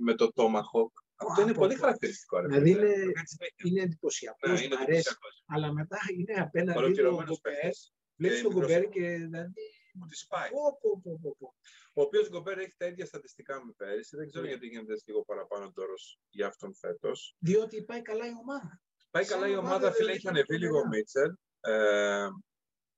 με 0.00 0.14
το 0.14 0.32
τόμαχο. 0.32 0.92
Αυτό 1.16 1.42
είναι 1.42 1.52
πω, 1.52 1.58
πολύ 1.60 1.74
πω. 1.74 1.80
χαρακτηριστικό. 1.80 2.40
ρε 2.40 2.46
Δηλαδή 2.46 2.72
φίλε. 2.72 2.86
είναι- 2.86 3.04
Το 3.04 3.12
κάνει 3.12 3.26
συνέχεια. 3.28 3.56
Είναι 3.64 3.80
εντυπωσιακό, 3.82 4.48
Ναι, 4.48 4.52
μ' 4.52 4.56
είναι 4.56 4.74
αρέσει. 4.74 4.90
εντυπωσιακός. 4.90 5.42
Αλλά 5.46 5.72
μετά 5.72 5.98
είναι 6.16 6.34
απέναντι 6.40 6.78
ο 6.78 6.82
Ολοκληρωμένος 6.82 7.40
Γκομπέρ. 7.42 7.60
παίκτης. 7.60 7.92
Βλέπεις 8.16 8.36
Και 8.36 8.42
τον 8.44 8.52
μικρός. 8.54 8.70
Γκομπέρ 8.72 8.88
και 8.88 9.00
δηλαδή. 9.24 9.62
Μου 9.98 10.06
τις 10.06 10.26
πάει. 10.26 10.50
Πω, 10.50 10.78
πω, 10.80 11.00
πω, 11.04 11.18
πω, 11.22 11.36
πω. 11.38 11.54
Ο 11.98 12.02
οποίος 12.02 12.28
Γκομπέρ 12.30 12.58
έχει 12.58 12.74
τα 12.76 12.86
ίδια 12.86 13.06
στατιστικά 13.06 13.64
με 13.64 13.72
πέρυσι. 13.76 14.16
Δεν 14.16 14.28
ξέρω 14.28 14.44
Ναι. 14.44 14.50
γιατί 14.50 14.66
γίνεται 14.66 14.94
λίγο 15.06 15.24
παραπάνω 15.24 15.72
τώρα 15.72 15.92
για 16.28 16.46
αυτόν 16.46 16.74
φέτος. 16.74 17.36
Διότι 17.38 17.82
πάει 17.84 18.02
καλά 18.02 18.26
η 18.26 18.32
ομάδα. 18.42 18.80
Πάει 19.10 19.24
Σαν 19.24 19.34
καλά 19.40 19.48
η 19.52 19.56
ομάδα 19.56 19.66
ομάδα, 19.68 19.86
δεν 19.86 19.92
φίλε, 19.96 20.10
έχει 20.10 20.20
ήταν 20.20 20.34
ανεβεί 20.34 20.58
λίγο 20.58 20.76
ο 20.76 20.80
τρομερά. 20.80 20.96
Μίτσελ. 20.98 21.30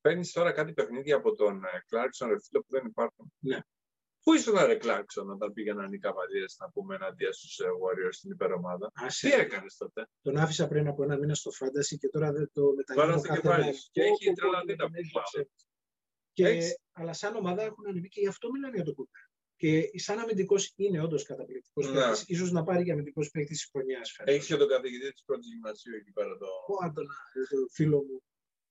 Ε, 0.01 0.09
Παίρνεις 0.09 0.33
τώρα 0.33 0.53
κάτι 0.53 0.73
παιχνίδια 0.73 1.17
από 1.17 1.35
τον 1.35 1.61
Κλάρκσον, 1.89 2.29
ρε 2.29 2.37
φίλε, 2.41 2.61
που 2.61 2.67
δεν 2.69 2.87
υπάρχουν. 2.87 3.33
Ναι. 3.39 3.59
Πού 4.23 4.35
ήσουν, 4.35 4.55
ρε 4.67 4.75
Κλάρκσον, 4.75 5.31
όταν 5.31 5.53
πήγαιναν 5.53 5.93
οι 5.93 5.99
καβαλίε 5.99 6.45
να 6.59 6.71
πούμε 6.71 6.95
εναντίον 6.95 7.33
στους 7.33 7.59
Warriors 7.61 8.13
στην 8.13 8.31
υπερομάδα; 8.31 8.91
Άσε. 8.95 9.29
Τι 9.29 9.35
έκανες 9.35 9.77
τότε; 9.77 10.09
Τον 10.23 10.37
άφησα 10.37 10.69
πριν 10.69 10.89
από 10.89 11.03
ένα 11.03 11.17
μήνα 11.19 11.35
στο 11.35 11.51
Fantasy 11.61 11.97
και 11.99 12.09
τώρα 12.09 12.33
δεν 12.33 12.51
το 12.53 12.63
μεταγίνω 12.77 13.07
Βάλα 13.07 13.19
στο 13.19 13.29
κάθε 13.29 13.41
κεφάλι 13.41 13.65
μέρα. 13.65 13.77
σου. 13.77 13.89
Και 13.91 14.01
Πω, 14.01 14.07
έχει 14.07 14.25
πω, 14.25 14.31
πω, 14.35 14.41
τρελαδίνα 14.41 14.77
τον 14.77 14.91
που 14.93 14.99
έδιωξε. 14.99 15.37
βάλω. 15.37 15.49
Και, 16.33 16.47
Έχεις. 16.47 16.79
αλλά 16.93 17.13
σαν 17.13 17.37
ομάδα 17.37 17.63
έχουν 17.63 17.87
ανεβεί 17.87 18.09
και 18.09 18.21
γι' 18.21 18.29
αυτό 18.29 18.51
μιλάνε 18.51 18.75
για 18.75 18.85
τον 18.85 18.95
Κούπερ. 18.95 19.21
Και 19.57 19.91
σαν 19.99 20.19
αμυντικός 20.19 20.73
είναι 20.77 21.03
όντως 21.03 21.23
καταπληκτικός 21.25 21.87
Ναι. 21.91 22.01
παίκτης. 22.01 22.39
σω 22.39 22.47
να 22.53 22.63
πάρει 22.65 22.85
και 22.85 22.93
αμυντικός 22.93 23.31
παίκτης 23.31 23.59
της 23.59 23.69
χρονιάς. 23.73 24.17
Έχεις 24.25 24.47
και 24.47 24.57
τον 24.57 24.69
καθηγητή 24.69 25.13
της 25.13 25.23
πρώτης 25.25 25.47
γυμνασίου 25.49 25.95
εκεί 25.95 26.11
πέρα. 26.13 26.37
Το... 26.37 26.47
Πω, 26.67 26.93
τον, 26.95 27.07
το 27.51 27.69
φίλο 27.73 27.97
μου. 27.97 28.23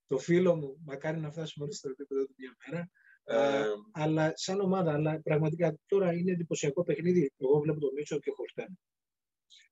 Το 0.07 0.17
φίλο 0.17 0.55
μου, 0.55 0.81
μακάρι 0.85 1.19
να 1.19 1.31
φτάσουμε 1.31 1.65
όλοι 1.65 1.73
στο 1.75 1.89
επίπεδο 1.89 2.25
του 2.25 2.35
μια 2.37 2.55
μέρα. 2.65 2.89
Ε, 3.23 3.65
Αλλά 3.91 4.31
σαν 4.35 4.59
ομάδα, 4.59 4.93
αλλά 4.93 5.21
πραγματικά 5.21 5.77
τώρα 5.87 6.13
είναι 6.13 6.31
εντυπωσιακό 6.31 6.83
παιχνίδι. 6.83 7.33
Εγώ 7.37 7.59
βλέπω 7.59 7.79
τον 7.79 7.93
Μίτσο 7.93 8.19
και 8.19 8.31
χορταίνω. 8.35 8.75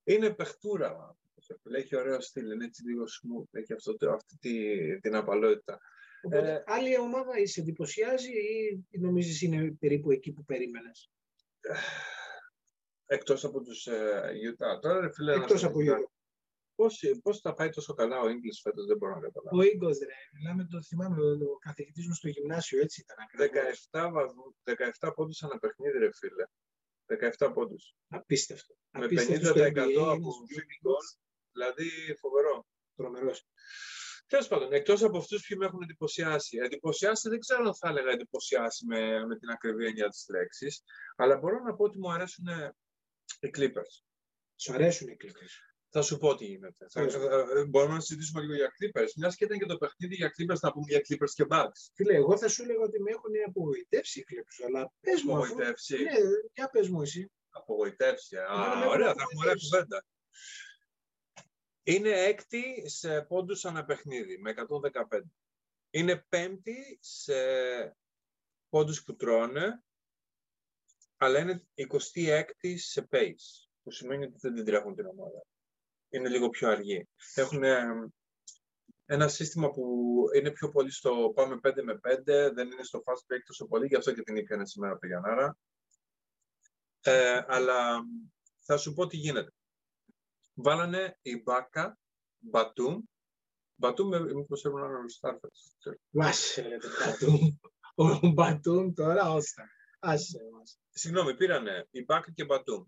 είναι 0.03 0.29
παιχτούρα. 0.33 1.17
Έχει 1.75 1.95
ωραίο 1.95 2.21
στυλ, 2.21 2.51
είναι 2.51 2.65
έτσι 2.65 2.83
λίγο 2.85 3.03
smooth. 3.03 3.47
Έχει 3.51 3.73
αυτό, 3.73 3.97
το- 3.97 4.11
αυτή 4.11 4.37
τη, 4.39 4.99
την 4.99 5.15
απαλότητα. 5.15 5.79
Οπότε, 6.21 6.51
Ε, 6.53 6.63
άλλη 6.65 6.97
ομάδα 6.99 7.31
σε 7.43 7.59
εντυπωσιάζει 7.61 8.31
ή 8.89 8.99
νομίζεις 8.99 9.41
είναι 9.41 9.71
περίπου 9.79 10.11
εκεί 10.11 10.31
που 10.31 10.43
περίμενες; 10.45 11.11
Εκτός 13.05 13.43
από 13.43 13.61
τους 13.61 13.87
ε, 13.87 14.31
Utah. 14.49 14.81
Τώρα, 14.81 14.99
ρε 14.99 15.11
φίλε, 15.11 15.35
να 15.35 15.41
Εκτός 15.43 15.59
σε 15.59 15.65
από 15.65 15.77
ρωτήσω, 15.79 15.95
Euro. 15.95 16.11
Πώς, 16.75 17.03
πώς 17.23 17.39
θα 17.39 17.53
πάει 17.53 17.69
τόσο 17.69 17.93
καλά 17.93 18.19
ο 18.19 18.25
English 18.25 18.59
φέτος, 18.63 18.85
δεν 18.85 18.97
μπορώ 18.97 19.13
να 19.15 19.21
καταλάβω. 19.21 19.57
Ο 19.57 19.61
Ίγκος, 19.61 19.97
ρε, 19.97 20.15
μιλάμε, 20.33 20.67
το 20.71 20.81
θυμάμαι, 20.81 21.21
ο, 21.21 21.29
ο 21.29 21.57
καθηγητής 21.57 22.07
μου 22.07 22.13
στο 22.13 22.27
γυμνάσιο 22.27 22.81
έτσι 22.81 23.01
ήταν 23.01 23.17
ακριβώς. 23.23 23.89
17, 23.91 24.09
βαθμού, 24.11 24.55
17 24.99 25.11
πόντους 25.15 25.43
ανά 25.43 25.59
παιχνίδι, 25.59 25.97
ρε 25.97 26.09
φίλε. 26.13 26.45
17 27.37 27.51
πόντους. 27.53 27.95
Απίστευτο. 28.07 28.73
Με 28.91 29.05
Απίστευτο 29.05 29.49
50% 29.49 29.51
στο 29.51 29.61
NBA, 29.61 29.95
από 29.95 30.13
ένας 30.13 30.35
field 30.49 30.75
goal. 30.85 31.17
Δηλαδή, 31.51 32.15
φοβερό. 32.19 32.65
Τρομερός. 32.95 33.47
Τέλος 34.27 34.47
πάντων, 34.47 34.73
εκτός 34.73 35.03
από 35.03 35.17
αυτούς 35.17 35.47
που 35.47 35.57
με 35.57 35.65
έχουν 35.65 35.81
εντυπωσιάσει. 35.81 36.57
Εντυπωσιάσει 36.57 37.29
δεν 37.29 37.39
ξέρω 37.39 37.63
αν 37.63 37.75
θα 37.75 37.89
έλεγα 37.89 38.11
εντυπωσιάσει 38.11 38.85
με, 38.85 39.25
με 39.25 39.37
την 39.37 39.49
ακριβή 39.49 39.85
έννοια 39.85 40.09
τη 40.09 40.31
λέξη, 40.31 40.67
αλλά 41.15 41.37
μπορώ 41.37 41.59
να 41.59 41.75
πω 41.75 41.83
ότι 41.83 41.97
μου 41.99 42.11
αρέσουν 42.11 42.45
οι 43.39 43.49
Clippers. 43.57 44.03
Σου 44.55 44.73
αρέσουν 44.73 45.07
οι 45.07 45.17
Clippers. 45.23 45.74
Θα 45.97 46.01
σου 46.03 46.17
πω 46.17 46.35
τι 46.35 46.45
γίνεται. 46.45 46.85
Θα, 46.89 47.01
Πες. 47.03 47.13
ε, 47.13 47.65
μπορούμε 47.65 47.93
να 47.93 47.99
συζητήσουμε 47.99 48.41
λίγο 48.41 48.53
για 48.53 48.71
Clippers. 48.79 49.07
Μιας 49.15 49.35
και 49.35 49.43
ήταν 49.45 49.57
και 49.59 49.65
το 49.65 49.77
παιχνίδι 49.77 50.15
για 50.15 50.31
Clippers, 50.37 50.59
να 50.61 50.71
πούμε 50.71 50.85
για 50.89 50.99
Clippers 50.99 51.29
και 51.33 51.45
Bucks. 51.49 51.89
Φίλε, 51.93 52.15
εγώ 52.15 52.37
θα 52.37 52.47
σου 52.47 52.63
έλεγα 52.63 52.79
ότι 52.79 53.01
με 53.01 53.11
έχουν 53.11 53.31
απογοητεύσει 53.47 54.19
οι 54.19 54.25
Clippers, 54.29 54.65
αλλά 54.67 54.91
πες 54.99 55.23
μου. 55.23 55.31
αφού- 55.37 55.45
Απογοητεύσει; 55.45 56.03
Ναι, 56.03 56.11
για 56.53 56.69
πες 56.69 56.89
μου 56.89 57.01
εσύ. 57.01 57.31
Απογοητεύσει. 57.49 58.35
Εμένα 58.35 58.71
Α, 58.71 58.77
με 58.79 58.85
ωραία, 58.85 59.05
έχουν 59.09 59.17
θα 59.17 59.23
έχουμε 59.23 59.45
ωραία 59.45 59.53
απογοητεύσει. 59.53 59.69
κουβέντα. 59.69 60.05
Είναι 61.83 62.09
έκτη 62.09 62.89
σε 62.89 63.21
πόντους 63.21 63.65
ανά 63.65 63.85
παιχνίδι, 63.85 64.37
με 64.37 64.49
115. 64.49 65.21
Είναι 65.89 66.25
πέμπτη 66.29 66.97
σε 67.01 67.33
πόντους 68.69 69.03
που 69.03 69.15
τρώνε, 69.15 69.83
αλλά 71.17 71.39
είναι 71.39 71.65
26η 71.75 72.77
σε 72.77 73.07
pace, 73.11 73.67
που 73.83 73.91
σημαίνει 73.91 74.23
ότι 74.25 74.35
δεν 74.37 74.53
την 74.55 74.65
τρέχουν 74.65 74.95
την 74.95 75.05
ομάδα. 75.05 75.43
Είναι 76.15 76.29
λίγο 76.29 76.49
πιο 76.49 76.69
αργή. 76.69 77.07
Έχουν 77.33 77.63
ε, 77.63 77.83
ένα 79.05 79.27
σύστημα 79.27 79.69
που 79.69 80.13
είναι 80.35 80.51
πιο 80.51 80.69
πολύ 80.69 80.91
στο 80.91 81.31
πάμε 81.35 81.59
5 81.63 81.71
με 81.83 81.99
5, 82.03 82.23
δεν 82.53 82.71
είναι 82.71 82.83
στο 82.83 83.03
fast 83.05 83.33
break 83.33 83.39
τόσο 83.45 83.65
πολύ, 83.67 83.87
γι' 83.87 83.95
αυτό 83.95 84.13
και 84.13 84.21
την 84.21 84.35
ήπιανε 84.35 84.65
σήμερα 84.65 84.91
από 84.91 85.01
το 85.01 85.07
Γιαννάρα. 85.07 85.57
Ε, 87.01 87.41
αλλά 87.47 88.03
θα 88.59 88.77
σου 88.77 88.93
πω 88.93 89.07
τι 89.07 89.17
γίνεται. 89.17 89.51
Βάλανε 90.53 91.17
η 91.21 91.41
Μπάκα, 91.41 91.97
Μπατούμ, 92.39 93.01
Μπατούμ 93.75 94.07
με- 94.07 94.33
μήπως 94.33 94.65
έπρεπε 94.65 94.85
να 94.87 94.93
είναι 94.93 95.03
ο 95.05 95.09
Στάρφετς. 95.09 95.75
Άσε 96.19 96.61
ρε 96.61 96.77
το 96.77 96.87
Μπατούμ. 97.05 97.57
Ο 97.95 98.27
Μπατούμ 98.33 98.93
τώρα, 98.93 99.31
όστα. 99.33 99.69
Άσε 99.99 100.39
μας. 100.53 100.79
Συγγνώμη, 100.89 101.35
πήρανε 101.35 101.87
η 101.91 102.03
Μπάκα 102.03 102.31
και 102.31 102.45
Μπατούμ, 102.45 102.83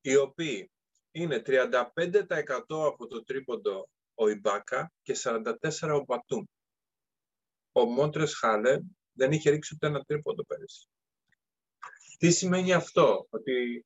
οι 0.00 0.16
οποίοι 0.16 0.70
είναι 1.10 1.42
35% 1.46 2.12
από 2.68 3.06
το 3.06 3.24
τρίποντο 3.24 3.88
ο 4.14 4.28
Ιμπάκα 4.28 4.92
και 5.02 5.16
44% 5.18 5.54
ο 5.80 6.04
Μπατούμ. 6.04 6.44
Ο 7.72 7.84
Μόντρες 7.84 8.34
Χάλε 8.34 8.80
δεν 9.12 9.32
είχε 9.32 9.50
ρίξει 9.50 9.74
ούτε 9.74 9.86
ένα 9.86 10.04
τρίποντο 10.04 10.44
πέρυσι. 10.44 10.88
Τι 12.18 12.30
σημαίνει 12.30 12.72
αυτό, 12.72 13.26
ότι 13.30 13.84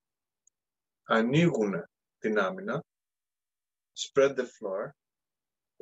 ανοίγουν 1.02 1.72
την 2.18 2.38
άμυνα, 2.38 2.85
spread 3.98 4.35
the 4.37 4.44
floor, 4.44 4.90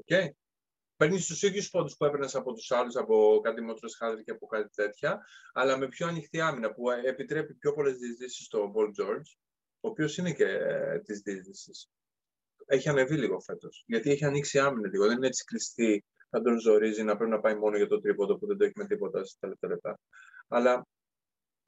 okay. 0.05 0.29
Παίρνεις 0.97 1.27
τους 1.27 1.43
ίδιους 1.43 1.71
πόντους 1.71 1.97
που 1.97 2.05
έπαιρνες 2.05 2.35
από 2.35 2.53
τους 2.53 2.71
άλλους, 2.71 2.97
από 2.97 3.41
κάτι 3.43 3.61
Μόντρες 3.61 3.97
Χάλε 3.97 4.23
και 4.23 4.31
από 4.31 4.47
κάτι 4.47 4.69
τέτοια, 4.75 5.27
αλλά 5.53 5.77
με 5.77 5.89
πιο 5.89 6.07
ανοιχτή 6.07 6.41
άμυνα 6.41 6.73
που 6.73 6.91
ε, 6.91 7.01
επιτρέπει 7.05 7.55
πιο 7.55 7.73
πολλές 7.73 7.97
διεισδύσεις 7.97 8.47
στο 8.47 8.73
Paul 8.75 9.03
George, 9.03 9.37
ο 9.81 9.89
οποίος 9.89 10.17
είναι 10.17 10.33
και 10.33 10.45
ε, 10.45 10.99
της 11.01 11.21
διεισδύση. 11.21 11.89
Έχει 12.67 12.89
ανεβεί 12.89 13.17
λίγο 13.17 13.41
φέτος. 13.41 13.85
Γιατί 13.87 14.11
έχει 14.11 14.25
ανοίξει 14.25 14.59
άμυνα 14.59 14.89
λίγο. 14.89 15.07
Δεν 15.07 15.17
είναι 15.17 15.27
έτσι 15.27 15.45
κλειστή 15.45 16.05
να 16.31 16.43
τον 16.43 16.59
ζορίζει 16.59 17.03
να 17.03 17.17
πρέπει 17.17 17.31
να 17.31 17.41
πάει 17.41 17.55
μόνο 17.55 17.77
για 17.77 17.87
το 17.87 18.01
τρίποντο 18.01 18.39
που 18.39 18.47
δεν 18.47 18.57
το 18.57 18.65
έχει 18.65 18.73
με 18.77 18.87
τίποτα 18.87 19.25
στα 19.25 19.39
τελευταία 19.41 19.71
λεπτά. 19.71 20.01
Αλλά 20.49 20.87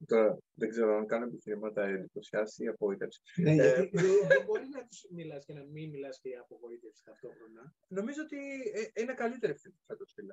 τώρα 0.06 0.38
δεν 0.54 0.68
ξέρω 0.68 0.96
αν 0.96 1.06
κάνω 1.06 1.24
επιχειρήματα 1.24 1.82
εντυπωσιάσει 1.84 2.64
ή 2.64 2.66
απογοήτευση. 2.68 3.20
Ναι, 3.36 3.50
Ε, 3.50 3.54
γιατί 3.54 3.90
δεν- 3.96 4.26
δεν 4.28 4.44
μπορεί 4.44 4.68
να 4.68 4.86
τους 4.86 5.06
μιλάς 5.10 5.44
και 5.44 5.52
να 5.52 5.64
μην 5.64 5.90
μιλάς 5.90 6.18
και 6.20 6.28
για 6.28 6.40
απογοήτευση 6.40 7.02
ταυτόχρονα. 7.04 7.74
Νομίζω 7.88 8.22
ότι 8.22 8.36
ε, 8.74 9.00
είναι 9.02 9.14
καλύτερη 9.14 9.54
φέτος, 9.86 10.12
φίλε. 10.14 10.32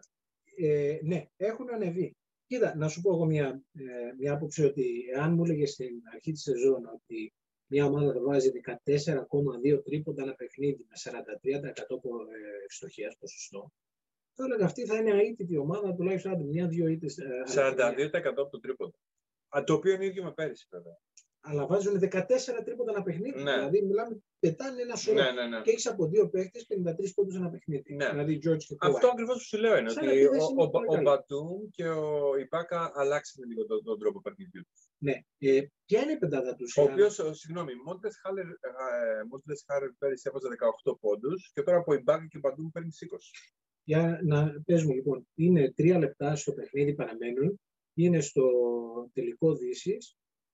Ε, 0.57 0.99
ναι, 1.03 1.25
έχουν 1.37 1.73
ανεβεί. 1.73 2.15
Κοίτα, 2.47 2.75
να 2.75 2.87
σου 2.87 3.01
πω 3.01 3.13
εγώ 3.13 3.25
μια, 3.25 3.61
ε, 3.73 4.13
μια 4.17 4.33
άποψη 4.33 4.63
ότι 4.63 5.03
αν 5.19 5.33
μου 5.33 5.43
έλεγες 5.43 5.71
στην 5.71 6.01
αρχή 6.13 6.31
της 6.31 6.41
σεζόν 6.41 6.85
ότι 6.85 7.33
μια 7.69 7.85
ομάδα 7.85 8.13
θα 8.13 8.21
βάζει 8.21 8.51
14,2 8.51 9.81
τρίποντα 9.83 10.23
ένα 10.23 10.33
παιχνίδι 10.33 10.85
με 10.89 10.95
43% 10.95 11.99
πο- 12.01 12.21
ε, 12.21 12.63
ευστοχίας 12.65 13.15
ποσοστό, 13.19 13.71
θα 14.33 14.43
έλεγα 14.43 14.65
αυτή 14.65 14.85
θα 14.85 14.95
είναι 14.97 15.11
αίτητη 15.21 15.57
ομάδα, 15.57 15.93
τουλάχιστον 15.93 16.31
άντε, 16.31 16.43
μια-δύο 16.43 16.87
ήττες. 16.87 17.17
ε, 17.17 17.25
αλλά- 17.25 17.47
42% 17.47 18.41
από 18.41 18.49
το 18.51 18.59
τρίποντο. 18.59 18.97
Α, 19.57 19.63
το 19.63 19.73
οποίο 19.73 19.93
είναι 19.93 20.05
ίδιο 20.05 20.23
με 20.23 20.31
πέρυσι, 20.33 20.67
βέβαια. 20.69 20.97
Αλλά 21.41 21.67
βάζουν 21.67 21.99
14 21.99 22.21
τρίποντα 22.65 22.91
ένα 22.91 23.03
παιχνίδι. 23.03 23.43
Ναι. 23.43 23.53
Δηλαδή, 23.53 23.81
μιλάμε, 23.81 24.17
πετάνε 24.39 24.81
ένα 24.81 24.95
σωρό. 24.95 25.23
Ναι, 25.23 25.31
ναι, 25.31 25.47
ναι. 25.47 25.61
Και 25.61 25.69
έχεις 25.69 25.87
από 25.87 26.07
δύο 26.07 26.29
παίχτε 26.29 26.59
53 26.67 27.13
πόντους 27.15 27.35
ένα 27.35 27.49
παιχνίδι. 27.49 27.95
Ναι. 27.95 28.09
Δηλαδή, 28.09 28.33
George 28.43 28.63
και 28.67 28.75
Αυτό 28.79 29.07
Kawhi. 29.07 29.11
ακριβώς 29.11 29.37
που 29.37 29.43
σου 29.43 29.57
λέω 29.57 29.77
είναι 29.77 29.89
Σαν 29.89 30.07
ότι 30.07 30.15
ο, 30.15 30.19
επίδεση 30.19 30.51
είναι 30.51 30.63
ο, 30.63 30.69
πολύ 30.69 30.85
ο, 30.87 30.91
καλή. 30.91 31.03
Μπατούμ 31.03 31.69
και 31.71 31.87
ο 31.87 32.35
Ιπάκα 32.37 32.91
αλλάξαν 32.95 33.43
λίγο 33.49 33.65
τον, 33.65 33.83
τον 33.83 33.99
τρόπο 33.99 34.21
παιχνιδιού. 34.21 34.61
τους. 34.71 34.89
Ναι. 34.97 35.15
Ε, 35.37 35.61
ποια 35.85 36.01
είναι 36.01 36.11
η 36.11 36.17
πεντάδα 36.17 36.55
τους, 36.55 36.77
Ο 36.77 36.81
οποίος, 36.81 37.19
συγγνώμη, 37.31 37.71
Μόντες 37.85 38.19
Χάλερ, 38.21 38.45
ε, 38.45 38.51
Μόντες 39.29 39.63
Χάλερ 39.67 39.89
πέρυσι 39.97 40.23
έβαζε 40.29 40.47
18 40.47 40.97
πόντους 40.99 41.51
και 41.53 41.61
τώρα 41.61 41.77
από 41.77 41.93
Ιμπάκα 41.93 42.25
και 42.29 42.37
Μπατούμ 42.37 42.69
παίρνει 42.71 42.89
20. 42.99 43.17
Για 43.83 44.19
να 44.23 44.61
πες 44.65 44.83
μου, 44.83 44.93
λοιπόν, 44.93 45.27
είναι 45.35 45.71
τρία 45.75 45.97
λεπτά 45.97 46.35
στο 46.35 46.51
παιχνίδι 46.53 46.93
παραμένουν. 46.93 47.59
Είναι 47.93 48.19
στο 48.21 48.43
τελικό 49.13 49.55
Δύση. 49.55 49.97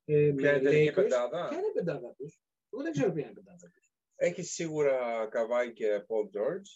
Ε, 0.05 0.31
Ποια 0.35 0.49
είναι 0.49 0.59
η 0.59 0.63
με 0.63 0.69
τελική 0.69 0.89
Lakers. 0.91 0.95
πεντάδα; 0.95 1.47
Ποια 1.47 1.57
είναι 1.57 1.67
η 1.67 1.71
πεντάδα 1.73 2.13
τους; 2.17 2.39
Εγώ 2.73 2.81
δεν 2.83 2.91
ξέρω 2.91 3.11
ποια 3.11 3.21
είναι 3.21 3.31
η 3.31 3.33
πεντάδα 3.33 3.69
τους. 3.73 3.93
Έχει 4.15 4.43
σίγουρα 4.43 5.27
Καβάη 5.31 5.73
και 5.73 6.03
Πολ 6.07 6.29
Τζόρτζ. 6.29 6.69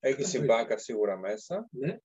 Έχει 0.00 0.22
Καβάη. 0.22 0.40
Ιμπάκα 0.42 0.78
σίγουρα 0.78 1.16
μέσα. 1.18 1.68
Ναι. 1.70 1.96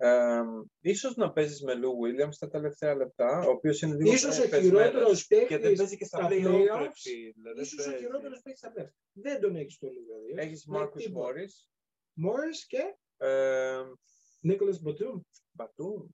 Ε, 0.00 0.40
ίσως 0.80 1.16
να 1.16 1.32
παίζεις 1.32 1.62
με 1.62 1.74
Λου 1.74 1.98
Βίλιαμ 2.02 2.30
στα 2.30 2.48
τελευταία 2.48 2.94
λεπτά, 2.94 3.46
ο 3.46 3.50
οποίος 3.50 3.82
είναι 3.82 3.94
λίγο 3.96 4.12
Ίσως 4.12 4.34
πιο 4.36 4.44
ο 4.44 4.48
πεσμένος. 4.48 4.80
χειρότερος 4.86 5.26
Και 5.26 5.36
δεν 5.36 5.48
παίκτης. 5.48 5.76
παίζει 5.78 5.96
και 5.96 6.04
στα 6.04 6.18
στα 6.18 6.28
play-off, 6.30 6.54
playoffs, 6.54 6.82
ρε 6.82 6.90
φίλε, 6.94 7.52
δεν 7.54 7.62
ίσως 7.62 7.86
ο 7.86 7.90
παίζει. 7.90 8.04
χειρότερος 8.04 8.40
παίκτης 8.42 8.58
στα 8.60 8.72
playoffs. 8.76 8.92
Δεν 9.12 9.40
τον 9.40 9.56
έχεις 9.56 9.74
στο 9.74 9.86
λίγο. 9.88 10.14
Έχεις 10.36 10.66
Μάρκους 10.66 11.08
Μόρις, 11.08 11.70
Μόρις 12.12 12.66
και 12.66 12.96
ε, 13.16 13.82
Νίκολας 14.40 14.80
Μποτούμ. 14.80 15.20
Μπατούμ. 15.50 16.06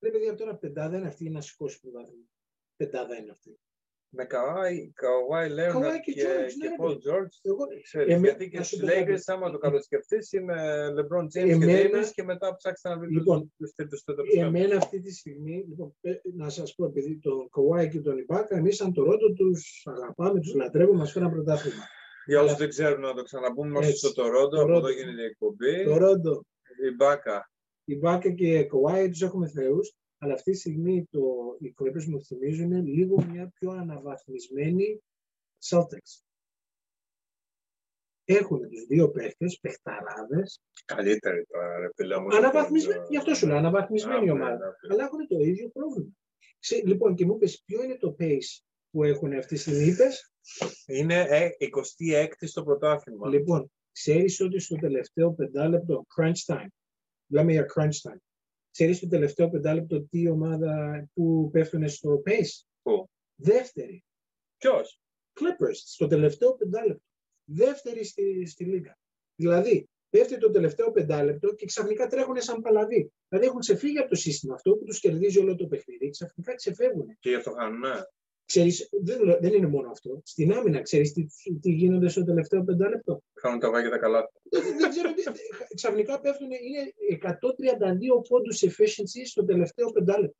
Ρε 0.00 0.10
παιδιά, 0.10 0.34
τώρα 0.34 0.56
πεντάδα 0.56 0.96
είναι 0.96 1.06
αυτή 1.06 1.22
για 1.22 1.32
να 1.32 1.40
σηκώσει 1.40 1.80
πρωτάθλημα. 1.80 2.24
Πεντάδα 2.76 3.16
είναι 3.16 3.30
αυτή. 3.30 3.58
Με 4.08 4.24
Καουάι, 4.24 4.90
Καουάι 4.92 5.48
Λέοναρτ 5.50 5.82
Καουάι 5.82 6.00
και 6.00 6.12
και, 6.12 6.22
George, 6.22 6.52
και 6.60 6.68
ναι, 6.68 6.74
Paul 6.80 6.88
ρε. 7.04 7.12
George. 7.12 7.34
Εγώ, 7.42 7.64
Ξέρεις, 7.82 8.14
Εμέ- 8.14 8.24
γιατί 8.24 8.48
και 8.50 8.58
να 8.58 8.62
σου 8.64 8.76
στους 8.76 8.88
πω 8.88 8.94
κάτι. 8.94 9.12
Lakers, 9.12 9.22
άμα 9.26 9.50
το 9.50 9.58
καλοσκεφτείς, 9.58 10.32
είναι 10.32 10.54
LeBron 10.96 11.24
James 11.24 11.28
και 11.30 11.38
Εμένα- 11.40 12.00
Davis 12.00 12.10
και 12.14 12.22
μετά 12.22 12.54
ψάξεις 12.56 12.84
να 12.90 12.98
βρεις 12.98 13.10
Λοιπόν, 13.12 13.52
τους 13.58 13.72
τρίτους 13.74 14.02
τέταρτους. 14.04 14.34
εμένα 14.34 14.76
αυτή 14.76 15.00
τη 15.00 15.12
στιγμή, 15.12 15.64
λοιπόν, 15.68 15.96
ε, 16.00 16.12
να 16.34 16.48
σας 16.48 16.74
πω, 16.74 16.84
επειδή 16.84 17.18
τον 17.18 17.48
Καουάι 17.50 17.88
και 17.88 18.00
τον 18.00 18.18
Ιμπάκα, 18.18 18.56
εμείς 18.56 18.76
σαν 18.76 18.92
το 18.92 19.02
Ρόντο 19.02 19.32
τους 19.32 19.82
αγαπάμε, 19.84 20.40
τους 20.40 20.54
λατρεύουμε, 20.54 20.98
μας 20.98 21.12
φέραν 21.12 21.30
πρωτάθλημα. 21.30 21.84
Για 22.26 22.38
όσους 22.38 22.48
αλλά- 22.50 22.58
δεν 22.58 22.68
ξέρουν 22.68 23.00
να 23.00 23.14
το 23.14 23.22
ξαναπούμε, 23.22 23.68
είμαστε 23.68 23.90
Έτσι. 23.90 24.06
στο 24.06 24.22
Toronto, 24.22 24.58
Toronto. 24.58 24.60
από 24.62 24.76
εδώ 24.76 24.90
γίνεται 24.90 25.22
η 25.22 25.24
εκπομπή. 25.24 25.84
Το 25.84 25.96
Ρόντο, 25.96 26.44
Η 26.90 26.94
Μπάκα 26.94 27.50
Ιμπάκα 27.84 28.30
και 28.30 28.64
Καουάι 28.64 29.08
τους 29.10 29.22
έχουμε 29.22 29.48
θεούς, 29.48 29.94
αλλά 30.18 30.34
αυτή 30.34 30.50
τη 30.50 30.56
στιγμή 30.58 31.04
το, 31.10 31.20
οι 31.60 31.74
Clippers 31.78 32.04
μου 32.04 32.24
θυμίζουν 32.24 32.72
λίγο 32.86 33.24
μια 33.30 33.48
πιο 33.48 33.70
αναβαθμισμένη 33.70 35.00
Celtics. 35.68 36.20
Έχουν 38.24 38.68
τους 38.68 38.84
δύο 38.86 39.10
παίχτες, 39.10 39.58
παιχταράδες, 39.60 40.62
Καλύτερη 40.84 41.44
τώρα, 41.46 41.78
ρε 41.78 41.88
φίλε. 41.94 42.14
όμως, 42.14 42.36
αναβαθμισμένη, 42.36 42.94
από 42.94 43.02
το- 43.04 43.10
γι' 43.12 43.16
αυτό 43.18 43.34
σου 43.34 43.46
λέω, 43.46 43.56
αναβαθμισμένη 43.56 44.28
Α, 44.28 44.32
ομάδα. 44.32 44.50
ναι, 44.56 44.64
ναι. 44.64 44.94
αλλά 44.94 45.04
έχουν 45.04 45.26
το 45.26 45.38
ίδιο 45.38 45.68
πρόβλημα. 45.68 46.10
Ξέ, 46.58 46.82
λοιπόν, 46.84 47.14
και 47.14 47.24
μου 47.26 47.34
είπες 47.34 47.62
ποιο 47.66 47.82
είναι 47.82 47.96
το 47.96 48.16
pace 48.18 48.60
που 48.90 49.04
έχουν 49.04 49.32
αυτή 49.32 49.54
τη 49.54 49.60
στιγμή. 49.60 49.84
Είπες, 49.84 50.32
Είναι 50.86 51.20
ε, 51.20 51.50
26η 51.58 52.46
στο 52.46 52.62
πρωτάθλημα. 52.62 53.28
λοιπόν, 53.28 53.70
ξέρεις 53.92 54.40
ότι 54.40 54.58
στο 54.58 54.76
τελευταίο 54.76 55.32
πεντάλεπτο, 55.32 56.06
crunch 56.16 56.54
time, 56.54 56.66
μιλάμε 57.26 57.52
για 57.52 57.66
crunch 57.74 58.10
time, 58.10 58.18
ξέρεις 58.76 58.96
στο 58.96 59.08
τελευταίο 59.08 59.50
πεντάλεπτο 59.50 60.02
τι 60.02 60.28
ομάδα 60.28 61.06
που 61.14 61.50
πέφτουν 61.52 61.88
στο 61.88 62.22
pace; 62.26 62.64
Πού; 62.82 63.10
Δεύτερη. 63.34 64.04
Ποιος; 64.56 65.00
Clippers, 65.32 65.74
στο 65.74 66.06
τελευταίο 66.06 66.54
πεντάλεπτο. 66.54 67.04
Δεύτερη 67.44 68.04
στη, 68.04 68.46
στη 68.46 68.64
λίγα. 68.64 68.98
Δηλαδή, 69.34 69.88
πέφτει 70.10 70.38
το 70.38 70.50
τελευταίο 70.50 70.90
πεντάλεπτο 70.90 71.54
και 71.54 71.66
ξαφνικά 71.66 72.06
τρέχουν 72.06 72.40
σαν 72.40 72.60
παλαβοί. 72.60 73.12
Δηλαδή 73.28 73.46
έχουν 73.46 73.60
ξεφύγει 73.60 73.98
από 73.98 74.08
το 74.08 74.14
σύστημα 74.14 74.54
αυτό 74.54 74.76
που 74.76 74.84
τους 74.84 75.00
κερδίζει 75.00 75.38
όλο 75.38 75.56
το 75.56 75.66
παιχνίδι, 75.66 76.10
ξαφνικά 76.10 76.54
ξεφεύγουν. 76.54 77.16
Και 77.20 77.28
γι' 77.28 77.34
αυτό 77.34 77.50
χάνουν. 77.50 77.78
Ναι. 77.78 78.00
Ξέρεις, 78.46 78.88
δεν, 79.02 79.22
λέω- 79.24 79.38
δεν 79.40 79.52
είναι 79.52 79.66
μόνο 79.66 79.90
αυτό. 79.90 80.20
Στην 80.24 80.52
άμυνα, 80.52 80.80
ξέρεις 80.82 81.12
τι, 81.12 81.26
τι 81.60 81.70
γίνονται 81.70 82.08
στο 82.08 82.24
τελευταίο 82.24 82.64
πεντάλεπτο. 82.64 83.22
Χάνουν 83.34 83.60
τα 83.60 83.70
βάγια 83.70 83.90
τα 83.90 83.98
καλά. 83.98 84.30
δεν, 84.42 84.78
δεν 84.78 84.90
ξέρω, 84.90 85.12
τι- 85.14 85.74
ξαφνικά 85.74 86.20
πέφτουν, 86.20 86.48
είναι 86.50 86.92
132 87.08 88.28
πόντους 88.28 88.62
efficiency 88.66 89.20
στο 89.24 89.44
τελευταίο 89.44 89.90
πεντάλεπτο. 89.90 90.38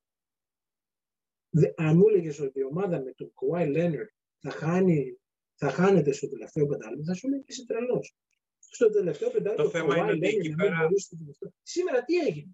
Δε- 1.51 1.73
Αν 1.77 1.97
μου 1.97 2.09
έλεγες 2.09 2.41
ότι 2.41 2.59
η 2.59 2.65
ομάδα 2.65 3.03
με 3.03 3.13
τον 3.13 3.33
Kawhi 3.35 3.77
Leonard 3.77 4.09
θα, 4.39 4.51
χάνει, 4.51 5.19
θα 5.55 5.71
χάνεται 5.71 6.13
στο 6.13 6.29
τελευταίο 6.29 6.67
πεντάλεπτο, 6.67 7.05
θα 7.05 7.15
σου 7.15 7.27
έλεγε 7.27 7.43
είσαι 7.47 7.65
τρελός. 7.67 8.15
Στο 8.59 8.91
τελευταίο 8.91 9.31
πεντάλεπτο, 9.31 9.63
Το 9.63 9.71
θέμα 9.71 9.95
Kawhi 9.95 9.99
είναι 9.99 10.11
ότι 10.11 10.19
Leonard 10.19 10.23
εκεί 10.29 10.37
να 10.39 10.45
μην 10.49 10.57
πέρα- 10.57 10.77
μπορούσε 10.83 11.05
στο 11.07 11.17
τελευταίο. 11.17 11.51
Σήμερα 11.63 12.05
τι 12.05 12.19
έγινε; 12.19 12.51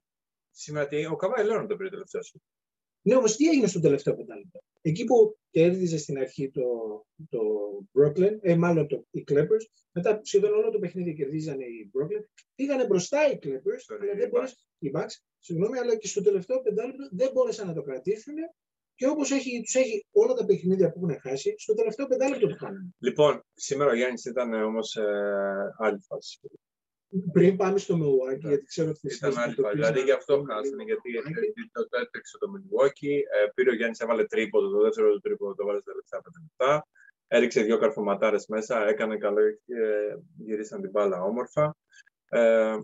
Σήμερα 0.50 0.88
τι- 0.88 1.06
ο 1.06 1.16
Καβάη 1.16 1.44
Λέοναρντ 1.44 1.68
το 1.68 1.76
πήρε 1.76 1.88
τελευταίο 1.90 2.22
σου. 2.22 2.42
Ναι, 3.02 3.14
όμως 3.14 3.36
τι 3.36 3.48
έγινε 3.48 3.66
στο 3.66 3.80
τελευταίο 3.80 4.14
πεντάλεπτο; 4.16 4.60
Εκεί 4.82 5.04
που 5.04 5.38
κέρδιζε 5.50 5.98
στην 5.98 6.18
αρχή 6.18 6.50
το, 6.50 6.62
το 7.28 7.40
Brooklyn, 7.94 8.38
ε, 8.40 8.56
μάλλον 8.56 8.88
το, 8.88 9.06
οι 9.10 9.24
Clippers. 9.30 9.64
Μετά 9.92 10.20
σχεδόν 10.22 10.52
όλο 10.52 10.70
το 10.70 10.78
παιχνίδι 10.78 11.14
κερδίζανε 11.14 11.64
οι 11.64 11.90
Brooklyn. 11.94 12.24
Πήγανε 12.54 12.86
μπροστά 12.86 13.30
οι 13.30 13.38
Clippers, 13.42 13.82
Τώρα 13.86 14.02
αλλά 14.02 14.12
οι 14.12 14.16
δεν 14.16 14.28
μπόρεσαν, 14.28 14.56
οι 14.78 14.90
Bucks, 14.94 15.14
συγγνώμη, 15.38 15.78
αλλά 15.78 15.96
και 15.96 16.06
στο 16.06 16.22
τελευταίο 16.22 16.60
πεντάλεπτο 16.62 17.08
δεν 17.10 17.30
μπόρεσαν 17.32 17.66
να 17.66 17.74
το 17.74 17.82
κρατήσουν. 17.82 18.34
Και 18.94 19.06
όπως 19.06 19.30
έχει, 19.30 19.60
τους 19.62 19.74
έχει 19.74 20.06
όλα 20.12 20.34
τα 20.34 20.44
παιχνίδια 20.44 20.92
που 20.92 21.00
έχουν 21.02 21.20
χάσει, 21.20 21.54
στο 21.56 21.74
τελευταίο 21.74 22.06
πεντάλεπτο 22.06 22.46
το 22.46 22.56
κάνανε. 22.64 22.88
Λοιπόν, 22.98 23.44
σήμερα 23.54 23.90
ο 23.90 23.94
Γιάννης 23.94 24.24
ήταν 24.24 24.52
όμως 24.52 24.96
ε, 24.96 25.02
άλλη 25.78 25.98
φάση. 26.00 26.40
Πριν 27.32 27.56
πάμε 27.56 27.78
στο 27.78 27.94
Milwaukee, 28.00 28.38
γιατί 28.40 28.64
ξέρω 28.64 28.88
ότι 28.88 29.14
θα 29.14 29.28
Ήταν 29.28 29.42
άλλη 29.42 29.54
φάση. 29.54 29.74
Δηλαδή 29.74 30.00
γι' 30.00 30.10
αυτό 30.10 30.44
χάσανε, 30.48 30.82
γιατί 30.82 31.10
το 31.72 31.88
το 31.88 31.98
έτρεξε 31.98 32.38
το 32.38 32.46
Milwaukee. 32.54 33.16
Ε, 33.36 33.46
πήρε 33.54 33.70
ο 33.70 33.74
Γιάννης, 33.74 34.00
έβαλε 34.00 34.24
τρίποδο, 34.24 34.68
το 34.70 34.82
δεύτερο 34.82 35.12
του 35.12 35.20
τρίποδο 35.20 35.54
το 35.54 35.64
βάλε 35.66 35.80
στα 35.80 35.90
τελευταία 35.90 36.20
πέντε 36.20 36.38
λεπτά. 36.42 36.88
Έριξε 37.28 37.62
δύο 37.62 37.78
καρφωματάρες 37.78 38.46
μέσα, 38.46 38.88
έκανε 38.88 39.16
καλό 39.16 39.50
και 39.50 39.76
γυρίσαν 40.36 40.80
την 40.80 40.90
μπάλα 40.90 41.22
όμορφα. 41.22 41.76
Ε, 42.28 42.76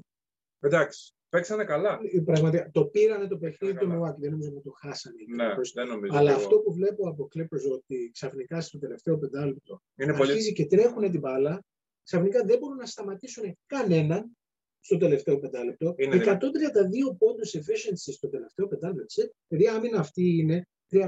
εντάξει, 0.61 1.15
παίξανε 1.29 1.65
καλά. 1.65 1.99
Πραγματικά, 2.25 2.71
το 2.73 2.85
πήρανε 2.85 3.27
το 3.27 3.37
παιχνίδι 3.39 3.79
του 3.79 3.89
Καλά. 3.89 4.11
Milwaukee, 4.11 4.19
δεν 4.19 4.31
νομίζω 4.31 4.51
να 4.51 4.61
το 4.61 4.71
χάσανε. 4.71 5.17
οι 5.19 5.35
Ναι, 5.35 5.47
Clippers. 5.47 5.71
δεν 5.75 5.87
νομίζω. 5.87 6.17
Αλλά 6.17 6.31
εγώ. 6.31 6.41
αυτό 6.41 6.59
που 6.59 6.73
βλέπω 6.73 7.09
από 7.09 7.29
Clippers 7.35 7.73
ότι 7.73 8.11
ξαφνικά 8.13 8.61
στο 8.61 8.79
τελευταίο 8.79 9.19
πεντάλεπτο 9.19 9.83
είναι 9.97 10.17
πολύ. 10.17 10.31
αρχίζει 10.31 10.53
και 10.53 10.67
τρέχουν 10.67 11.11
την 11.11 11.21
μπάλα, 11.21 11.65
ξαφνικά 12.09 12.45
δεν 12.45 12.59
μπορούν 12.59 12.77
να 12.77 12.87
σταματήσουν 12.87 13.59
κανέναν 13.67 14.37
στο 14.81 14.97
τελευταίο 14.97 15.39
πεντάλεπτο. 15.39 15.95
Είναι 15.97 16.17
132 16.25 17.17
πόντους 17.19 17.55
efficiency 17.57 18.13
στο 18.13 18.29
τελευταίο 18.29 18.67
πεντάλεπτο. 18.69 19.03
έτσι. 19.03 19.33
Δηλαδή 19.49 19.67
η 19.67 19.77
άμυνα 19.77 19.99
αυτή 19.99 20.39
είναι 20.39 20.69
30. 20.91 21.01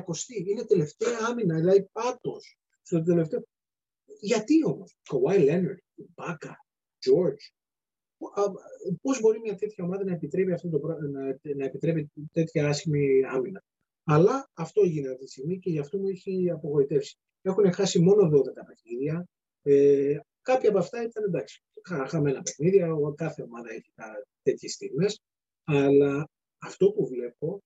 Είναι 0.45 0.65
τελευταία 0.65 1.19
άμυνα, 1.29 1.55
δηλαδή 1.55 1.89
πάτος 1.93 2.59
στο 2.83 3.03
τελευταίο. 3.03 3.47
Γιατί 4.21 4.65
όμως, 4.65 4.97
Kawhi 5.11 5.39
Leonard, 5.49 6.05
Μπάκα, 6.15 6.65
George, 7.07 7.45
πώς 9.03 9.21
μπορεί 9.21 9.41
μια 9.41 9.55
τέτοια 9.57 9.85
ομάδα 9.85 10.05
να 10.05 10.13
επιτρέπει, 10.13 10.53
αυτό 10.53 10.69
το, 10.69 10.79
πρά- 10.79 11.01
να, 11.01 11.39
να 11.57 11.65
επιτρέπει 11.65 12.11
τέτοια 12.33 12.69
άσχημη 12.69 13.25
άμυνα; 13.25 13.63
Αλλά 14.05 14.51
αυτό 14.55 14.85
γίνεται 14.85 15.13
αυτή 15.13 15.25
τη 15.25 15.31
στιγμή 15.31 15.59
και 15.59 15.71
γι' 15.71 15.79
αυτό 15.79 15.99
μου 15.99 16.09
έχει 16.09 16.51
απογοητεύσει. 16.51 17.17
Έχουν 17.43 17.73
χάσει 17.73 18.01
μόνο 18.01 18.29
12 18.29 18.43
παιχνίδια. 18.67 19.29
Ε, 19.63 20.19
κάποια 20.43 20.69
από 20.69 20.79
αυτά 20.79 21.03
ήταν 21.03 21.25
εντάξει. 21.25 21.63
χα- 21.85 22.07
Χαμένα 22.07 22.43
παιχνίδια, 22.43 22.93
ο- 22.95 23.15
κάθε 23.15 23.43
ομάδα 23.43 23.71
έχει 23.73 23.93
τέτοιες 24.43 24.73
στιγμές. 24.73 25.23
Αλλά 25.65 26.29
αυτό 26.59 26.93
που 26.93 27.07
βλέπω 27.07 27.63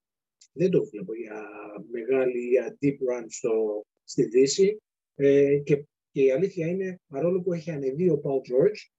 δεν 0.53 0.69
το 0.71 0.85
βλέπω 0.85 1.13
για 1.15 1.45
μεγάλη 1.91 2.39
για 2.47 2.77
deep 2.81 2.93
run 2.93 3.25
στο, 3.27 3.83
στη 4.03 4.23
Δύση. 4.23 4.81
Ε, 5.15 5.57
και, 5.57 5.85
και 6.11 6.21
η 6.23 6.31
αλήθεια 6.31 6.67
είναι, 6.67 6.99
παρόλο 7.07 7.41
που 7.41 7.53
έχει 7.53 7.71
ανεβεί 7.71 8.09
ο 8.09 8.21
Paul 8.23 8.37
George, 8.37 8.89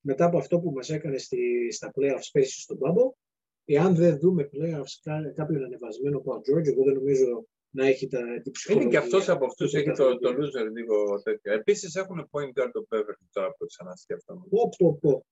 μετά 0.00 0.24
από 0.24 0.38
αυτό 0.38 0.60
που 0.60 0.70
μας 0.70 0.90
έκανε 0.90 1.18
στη, 1.18 1.72
στα 1.72 1.90
playoffs 1.96 2.28
πέρσι 2.32 2.60
στο 2.60 2.78
Bubble, 2.80 3.16
εάν 3.64 3.94
δεν 3.94 4.18
δούμε 4.18 4.48
playoffs 4.52 4.98
κα- 5.02 5.32
κάποιον 5.34 5.64
ανεβασμένο 5.64 6.22
Paul 6.26 6.36
George, 6.38 6.66
εγώ 6.66 6.84
δεν 6.84 6.94
νομίζω 6.94 7.46
να 7.76 7.86
έχει 7.86 8.06
τα, 8.08 8.18
την 8.18 8.28
Είναι 8.28 8.50
ψυχολογία. 8.52 8.88
και 8.90 8.96
αυτός 8.96 9.28
από 9.28 9.44
αυτούς, 9.46 9.70
του 9.70 9.76
έχει 9.76 9.90
το, 9.90 10.18
το 10.18 10.18
καθηγητή. 10.18 10.58
loser 10.58 10.70
λίγο 10.76 11.22
τέτοιο. 11.22 11.52
Επίσης 11.52 11.94
έχουν 11.94 12.28
point 12.30 12.60
guard 12.62 12.70
το 12.72 12.86
Beverly 12.90 13.26
τώρα 13.32 13.54
που 13.54 13.66
ξανασκέφτομαι. 13.66 14.40
Πω, 14.50 14.68
πω, 14.78 14.98
πω. 15.00 15.26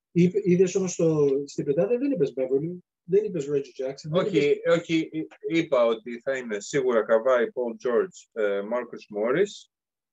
Είδες 0.45 0.75
όμως 0.75 0.99
στην 1.45 1.65
πεντάδα 1.65 1.99
δεν 1.99 2.11
είπες 2.11 2.33
Beverly, 2.37 2.77
δεν 3.05 3.25
είπες 3.25 3.47
Reggie 3.51 3.85
Jackson. 3.87 4.09
δεν 4.11 4.27
είπες- 4.27 4.33
Όχι, 4.41 4.61
όχι, 4.69 5.11
είπα 5.49 5.85
ότι 5.87 6.21
θα 6.21 6.37
είναι 6.37 6.61
σίγουρα 6.61 7.05
Καουάι, 7.05 7.45
Paul 7.47 7.89
George, 7.89 8.43
ε, 8.43 8.61
Marcus 8.61 9.05
Morris, 9.19 9.71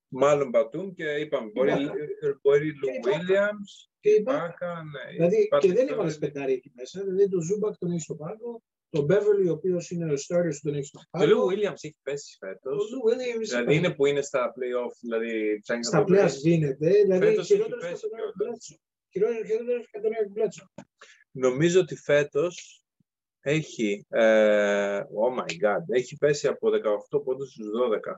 μάλλον 0.07 0.49
Μπατούμ 0.49 0.93
και 0.93 1.03
είπαμε 1.09 1.49
μπορεί, 1.53 1.71
Ibaka. 1.71 2.25
ε, 2.25 2.31
μπορεί 2.41 2.73
Και 2.73 2.79
Lou 2.83 3.07
Ibaka. 3.07 3.11
Williams, 3.11 3.89
Και 3.99 4.09
είπα, 4.09 4.53
Ibaka, 4.59 4.67
ναι. 4.91 5.11
δηλαδή, 5.11 5.47
Patrick 5.51 5.59
και 5.61 5.73
δεν 5.73 5.87
Beverly. 5.87 5.91
έβαλε 5.91 6.13
πεντάρι 6.13 6.53
εκεί 6.53 6.71
μέσα. 6.75 7.03
Δηλαδή 7.03 7.29
το 7.29 7.41
Ζούμπακ 7.41 7.77
τον 7.77 7.91
έχεις 7.91 8.03
στο 8.03 8.15
πάγκο, 8.15 8.61
τον 8.89 9.05
Beverly, 9.09 9.47
ο 9.47 9.51
οποίος 9.51 9.89
είναι 9.89 10.11
ο 10.11 10.15
starter, 10.27 10.55
τον 10.61 10.73
έχεις 10.73 10.87
στο 10.87 10.99
Το 10.99 11.05
πάγκο. 11.09 11.45
Lou 11.47 11.51
Williams 11.51 11.73
έχει 11.81 11.97
πέσει 12.03 12.37
φέτος. 12.39 12.83
Ο 12.83 12.85
Lou 12.95 13.11
Williams 13.11 13.41
Δηλαδή 13.41 13.75
είναι 13.75 13.93
που 13.93 14.05
είναι 14.05 14.21
στα 14.21 14.53
playoff, 14.55 14.91
δηλαδή 15.01 15.59
ψάχνει 15.59 15.81
να 15.83 15.87
στα 15.89 15.97
το 15.97 16.03
πλοία 16.03 16.21
βρει. 16.21 16.31
σβήνεται. 16.31 16.89
Δηλαδή 16.89 17.25
Φέτος 17.25 17.43
έχει 17.49 17.53
χειρότερος 17.53 17.83
πέσει 17.83 17.95
στο 17.95 18.07
τον 18.09 18.17
κιόλας. 18.17 18.35
Μπλέτσο. 18.35 18.75
Χειρότερος 19.09 19.89
από 19.91 20.03
τον 20.03 20.11
Eric 20.11 20.37
Bledsoe. 20.37 20.83
Νομίζω 21.31 21.79
ότι 21.79 21.95
φέτος 21.95 22.83
έχει, 23.41 24.05
ε, 24.09 24.99
oh 24.99 25.39
my 25.39 25.51
god, 25.63 25.83
έχει 25.87 26.17
πέσει 26.17 26.47
από 26.47 26.69
18 27.09 27.23
πόντους 27.23 27.51
στους 27.51 27.67
12. 27.69 28.15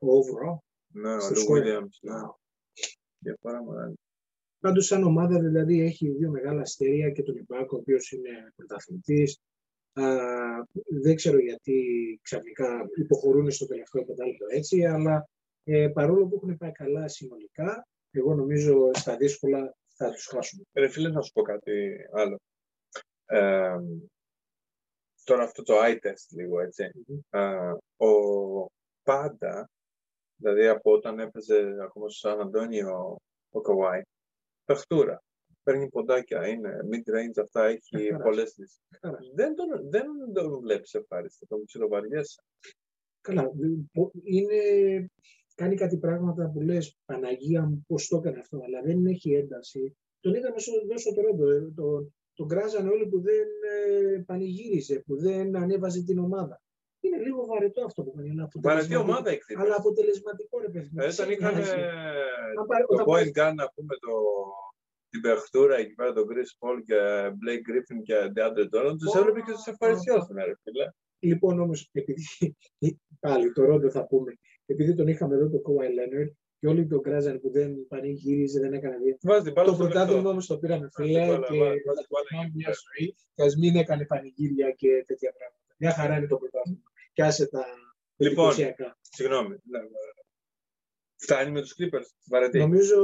Overall. 0.00 0.58
Ναι, 0.92 1.14
ο 1.14 1.20
Στο 1.20 1.34
Lou 1.34 1.38
score. 1.38 1.62
Williams. 1.62 1.96
Ναι. 2.00 2.14
Διαφορά 3.18 3.62
μεγάλη. 3.64 3.94
Πάντως 4.60 4.86
σαν 4.86 5.02
ομάδα 5.02 5.40
δηλαδή 5.40 5.80
έχει 5.80 6.08
δύο 6.08 6.30
μεγάλα 6.30 6.60
αστέρια 6.60 7.10
και 7.10 7.22
τον 7.22 7.36
Ιμπάκο, 7.36 7.76
ο 7.76 7.80
οποίος 7.80 8.12
είναι 8.12 8.52
πρωταθλητής. 8.56 9.40
Α, 9.92 10.04
δεν 11.02 11.14
ξέρω 11.14 11.38
γιατί 11.38 11.82
ξαφνικά 12.22 12.88
υποχωρούν 12.94 13.50
στο 13.50 13.66
τελευταίο 13.66 14.04
πεντάλεπτο 14.04 14.46
έτσι, 14.48 14.84
αλλά 14.84 15.28
ε, 15.64 15.88
παρόλο 15.88 16.26
που 16.26 16.34
έχουν 16.34 16.56
πάει 16.56 16.72
καλά 16.72 17.08
συνολικά, 17.08 17.88
εγώ 18.10 18.34
νομίζω 18.34 18.90
στα 18.92 19.16
δύσκολα 19.16 19.76
θα 19.94 20.10
τους 20.10 20.26
χάσουμε. 20.26 20.62
Ρε 20.72 20.88
φίλε, 20.88 21.08
να 21.08 21.20
σου 21.20 21.32
πω 21.32 21.42
κάτι 21.42 21.96
άλλο. 22.12 22.38
Ε, 23.26 23.76
τώρα 25.24 25.42
αυτό 25.42 25.62
το 25.62 25.74
eye 25.84 26.06
test 26.06 26.26
λίγο, 26.28 26.60
έτσι. 26.60 26.90
Ε, 27.30 27.72
ο 27.96 28.66
πάντα, 29.02 29.70
δηλαδή 30.36 30.66
από 30.66 30.92
όταν 30.92 31.18
έπαιζε 31.18 31.76
ακόμα 31.82 32.08
στο 32.08 32.28
Σαν 32.28 32.40
Αντώνιο 32.40 33.16
ο 33.50 33.60
Καουάι, 33.60 34.02
παιχτούρα. 34.72 35.22
Παίρνει 35.62 35.88
ποντάκια, 35.88 36.48
είναι 36.48 36.78
mid-range 36.90 37.40
αυτά, 37.42 37.64
έχει 37.66 37.88
Καθαράς. 38.06 38.22
πολλές 38.22 38.54
λύσεις. 38.58 38.80
Καθαράς. 39.00 39.30
Δεν 39.34 39.54
τον, 39.54 39.66
δεν 39.90 40.06
τον 40.32 40.60
βλέπεις 40.60 40.94
ευχάριστα, 40.94 41.46
τον 41.46 41.64
ψιλοβαριέσαι. 41.64 42.42
Καλά, 43.20 43.50
πο- 43.92 44.12
είναι, 44.24 44.58
κάνει 45.54 45.76
κάτι 45.76 45.96
πράγματα 45.96 46.50
που 46.50 46.60
λες 46.60 46.96
Παναγία 47.04 47.62
μου 47.62 47.84
πώς 47.88 48.08
το 48.08 48.16
έκανε 48.16 48.38
αυτό, 48.38 48.60
αλλά 48.64 48.82
δεν 48.82 49.06
έχει 49.06 49.32
ένταση. 49.34 49.96
Τον 50.20 50.34
είδαμε 50.34 50.58
στο, 50.58 50.72
εδώ 50.84 50.98
στο 50.98 51.14
Τωρόντο, 51.14 51.50
ε, 51.50 51.60
το, 51.76 52.08
τον 52.34 52.48
κράζανε 52.48 52.88
όλοι 52.90 53.06
που 53.08 53.20
δεν 53.20 53.46
ε, 53.70 54.22
πανηγύριζε, 54.26 55.02
που 55.06 55.16
δεν 55.18 55.56
ανέβαζε 55.56 56.02
την 56.02 56.18
ομάδα. 56.18 56.60
Είναι 57.00 57.18
λίγο 57.18 57.46
βαρετό 57.46 57.84
αυτό 57.84 58.02
που 58.02 58.12
κάνει. 58.12 58.30
αλλά 58.30 58.48
Βαρετή 58.54 58.94
αποτελεσματικό. 58.94 59.12
ομάδα 59.12 59.32
η 59.32 59.38
Clippers. 59.38 59.62
Αλλά 59.62 59.74
αποτελεσματικό 59.76 60.58
ρε 60.60 60.68
παιδί. 60.68 60.84
μου. 60.92 60.98
Δηλαδή 61.00 61.16
τον 61.16 61.30
είχαν 61.30 61.52
Ξενάζει. 61.62 61.82
Αν 62.58 62.66
πάρει- 62.66 62.86
το 62.86 62.94
όταν 62.94 63.04
point 63.06 63.32
πάρει- 63.32 63.32
gun, 63.34 63.54
να 63.54 63.70
πούμε, 63.74 63.94
το, 64.04 64.12
την 65.10 65.20
παιχτούρα 65.20 65.76
εκεί 65.76 65.94
πέρα, 65.94 66.12
τον 66.12 66.24
Chris 66.30 66.50
Paul 66.60 66.78
και 66.84 66.96
Blake 67.40 67.64
Griffin 67.68 67.98
και 68.02 68.14
DeAndre 68.36 68.64
Jordan, 68.72 68.94
τους 68.98 69.14
Ω, 69.14 69.18
έβλεπε 69.18 69.40
και 69.40 69.52
τους 69.52 69.66
ευχαριστιώσουν, 69.66 70.36
ρε 70.36 70.52
φίλε. 70.62 70.86
Λοιπόν 71.18 71.60
όμως, 71.60 71.88
επειδή 71.92 72.22
πάλι 73.26 73.52
το 73.52 73.64
Ρόντο 73.64 73.90
θα 73.90 74.06
πούμε, 74.06 74.32
επειδή 74.66 74.94
τον 74.94 75.06
είχαμε 75.08 75.34
εδώ 75.34 75.48
το 75.50 75.58
Kawhi 75.66 75.86
Leonard 75.98 76.30
και 76.60 76.66
όλοι 76.66 76.86
τον 76.86 77.02
κράζανε 77.02 77.38
που 77.38 77.50
δεν 77.50 77.86
πανηγύριζε, 77.88 78.60
δεν 78.60 78.72
έκανε 78.72 78.96
βία. 79.02 79.16
Βάζει 79.22 79.42
την 79.44 79.52
μπάλα 79.52 79.68
Το 79.68 79.74
στο 79.74 79.82
λεπτό. 79.84 79.98
πρωτάθλημα 79.98 80.30
όμως 80.30 80.46
το 80.46 80.58
πήραμε 80.58 80.88
Βάζει 80.96 81.08
φίλε 81.10 81.20
την 81.24 81.28
μπάλα, 81.32 81.46
και 81.46 81.58
βάζει- 81.58 81.82
θα 81.84 81.92
βάζει 81.92 82.00
την 82.00 82.06
μπάλα 82.10 82.26
θυμάμαι 82.28 82.46
εκεί 82.46 82.56
μια 82.56 82.66
πέρα. 82.70 82.78
ζωής 82.84 83.14
και 83.34 83.42
ας 83.42 83.54
μην 83.56 83.76
έκανε 83.76 84.04
πανηγύρια 84.12 84.70
και 84.80 84.90
τέτοια 85.06 85.30
πράγματα. 85.38 85.62
Μια 85.82 85.92
χαρά 85.98 86.16
είναι 86.16 86.26
το 86.26 86.36
πρωτάθλημα. 86.36 86.82
Και 87.12 87.22
άσε 87.22 87.44
τα 87.48 87.64
Λοιπόν, 88.16 88.44
εντυπωσιακά. 88.48 88.98
συγγνώμη. 89.00 89.54
Ναι, 91.26 91.36
ναι. 91.36 91.40
Φτάνει 91.40 91.50
με 91.50 91.60
τους 91.60 91.74
Clippers, 91.78 92.08
βαρετή. 92.26 92.58
Νομίζω 92.58 92.96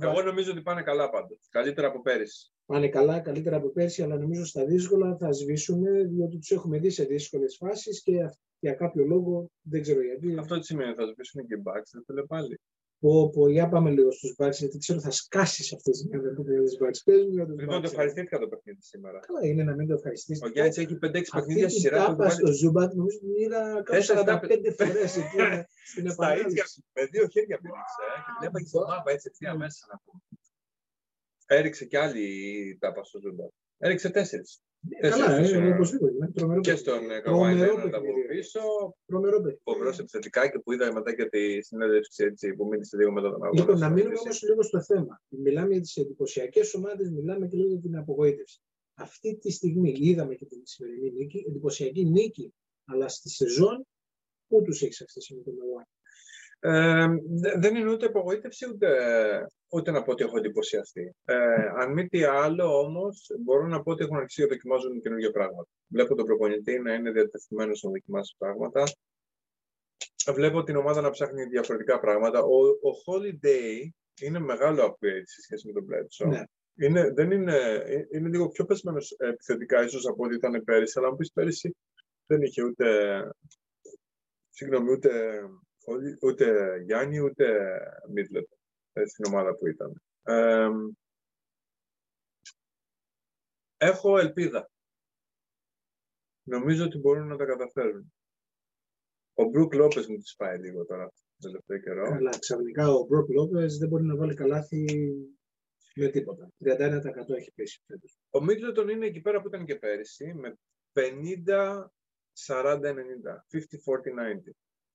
Εγώ 0.00 0.22
νομίζω 0.22 0.50
ότι 0.52 0.62
πάνε 0.62 0.82
καλά 0.82 1.10
πάντως. 1.10 1.46
Καλύτερα 1.50 1.86
από 1.86 2.00
πέρυσι. 2.02 2.50
πάνε 2.66 2.88
καλά, 2.88 3.20
καλύτερα 3.20 3.56
από 3.56 3.68
πέρσι, 3.72 4.02
αλλά 4.02 4.16
νομίζω 4.18 4.44
στα 4.46 4.64
δύσκολα 4.64 5.16
θα 5.16 5.32
σβήσουν, 5.32 5.82
διότι 6.08 6.38
τους 6.38 6.50
έχουμε 6.50 6.78
δει 6.78 6.90
σε 6.90 7.04
δύσκολες 7.04 7.56
φάσεις 7.56 8.02
και 8.02 8.22
αυ- 8.22 8.38
για 8.58 8.72
κάποιο 8.74 9.04
λόγο, 9.04 9.50
δεν 9.62 9.82
ξέρω 9.82 10.02
γιατί, 10.02 10.36
Αυτό 10.38 10.58
τι 10.58 10.64
σημαίνει, 10.64 10.94
θα 10.94 11.06
σβήσουν 11.06 11.46
και 11.46 11.54
οι 11.54 11.62
Bucks, 11.64 11.88
δεν 11.92 12.02
φίλε 12.06 12.22
πάλι. 12.22 12.60
Πω, 13.00 13.30
πω, 13.30 13.48
για 13.48 13.68
πάμε 13.68 13.90
λίγο 13.90 14.10
στους 14.12 14.34
Bucks, 14.38 14.52
γιατί 14.52 14.78
ξέρω 14.78 15.00
θα 15.00 15.10
σκάσεις 15.10 15.72
αυτές 15.72 15.98
τις 15.98 16.08
μέρες 16.10 16.32
που 16.36 16.44
πήγες 16.44 16.70
στους 16.70 16.86
Bucks. 16.86 17.00
Πες 17.04 17.24
μου 17.24 17.32
για 17.32 17.46
τους 17.46 17.58
Λοιπόν, 17.60 17.74
το 17.74 17.80
Bucks. 17.80 17.90
ευχαριστήθηκα 17.90 18.38
το 18.38 18.48
παιχνίδι 18.48 18.82
σήμερα. 18.82 19.18
Καλά 19.18 19.46
είναι 19.46 19.62
να 19.64 19.74
μην 19.74 19.86
το 19.88 19.94
ευχαριστήσεις. 19.94 20.42
Ο 20.42 20.48
Γιάννης 20.48 20.78
έχει 20.78 20.94
5-6 20.94 20.98
Αυτή 20.98 21.30
παιχνίδια 21.36 21.68
στη 21.68 21.80
την 21.80 21.90
σειρά 21.90 22.04
που 22.04 22.10
τάπα 22.10 22.24
έχει 22.24 22.32
στο 22.34 22.46
βάλει 22.46 22.56
Ζούμπακ 22.56 22.94
νομίζω 22.94 23.18
την 23.18 23.34
είδα 23.34 23.60
κάπου 23.74 23.90
Τέσσερα 23.90 24.40
45 24.42 24.74
φορές 24.78 25.16
εκεί 25.16 25.38
ε, 25.50 25.64
στην 25.90 26.10
στα 26.10 26.32
ίδια, 26.32 26.44
επανάληψη. 26.44 26.84
με 26.92 27.04
δύο 27.12 27.26
χέρια 27.28 27.56
πήδηξε, 27.62 28.00
ε, 28.14 28.18
και 28.24 28.32
την 28.38 28.48
έφαγε 28.48 28.66
στη 28.66 28.80
μάπα 28.88 29.10
έτσι 29.10 29.28
ευθεία 29.30 29.54
μέσα 29.54 29.86
να 29.90 29.96
πούμε. 30.04 30.20
Έριξε 31.46 31.84
κι 31.84 31.96
άλλη 31.96 32.26
τάπα 32.80 33.04
στο 33.04 33.18
Ζούμπα. 33.22 33.44
Έριξε 33.78 34.10
τέσσερις. 34.10 34.62
Καλά, 35.00 35.26
τέσσερις, 35.26 35.52
ε, 35.52 35.66
ε, 35.66 35.72
οπωσδήποτε. 35.74 36.12
είναι 36.12 36.30
Τρομερό 36.34 36.60
Και 36.60 36.70
παιχνίδι. 36.70 36.90
στον 36.90 37.10
ε, 37.10 37.20
Καουάι 37.20 37.54
Τρομερό 37.54 37.72
Λέναρντ 37.72 37.94
από 37.94 38.04
παιχνίδι. 38.04 38.28
πίσω. 38.28 38.60
Τρομερό 39.06 39.36
παιχνίδι. 39.36 39.60
Φοβερός 39.64 39.98
επιθετικά 39.98 40.48
και 40.50 40.58
που 40.58 40.72
είδα 40.72 40.92
μετά 40.92 41.14
και 41.14 41.24
τη 41.24 41.62
συνέντευξη 41.62 42.24
έτσι, 42.24 42.54
που 42.54 42.66
μίλησε 42.66 42.96
λίγο 42.96 43.12
μετά 43.12 43.30
τον 43.30 43.42
αγώνα. 43.44 43.60
Λοιπόν, 43.60 43.78
να 43.78 43.86
στο 43.86 43.94
μείνουμε 43.94 44.12
Δύση. 44.14 44.24
όμως 44.24 44.42
λίγο 44.42 44.62
στο 44.62 44.82
θέμα. 44.82 45.22
Μιλάμε 45.28 45.72
για 45.72 45.80
τις 45.80 45.96
εντυπωσιακές 45.96 46.74
ομάδες, 46.74 47.10
μιλάμε 47.10 47.46
και 47.46 47.56
λίγο 47.56 47.68
για 47.68 47.80
την 47.80 47.96
απογοήτευση. 47.96 48.60
Αυτή 48.94 49.38
τη 49.38 49.50
στιγμή 49.50 49.94
είδαμε 49.98 50.34
και 50.34 50.46
την 50.46 50.60
σημερινή 50.64 51.10
νίκη, 51.10 51.44
εντυπωσιακή 51.48 52.04
νίκη, 52.04 52.54
αλλά 52.84 53.08
στη 53.08 53.28
σεζόν 53.28 53.86
Πού 54.50 54.62
τους 54.62 54.82
έχεις 54.82 55.00
αυτή 55.00 55.18
τη 55.18 55.24
στιγμή 55.24 55.42
το 55.42 55.50
Milwaukee. 55.50 55.99
Ε, 56.62 57.06
δε- 57.40 57.58
δεν 57.58 57.76
είναι 57.76 57.90
ούτε 57.90 58.06
απογοήτευση, 58.06 58.68
ούτε, 58.68 58.88
ούτε 59.72 59.90
να 59.90 60.02
πω 60.02 60.12
ότι 60.12 60.24
έχω 60.24 60.38
εντυπωσιαστεί. 60.38 61.14
Ε, 61.24 61.34
αν 61.76 61.92
μη 61.92 62.08
τι 62.08 62.24
άλλο, 62.24 62.78
όμως, 62.78 63.26
μπορώ 63.40 63.66
να 63.66 63.82
πω 63.82 63.90
ότι 63.90 64.04
έχουν 64.04 64.16
αρχίσει 64.16 64.40
να 64.40 64.46
δοκιμάζουν 64.46 65.00
καινούργια 65.00 65.30
πράγματα. 65.30 65.68
Βλέπω 65.86 66.14
τον 66.14 66.26
προπονητή 66.26 66.78
να 66.78 66.94
είναι 66.94 67.10
διατεθειμένος 67.10 67.82
να 67.82 67.90
δοκιμάσει 67.90 68.34
πράγματα. 68.38 68.82
Βλέπω 70.34 70.62
την 70.62 70.76
ομάδα 70.76 71.00
να 71.00 71.10
ψάχνει 71.10 71.44
διαφορετικά 71.44 72.00
πράγματα. 72.00 72.42
Ο, 72.42 72.66
ο 72.68 72.90
Holiday 73.06 73.88
είναι 74.20 74.38
μεγάλο 74.38 74.84
upgrade 74.84 75.24
σε 75.24 75.40
σχέση 75.42 75.66
με 75.66 75.72
τον 75.72 75.86
Bledsoe. 75.90 76.28
Ναι. 76.30 76.42
Είναι, 76.86 77.10
δεν 77.10 77.30
είναι, 77.30 77.56
ε, 77.84 78.06
είναι 78.12 78.28
λίγο 78.28 78.48
πιο 78.48 78.64
πεσμένος 78.64 79.10
επιθετικά 79.10 79.82
ίσως 79.84 80.06
από 80.06 80.24
ό,τι 80.24 80.34
ήταν 80.34 80.64
πέρυσι, 80.64 80.98
αλλά 80.98 81.08
αν 81.08 81.16
πεις 81.16 81.32
πέρυσι 81.32 81.76
δεν 82.26 82.42
είχε 82.42 82.62
ούτε, 82.62 82.86
συγγνώμη, 84.50 84.90
ούτε, 84.90 85.10
Χόλι- 85.40 85.69
ούτε 86.22 86.76
Γιάννη, 86.84 87.20
ούτε 87.20 87.78
Μίτλετ 88.08 88.48
στην 89.06 89.24
ομάδα 89.28 89.54
που 89.54 89.66
ήταν. 89.66 90.02
Ε, 90.22 90.68
έχω 93.76 94.18
ελπίδα. 94.18 94.70
Νομίζω 96.42 96.84
ότι 96.84 96.98
μπορούν 96.98 97.26
να 97.26 97.36
τα 97.36 97.44
καταφέρουν. 97.44 98.12
Ο 99.34 99.44
Μπρουκ 99.44 99.74
Λόπες 99.74 100.06
μου 100.06 100.16
τις 100.16 100.36
πάει 100.36 100.58
λίγο 100.58 100.84
τώρα 100.84 101.12
τον 101.38 101.50
τελευταίο 101.50 101.78
καιρό. 101.78 102.14
Αλλά 102.14 102.38
ξαφνικά 102.38 102.88
ο 102.88 103.04
Μπροκ 103.04 103.28
Λόπες 103.28 103.78
δεν 103.78 103.88
μπορεί 103.88 104.04
να 104.04 104.16
βάλει 104.16 104.34
καλάθι 104.34 104.84
με 105.94 106.08
τίποτα. 106.08 106.48
31% 106.64 107.36
έχει 107.36 107.52
πέσει 107.54 107.82
φέτος. 107.86 108.18
Ο 108.30 108.42
Μίτλετον 108.44 108.88
είναι 108.88 109.06
εκεί 109.06 109.20
πέρα 109.20 109.40
που 109.40 109.48
ήταν 109.48 109.64
και 109.64 109.76
πέρυσι 109.76 110.34
με 110.34 110.58
50, 110.92 111.90
40, 112.46 112.80
90, 112.80 113.44
50, 113.50 113.78
40, 113.84 114.14
90. 114.14 114.50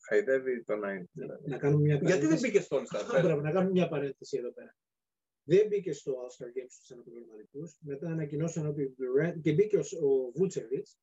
Χαϊδεύει 0.07 0.63
το 0.63 0.73
90. 0.73 0.77
δηλαδή. 1.11 1.49
Να 1.49 1.57
κάνουμε 1.57 1.81
μια 1.81 1.95
Γιατί 1.95 2.09
δεν 2.11 2.19
παρένθεση. 2.19 2.47
μπήκε 2.51 2.61
στο 2.61 2.77
All 2.77 2.95
Star. 2.95 3.15
Α, 3.17 3.21
μπράβο, 3.21 3.41
να 3.41 3.51
κάνουμε 3.51 3.71
μια 3.71 3.87
παρένθεση 3.87 4.37
εδώ 4.37 4.51
πέρα. 4.51 4.75
Δεν 5.47 5.67
μπήκε 5.67 5.93
στο 5.93 6.13
All-Star 6.13 6.47
Games 6.47 6.67
στους 6.69 6.91
αναπληρωματικούς. 6.91 7.77
Μετά 7.79 8.09
ανακοινώσαν 8.09 8.65
ότι 8.65 8.83
ο 8.83 8.93
Durant, 8.97 9.33
και 9.41 9.53
μπήκε 9.53 9.77
ο, 9.77 10.07
ο 10.07 10.31
Βούτσεβιτς. 10.35 10.99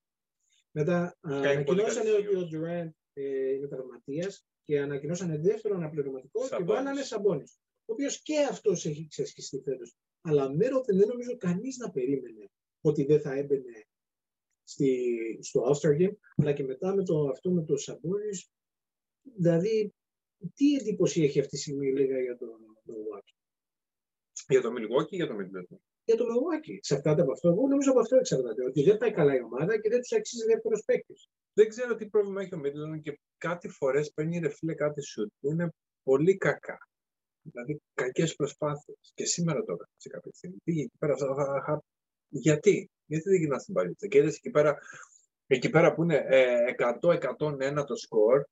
Μετά 0.70 1.03
α, 1.20 1.30
πολύ 1.30 1.48
ανακοινώσαν 1.48 2.05
καλή 2.05 2.16
ότι 2.16 2.36
ο 2.36 2.48
Durant 2.53 2.90
ε, 3.12 3.53
είναι 3.53 3.66
τραυματίας 3.66 4.46
και 4.64 4.80
ανακοινώσαν 4.80 5.42
δεύτερο 5.42 5.74
αναπληρωματικό 5.76 6.40
και 6.40 6.46
Σαμπόνις. 6.46 6.74
βάλανε 6.74 7.03
Σαμπόνις. 7.03 7.59
Ο 7.84 7.92
οποίος 7.92 8.22
και 8.22 8.38
αυτός 8.50 8.86
έχει 8.86 9.07
ξεσχιστεί 9.09 9.61
φέτος. 9.64 9.96
Αλλά 10.20 10.50
μέρωθεν 10.55 10.96
δεν 10.96 11.09
νομίζω 11.09 11.36
κανείς 11.36 11.76
να 11.76 11.90
περίμενε 11.90 12.50
ότι 12.80 13.05
δεν 13.05 13.20
θα 13.20 13.32
έμπαινε 13.32 13.86
στη, 14.64 15.09
στο 15.42 15.62
All-Star 15.70 16.00
Game, 16.00 16.14
αλλά 16.36 16.53
και 16.53 16.64
μετά 16.64 16.94
με 16.94 17.05
το, 17.05 17.28
αυτό 17.28 17.50
με 17.50 17.64
το 17.64 17.76
Σαμπόνις. 17.76 18.50
Δηλαδή, 19.23 19.95
τι 20.55 20.75
εντύπωση 20.75 21.23
έχει 21.23 21.39
αυτή 21.41 21.51
τη 21.51 21.59
στιγμή 21.62 21.93
λίγα 21.93 22.20
για 22.20 22.37
τον 22.37 22.49
Milwaukee; 22.87 23.35
Για 24.49 24.61
το 24.61 24.68
Milwaukee 24.68 25.11
ή 25.11 25.16
για 25.16 25.27
το 25.27 25.35
Middleton. 25.35 25.77
για 26.05 26.16
το 26.16 26.25
Milwaukee. 26.25 26.75
Εξαρτάται 26.77 27.23
από 27.23 27.33
αυτό. 27.33 27.49
Εγώ 27.49 27.68
νομίζω 27.68 27.91
από 27.91 28.01
αυτό 28.01 28.16
εξαρτάται. 28.16 28.64
Ότι 28.64 28.83
δεν 28.83 28.97
πάει 28.97 29.12
καλά 29.12 29.37
η 29.37 29.43
ομάδα 29.43 29.81
και 29.81 29.89
δεν 29.89 30.01
τους 30.01 30.12
αξίζει 30.12 30.45
δεύτερος 30.47 30.83
παίκτης. 30.85 31.29
Δεν 31.53 31.68
ξέρω 31.68 31.95
τι 31.95 32.07
πρόβλημα 32.09 32.43
έχει 32.43 32.55
ο 32.55 32.61
Middleton 32.64 33.01
και 33.03 33.20
κάτι 33.39 33.68
φορές 33.68 34.12
παίρνει 34.12 34.39
ρε 34.39 34.49
φίλε 34.49 34.75
κάτι 34.75 35.03
σουτ 35.03 35.33
που 35.41 35.51
είναι 35.51 35.73
πολύ 36.03 36.37
κακά. 36.37 36.79
Δηλαδή 37.43 37.81
κακές 37.95 38.35
προσπάθειες. 38.35 39.12
Και 39.14 39.25
σήμερα 39.25 39.59
το 39.64 39.73
έκανα 39.73 39.89
σε 39.97 40.09
κάποια 40.09 40.33
στιγμή. 40.35 40.57
Πήγε 40.64 40.81
εκεί 40.83 40.97
πέρα. 40.99 41.14
α, 41.14 41.43
α, 41.43 41.73
α, 41.73 41.79
Γιατί, 42.29 42.91
γιατί 43.07 43.29
δεν 43.29 43.39
γυρνά 43.39 43.59
στην 43.59 43.75
παλίτσα; 43.75 44.07
Και 44.07 44.18
είδες 44.18 44.37
εκεί 44.37 44.51
πέρα, 44.51 44.79
εκεί 45.47 45.70
πέρα 45.70 45.95
που 45.95 46.03
είναι 46.03 46.25
ε, 46.29 46.75
100-101 47.01 47.85
το 47.87 47.97
σκορ, 47.97 48.45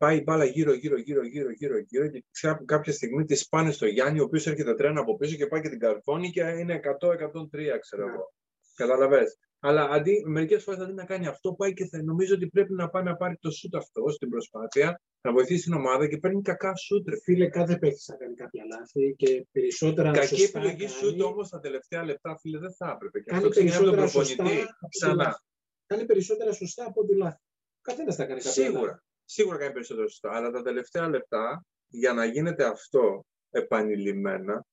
πάει 0.00 0.16
η 0.18 0.22
μπάλα 0.26 0.44
γύρω, 0.44 0.72
γύρω, 0.72 0.96
γύρω, 0.98 1.22
γύρω, 1.26 1.50
γύρω, 1.50 1.78
γύρω 1.78 2.08
και 2.08 2.24
ξα- 2.30 2.62
κάποια 2.64 2.92
στιγμή 2.92 3.24
της 3.24 3.40
σπάνε 3.40 3.70
στο 3.70 3.86
Γιάννη, 3.86 4.20
ο 4.20 4.22
οποίος 4.24 4.46
έρχεται 4.46 4.74
τρένα 4.74 5.00
από 5.00 5.16
πίσω 5.16 5.36
και 5.36 5.46
πάει 5.46 5.60
και 5.60 5.68
την 5.68 5.78
καρφώνει 5.78 6.30
και 6.30 6.40
είναι 6.40 6.74
100-103, 6.74 7.78
ξέρω 7.80 8.04
Ναι. 8.06 8.12
εγώ. 8.12 8.32
Καταλαβες. 8.74 9.38
Αλλά 9.62 9.88
αντί, 9.90 10.22
μερικές 10.26 10.62
φορές 10.62 10.80
αντί 10.80 10.92
να 10.92 11.04
κάνει 11.04 11.26
αυτό, 11.26 11.52
πάει 11.54 11.72
και 11.72 11.86
θα, 11.86 12.02
νομίζω 12.02 12.34
ότι 12.34 12.46
πρέπει 12.48 12.72
να 12.72 12.88
πάει 12.88 13.02
να 13.02 13.16
πάρει 13.16 13.36
το 13.40 13.50
σούτ 13.50 13.74
αυτό 13.76 14.08
στην 14.08 14.28
προσπάθεια, 14.28 15.00
να 15.20 15.32
βοηθήσει 15.32 15.62
την 15.62 15.72
ομάδα 15.72 16.08
και 16.08 16.16
παίρνει 16.18 16.42
κακά 16.42 16.74
σούτ. 16.76 17.08
ρε. 17.08 17.16
Φίλε, 17.20 17.48
κάθε 17.48 17.76
παίκτης 17.78 18.04
θα 18.04 18.16
κάνει 18.16 18.34
κάποια 18.34 18.64
λάθη 18.64 19.14
και 19.18 19.46
περισσότερα 19.52 20.10
Κακή 20.10 20.26
σωστά 20.26 20.58
επιλογή 20.58 20.76
κάνει, 20.84 20.90
σούτ 20.98 21.20
όμως 21.22 21.48
τα 21.48 21.60
τελευταία 21.60 22.04
λεπτά, 22.04 22.38
φίλε, 22.40 22.58
δεν 22.58 22.72
θα 22.74 22.92
έπρεπε. 22.94 23.18
Και 23.18 23.24
Κάνει 23.30 23.38
αυτό 23.38 23.50
ξεκινάει 23.50 23.76
από 23.76 23.86
τον 23.86 23.94
περισσότερα 23.94 24.36
προπονητή. 24.36 24.58
σωστά 24.58 24.74
από 24.80 24.88
τη 24.88 24.98
Ξανά. 24.98 25.14
λάθη. 25.22 25.42
Κάνει 25.86 26.04
περισσότερα 26.06 26.52
σωστά 26.52 26.84
από 26.86 27.04
τη 27.06 27.16
λάθη. 27.16 27.40
Καθένας 27.80 28.16
θα 28.16 28.24
κάνει 28.26 28.40
κάποια 28.40 28.70
λάθη. 28.70 28.98
Σίγουρα. 29.30 29.54
Σίγουρα 29.54 29.56
κάνει 29.58 29.72
περισσότερο 29.72 30.08
σωστά. 30.08 30.30
Αλλά 30.36 30.50
τα 30.50 30.62
τελευταία 30.62 31.08
λεπτά, 31.08 31.64
για 31.88 32.12
να 32.12 32.24
γίνεται 32.24 32.64
αυτό 32.64 33.24
επανειλημμένα, 33.50 34.66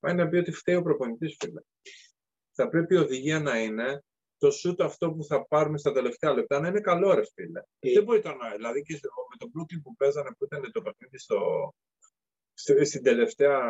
πάει 0.00 0.14
να 0.14 0.28
πει 0.28 0.36
ότι 0.36 0.52
φταίει 0.52 0.74
ο 0.74 0.82
προπονητής, 0.82 1.36
φίλε. 1.40 1.60
Θα 2.52 2.68
πρέπει 2.68 2.94
η 2.94 2.98
οδηγία 2.98 3.40
να 3.40 3.58
είναι 3.58 4.04
το 4.38 4.50
σούτ 4.50 4.80
αυτό 4.80 5.12
που 5.12 5.24
θα 5.24 5.46
πάρουμε 5.46 5.78
στα 5.78 5.92
τελευταία 5.92 6.32
λεπτά 6.32 6.60
να 6.60 6.68
είναι 6.68 6.80
καλό, 6.80 7.14
ρε 7.14 7.22
φίλε. 7.34 7.60
Ε, 7.78 7.92
Δεν 7.92 8.04
μπορεί 8.04 8.20
το 8.20 8.34
να. 8.34 8.50
Δηλαδή 8.54 8.82
και 8.82 8.96
στο- 8.96 9.08
με 9.30 9.36
τον 9.36 9.48
Brooklyn 9.54 9.80
που 9.82 9.96
παίζανε 9.96 10.30
που 10.38 10.44
ήταν 10.44 10.72
το 10.72 10.82
παιχνίδι 10.82 11.18
στο, 11.18 11.38
στο- 12.54 12.84
στην 12.84 13.02
τελευταία. 13.02 13.60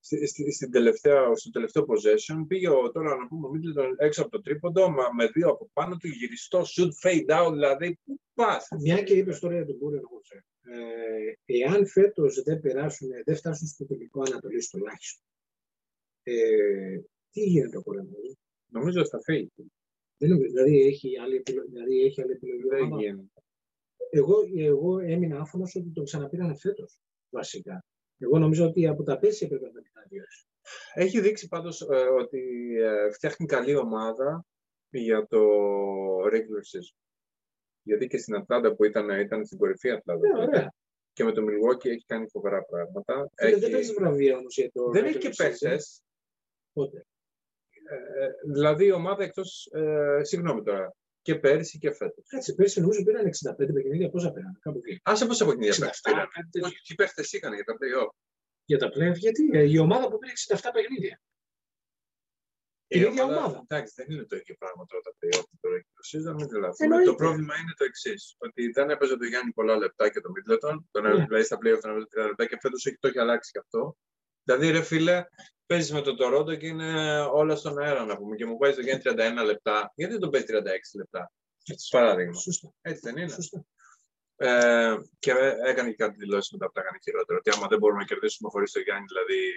Στη- 0.00 0.26
στη- 0.26 0.52
Στην 0.52 0.70
τελευταία, 0.70 1.34
στο 1.34 1.50
τελευταίο 1.50 1.82
possession 1.88 2.44
πήγε 2.48 2.68
ο, 2.68 2.90
τώρα 2.90 3.16
να 3.16 3.26
πούμε 3.28 3.46
ο 3.46 3.50
Middleton 3.54 3.94
έξω 3.96 4.22
από 4.22 4.30
το 4.30 4.40
τρίποντο 4.40 4.90
μα, 4.90 5.04
με 5.16 5.26
δύο 5.26 5.48
από 5.48 5.70
πάνω 5.72 5.96
του 5.96 6.08
γυριστό 6.08 6.60
shoot 6.60 6.90
fade 7.02 7.46
out 7.46 7.52
δηλαδή 7.52 7.98
πού 8.04 8.20
πας; 8.34 8.66
Μια 8.80 9.02
και 9.02 9.14
είπες 9.14 9.38
τώρα 9.38 9.54
για 9.54 9.66
τον 9.66 9.78
Κούρεν 9.78 10.02
Χότζερ. 10.04 10.38
Ε, 10.62 11.32
εάν 11.44 11.86
φέτος 11.86 12.42
δεν 12.42 12.60
περάσουν, 12.60 13.08
δεν 13.24 13.36
φτάσουν 13.36 13.66
στο 13.66 13.86
τελικό 13.86 14.22
Ανατολής 14.26 14.68
τουλάχιστον. 14.68 15.24
Ε, 16.22 16.98
τι 17.30 17.40
γίνεται 17.40 17.76
ο 17.76 17.82
Μπούντενχολτζερ. 17.82 18.36
νομίζω 18.66 19.00
ότι 19.00 19.08
θα 19.08 19.20
φύγει 19.22 19.50
Δεν 20.16 20.28
νομίζω, 20.30 20.52
δηλαδή 20.52 20.80
έχει 20.82 21.18
άλλη 21.18 21.36
επιλογή. 21.36 21.68
Δηλαδή 21.70 22.00
έχει 22.00 22.22
άλλη 22.22 22.32
επιλογή. 22.32 22.62
δεν 22.68 22.82
Άμα- 22.82 23.00
γίνεται 23.00 23.28
εγώ, 24.12 24.36
εγώ 24.56 24.98
έμεινα 24.98 25.40
άφωνος 25.40 25.74
ότι 25.74 25.90
τον 25.90 26.04
ξαναπήραν 26.04 26.56
φέτος. 26.58 26.98
Βασικά. 27.30 27.84
Εγώ 28.22 28.38
νομίζω 28.38 28.66
ότι 28.66 28.86
από 28.86 29.02
τα 29.02 29.18
πέρσι 29.18 29.44
έπρεπε 29.44 29.66
να 29.66 29.80
την 29.82 29.92
αδειάσει. 30.04 30.46
Έχει 30.94 31.20
δείξει 31.20 31.48
πάντως 31.48 31.80
ε, 31.80 31.94
ότι 31.94 32.40
ε, 32.80 33.10
φτιάχνει 33.12 33.46
καλή 33.46 33.74
ομάδα 33.76 34.44
για 34.90 35.26
το 35.26 35.38
regular 36.26 36.64
season. 36.76 36.96
Γιατί 37.82 38.06
και 38.06 38.18
στην 38.18 38.34
Ατλάντα 38.34 38.74
που 38.74 38.84
ήταν, 38.84 39.08
ήταν 39.20 39.46
στην 39.46 39.58
κορυφή 39.58 39.90
Ατλάντα 39.90 40.28
Ναι, 40.28 40.42
ωραία. 40.42 40.72
και 41.12 41.24
με 41.24 41.32
το 41.32 41.42
Milwaukee 41.42 41.86
έχει 41.86 42.04
κάνει 42.06 42.28
φοβερά 42.28 42.62
πράγματα. 42.64 43.30
Φίλε, 43.34 43.50
Έχει- 43.50 43.60
Δεν 43.60 43.70
παίζεις 43.70 43.94
βραβεία 43.94 44.36
όμως 44.36 44.56
για 44.56 44.70
το. 44.72 44.90
δεν 44.90 45.04
regular 45.04 45.06
έχει 45.08 45.18
και 45.18 45.28
season. 45.28 45.34
παίχτες. 45.36 46.02
Πότε; 46.72 47.06
Ε, 47.90 48.28
δηλαδή 48.52 48.84
η 48.86 48.92
ομάδα 48.92 49.24
εκτός, 49.24 49.66
ε, 49.72 50.20
συγγνώμη 50.22 50.62
τώρα, 50.62 50.94
και 51.22 51.34
πέρυσι 51.34 51.78
και 51.78 51.90
φέτος. 51.92 52.24
Κάτσε, 52.28 52.54
πέρσι 52.54 52.80
νομίζω 52.80 53.02
πήραν 53.04 53.26
65 53.26 53.54
παιχνίδια. 53.74 54.10
Πόσα 54.10 54.32
πήραν, 54.32 54.58
κάπου 54.60 54.80
εκεί. 54.84 55.00
Άσε 55.04 55.26
πόσα 55.26 55.44
παιχνίδια 55.46 55.72
67, 55.72 55.78
παίχτες 55.80 56.00
πήραν. 56.02 56.28
κάτι 56.28 56.48
τέτοιο. 56.50 56.68
Όχι, 56.68 56.80
τι 56.82 56.94
παίχτες 56.94 57.32
είχαν 57.32 57.54
για 57.54 57.64
τα 57.64 57.74
play-off; 57.80 58.10
Για 58.64 58.78
τα 58.78 58.86
playoff, 58.88 59.16
γιατί 59.16 59.50
ε, 59.52 59.62
η 59.70 59.78
ομάδα 59.78 60.08
που 60.08 60.18
πήρε 60.18 60.32
67 60.48 60.58
παιχνίδια. 60.72 61.20
Την 62.86 63.02
ίδια 63.02 63.24
ομάδα. 63.24 63.64
Εντάξει, 63.68 63.92
δεν 63.96 64.06
είναι 64.10 64.24
το 64.24 64.36
ίδιο 64.36 64.54
πράγμα 64.58 64.84
τώρα 64.86 65.02
τα 65.02 65.12
play-off 65.18 65.44
και 65.50 65.56
το 65.60 65.68
regular 65.74 66.04
season, 66.10 66.34
μην 66.38 66.48
τρελαθούμε. 66.48 66.84
Εννοείται. 66.84 67.10
Το 67.10 67.14
πρόβλημα 67.14 67.54
είναι 67.60 67.74
το 67.76 67.84
εξής. 67.84 68.34
Ότι 68.38 68.70
δεν 68.70 68.90
έπαιζε 68.90 69.16
το 69.16 69.24
Γιάννη 69.24 69.52
πολλά 69.52 69.76
λεπτά 69.76 70.08
και 70.10 70.20
το 70.20 70.30
Middleton. 70.34 70.76
Τον 70.90 71.02
Ναι. 71.02 71.24
δηλαδή 71.24 71.44
στα 71.44 71.56
play-off 71.56 71.78
τον 71.80 71.90
έπαιζε 71.90 72.06
30 72.14 72.26
λεπτά 72.26 72.46
και 72.46 72.58
φέτος 72.60 72.86
έχει, 72.86 72.96
το 73.00 73.08
έχει 73.08 73.18
αλλάξει 73.18 73.50
και 73.50 73.58
αυτό. 73.58 73.96
Δηλαδή, 74.50 74.70
ρε 74.70 74.82
φίλε, 74.82 75.24
παίζεις 75.66 75.92
με 75.92 76.00
το 76.00 76.16
Toronto 76.20 76.58
και 76.58 76.66
είναι 76.66 77.20
όλα 77.20 77.56
στον 77.56 77.78
αέρα 77.78 78.04
να 78.04 78.16
πούμε. 78.16 78.36
Και 78.36 78.46
μου 78.46 78.56
παίζει 78.56 78.76
το 78.76 78.82
Γιάννη 78.82 79.02
31 79.42 79.44
λεπτά. 79.44 79.92
Γιατί 79.94 80.12
δεν 80.12 80.20
τον 80.20 80.30
παίζει 80.30 80.46
36 80.48 80.54
λεπτά; 80.94 81.32
Παράδειγμα. 81.90 82.32
Σωστά. 82.32 82.72
Έτσι 82.80 83.00
δεν 83.04 83.16
είναι; 83.16 83.28
Σωστά. 83.28 83.64
Ε, 84.36 84.96
και 85.18 85.30
έκανε 85.64 85.90
και 85.90 85.96
κάτι 85.96 86.16
δηλώσεις 86.16 86.50
μετά 86.50 86.66
που 86.66 86.72
τα 86.72 86.80
έκανε 86.80 86.98
χειρότερο. 87.02 87.38
Ότι 87.38 87.50
άμα 87.50 87.66
δεν 87.66 87.78
μπορούμε 87.78 88.00
να 88.00 88.06
κερδίσουμε 88.06 88.50
χωρίς 88.50 88.72
το 88.72 88.80
Γιάννη, 88.80 89.04
δηλαδή. 89.08 89.52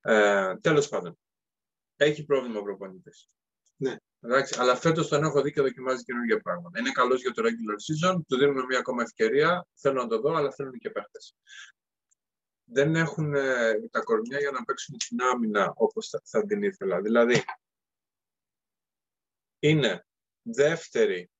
Ε, 0.00 0.56
Τέλος 0.60 0.88
πάντων. 0.88 1.18
Έχει 1.96 2.24
πρόβλημα 2.24 2.58
ο 2.58 2.62
προπονητής. 2.62 3.28
Ναι. 3.76 3.96
Εντάξει, 4.20 4.56
αλλά 4.58 4.76
φέτος 4.76 5.08
τον 5.08 5.24
έχω 5.24 5.42
δει 5.42 5.52
και 5.52 5.60
δοκιμάζει 5.60 6.02
καινούργια 6.02 6.40
πράγματα. 6.40 6.78
Είναι 6.78 6.90
καλός 6.90 7.20
για 7.20 7.30
το 7.30 7.42
regular 7.42 7.78
season, 7.86 8.20
του 8.28 8.36
δίνουν 8.36 8.64
μια 8.64 8.78
ακόμα 8.78 9.02
ευκαιρία. 9.02 9.66
Θέλω 9.74 10.02
να 10.02 10.08
το 10.08 10.20
δω, 10.20 10.34
αλλά 10.34 10.52
θέλουν 10.52 10.78
και 10.78 10.90
παίχτε. 10.90 11.18
Δεν 12.64 12.96
έχουν 12.96 13.34
ε, 13.34 13.88
τα 13.90 14.00
κορμιά 14.00 14.38
για 14.38 14.50
να 14.50 14.64
παίξουν 14.64 14.96
την 14.96 15.22
άμυνα 15.22 15.72
όπως 15.76 16.08
θα, 16.08 16.22
θα 16.24 16.46
την 16.46 16.62
ήθελα. 16.62 17.00
Δηλαδή, 17.00 17.42
είναι 19.58 20.06
δεύτερη 20.42 21.30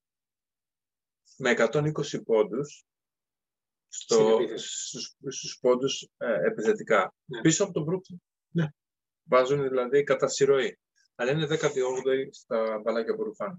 με 1.36 1.54
120 1.58 2.24
πόντους 2.24 2.84
Στην 3.88 4.16
στο, 4.16 4.36
επίθεση. 4.40 4.86
στους, 4.86 5.16
στους 5.28 5.58
πόντους 5.60 6.08
ε, 6.16 6.46
επιθετικά. 6.46 7.14
Ναι. 7.24 7.40
Πίσω 7.40 7.64
από 7.64 7.72
τον 7.72 7.86
Brooklyn. 7.88 8.16
Ναι. 8.48 8.66
Βάζουν 9.22 9.68
δηλαδή 9.68 10.02
κατά 10.02 10.28
συρροή. 10.28 10.78
Αλλά 11.14 11.30
είναι 11.30 11.46
18η 11.50 12.28
στα 12.30 12.80
μπαλάκια 12.82 13.14
που 13.14 13.22
ρουφάνε. 13.22 13.56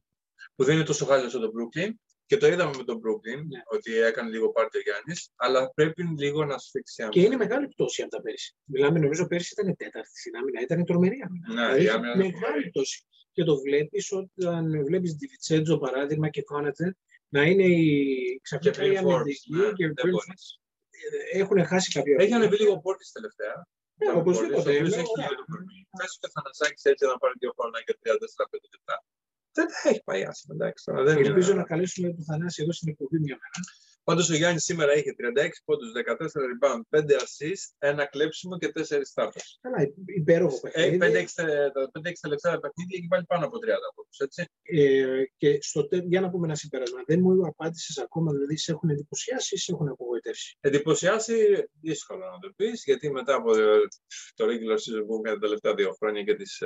Που 0.55 0.64
δεν 0.64 0.76
είναι 0.76 0.86
τόσο 0.86 1.05
χάλια 1.05 1.30
στο 1.30 1.39
τον 1.39 1.51
Brooklyn 1.51 1.91
και 2.34 2.39
Και 2.39 2.45
το 2.45 2.53
είδαμε 2.53 2.73
με 2.77 2.84
τον 2.84 2.97
Brooklyn, 3.03 3.41
Ναι. 3.53 3.61
ότι 3.75 3.89
έκανε 4.09 4.29
λίγο 4.29 4.47
πάρτι 4.51 4.77
ο 4.77 4.81
Γιάννης, 4.81 5.19
αλλά 5.36 5.71
πρέπει 5.73 6.03
λίγο 6.17 6.45
να 6.45 6.57
σφίξει 6.57 6.95
Και 6.95 7.03
άμυνα. 7.03 7.25
είναι 7.25 7.36
μεγάλη 7.45 7.67
πτώση 7.67 8.01
από 8.01 8.11
τα 8.15 8.21
πέρσι. 8.21 8.55
Μιλάμε, 8.63 8.99
νομίζω 8.99 9.27
πέρσι 9.27 9.53
ήταν 9.57 9.75
τέταρτη 9.75 10.19
στην 10.19 10.36
άμυνα, 10.36 10.61
ήταν 10.61 10.86
τρομερή 10.86 11.17
άμυνα. 11.27 11.47
Ναι, 11.47 11.53
Δηλαδή, 11.61 11.81
η 11.81 11.86
έχει 11.86 11.89
άμυνα 11.95 12.13
είναι 12.13 12.23
μεγάλη 12.23 12.39
φοβερή. 12.45 12.69
πτώση. 12.69 12.97
Και 13.36 13.43
το 13.43 13.55
βλέπεις 13.65 14.11
όταν 14.11 14.84
βλέπεις 14.86 15.15
τη 15.15 15.25
Βιτσέντζο 15.27 15.77
παράδειγμα 15.77 16.29
και 16.29 16.41
Κόνατε 16.43 16.86
να 17.36 17.41
είναι 17.49 17.63
η 17.63 17.86
Και 18.25 18.39
ξαφνικά 18.41 18.84
η 18.86 18.89
Bryn 18.93 19.05
Forbes, 19.07 19.13
αμυντική 19.13 19.51
ναι, 19.55 19.71
και 19.77 19.86
δεν 19.86 19.93
Bryn 20.05 20.09
μπορείς. 20.11 20.27
Forbes, 20.27 20.61
ε, 21.34 21.39
έχουν 21.41 21.57
χάσει 21.71 21.89
κάποια. 21.91 22.15
Έχει 22.19 22.34
ανεβεί 22.39 22.57
λίγο 22.63 22.75
πόρτης 22.86 23.11
τελευταία. 23.17 23.55
Ναι, 23.99 24.05
Τον 24.07 24.17
οπωσδήποτε. 24.21 24.55
Πόρτις, 24.55 24.71
ο 24.73 24.77
οποίος 24.77 24.91
Ναι, 24.95 25.01
έχει 25.03 25.13
ναι. 25.17 25.23
λίγο 25.23 25.36
το 25.41 25.45
πρόβλημα. 25.51 25.81
Θες 25.99 26.11
και 26.19 26.27
ο 26.29 26.31
Θανασάκης 26.36 26.84
έτσι 26.91 27.03
να 27.11 27.17
πάρει 27.21 27.34
δύο 27.41 27.51
χρονάκια 27.57 27.93
34-5 28.01 28.67
λεπτά. 28.75 28.95
Δεν 29.54 29.68
τα 29.68 29.89
έχει 29.89 30.01
πάει 30.04 30.24
άσχημα, 30.24 30.56
εντάξει. 30.56 30.86
τώρα 30.86 31.04
δεν 31.04 31.18
είναι- 31.18 31.28
Ελπίζω 31.28 31.54
να 31.54 31.64
καλέσουμε 31.64 32.08
τον 32.14 32.24
Θανάση 32.24 32.62
εδώ 32.64 32.72
στην 32.72 32.89
εκπομπή 32.89 33.20
μια 33.20 33.36
μέρα. 33.41 33.66
Πάντως 34.06 34.30
ο 34.30 34.36
Γιάννης 34.36 34.64
σήμερα 34.64 34.95
είχε 34.95 35.14
36 35.18 35.62
πόντους, 35.66 35.91
14 35.91 36.41
rebound, 36.51 36.82
5 36.89 37.16
assist, 37.16 37.66
ένα 37.78 38.06
κλέψιμο 38.06 38.58
και 38.58 38.70
4 38.72 39.06
στάφες. 39.06 39.60
Καλά, 39.62 39.78
υπέροχο 40.06 40.60
Έχει 40.72 40.97
παιχνίδι. 40.97 40.97
5-6 40.97 41.34
τε- 41.34 41.72
τα 41.74 41.89
5-6 41.93 42.20
τελευταία 42.22 42.60
παιχνίδια 42.60 42.97
έχει 42.97 43.08
βάλει 43.10 43.26
πάνω 43.26 43.45
από 43.45 43.58
30 43.60 43.89
πόντους, 43.95 44.18
έτσι. 44.18 44.45
Ε, 44.62 45.24
και 45.38 45.58
στο 45.62 45.88
τε... 45.88 45.97
για 45.97 46.22
να 46.22 46.30
πούμε 46.30 46.45
ένα 46.45 46.56
συμπέρασμα. 46.56 47.01
Δεν 47.06 47.20
μου 47.20 47.47
απάντησες 47.47 47.97
ακόμα, 47.97 48.32
δηλαδή 48.32 48.58
σε 48.58 48.72
έχουν 48.72 48.89
εντυπωσιάσει 48.89 49.56
ή 49.56 49.58
σε 49.58 49.72
έχουν 49.72 49.88
απογοητεύσει; 49.89 50.58
Εντυπωσιάσει, 50.60 51.36
δύσκολο 51.82 52.26
να 52.26 52.39
το 52.39 52.54
πεις, 52.56 52.84
γιατί 52.86 53.12
μετά 53.12 53.36
από 53.36 53.51
το 54.36 54.45
regular 54.45 54.78
season 54.84 55.04
που 55.08 55.16
έκανε 55.24 55.34
τα 55.39 55.39
τελευταία 55.39 55.74
δύο 55.74 55.91
χρόνια 55.99 56.24
και 56.24 56.36
τις 56.36 56.62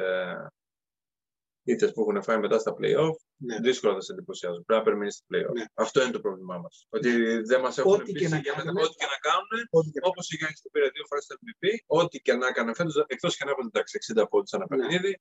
ε, 1.67 1.71
ήττες 1.73 1.89
που 1.93 2.01
έχουν 2.01 2.17
φάει 2.27 2.39
μετά 2.45 2.57
στα 2.63 2.71
play-off, 2.79 3.15
Ναι. 3.47 3.55
δύσκολα 3.67 3.93
θα 3.97 4.01
σε 4.01 4.11
εντυπωσιάζουν. 4.13 4.61
Πρέπει 4.65 4.79
να 4.81 4.85
περιμένεις 4.87 5.13
στα 5.15 5.25
play-off. 5.31 5.53
Ναι. 5.59 5.65
Αυτό 5.85 5.97
είναι 6.03 6.11
το 6.17 6.19
πρόβλημά 6.25 6.57
μας. 6.63 6.75
Ότι 6.95 7.09
δεν 7.51 7.59
μας 7.65 7.77
έχουν 7.77 7.91
Ό,τι 7.93 8.11
και 8.11 8.19
πείσει 8.19 8.29
να 8.35 8.37
για 8.37 8.51
κάνουμε. 8.53 8.71
μετά, 8.73 8.85
ό,τι 8.85 8.95
και 9.01 9.07
να 9.13 9.17
κάνουν, 9.29 9.49
Ό,τι 9.77 9.89
και- 9.93 9.99
Όπως 10.09 10.25
ο 10.31 10.35
Γιάννης 10.39 10.59
το 10.63 10.69
πήρε 10.73 10.87
δύο 10.95 11.05
φορές 11.09 11.23
στο 11.27 11.35
MVP, 11.43 11.63
ό,τι 12.01 12.15
και 12.25 12.33
να 12.41 12.47
έκανε 12.51 12.71
φέτος, 12.79 12.95
εκτός 13.13 13.31
και 13.37 13.43
να 13.45 13.51
έπαιρνε 13.51 13.69
εντάξει 13.73 13.93
60 14.01 14.23
πόντους 14.31 14.51
ένα 14.57 14.65
Ναι. 14.69 14.69
παιχνίδι, 14.71 15.13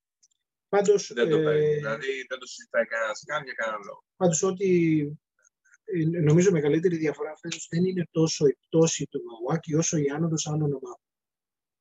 Πάντως, 0.75 1.03
δεν 1.19 1.27
το 1.31 1.37
ε, 1.37 1.45
παίρνει. 1.45 1.75
Δηλαδή 1.75 2.11
δεν 2.31 2.39
το 2.43 2.47
συζητάει 2.47 2.87
κανένα 2.93 3.13
καν 3.31 3.43
για 3.45 3.53
κανέναν 3.61 3.83
λόγο. 3.89 4.01
Πάντως 4.21 4.43
ότι 4.43 4.69
ε, 5.85 6.21
νομίζω 6.29 6.49
η 6.49 6.53
μεγαλύτερη 6.53 6.97
διαφορά 6.97 7.33
φέτος 7.43 7.67
δεν 7.71 7.85
είναι 7.85 8.05
τόσο 8.11 8.47
η 8.47 8.55
πτώση 8.63 9.07
του 9.11 9.21
Μαουάκη 9.29 9.75
όσο 9.75 9.97
η 9.97 10.09
άνοδος 10.17 10.47
άλλων 10.47 10.71
ομάδων. 10.79 11.01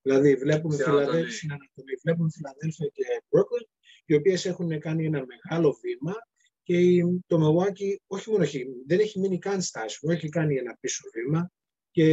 Δηλαδή 0.02 0.34
βλέπουμε 0.34 0.74
Στην 0.74 0.84
Φιλαδέλφια, 0.86 1.12
Ανατολή. 1.18 1.32
στην 1.36 1.50
Ανατολή, 1.52 1.94
βλέπουμε 2.04 2.28
Φιλαδέλφια 2.36 2.86
και 2.96 3.04
Brooklyn, 3.30 3.66
οι 4.06 4.14
οποίες 4.14 4.44
έχουν 4.46 4.80
κάνει 4.80 5.04
ένα 5.06 5.24
μεγάλο 5.26 5.78
βήμα 5.82 6.14
και 6.62 6.78
η- 6.78 7.24
το 7.26 7.38
Μαουάκη 7.38 8.02
όχι 8.06 8.30
μόνο 8.30 8.42
έχει, 8.42 8.66
δεν 8.86 8.98
έχει 8.98 9.18
μείνει 9.20 9.38
καν 9.38 9.62
στάσιμο, 9.62 10.12
έχει 10.16 10.28
κάνει 10.28 10.56
ένα 10.56 10.76
πίσω 10.80 11.02
βήμα 11.14 11.50
και 11.90 12.04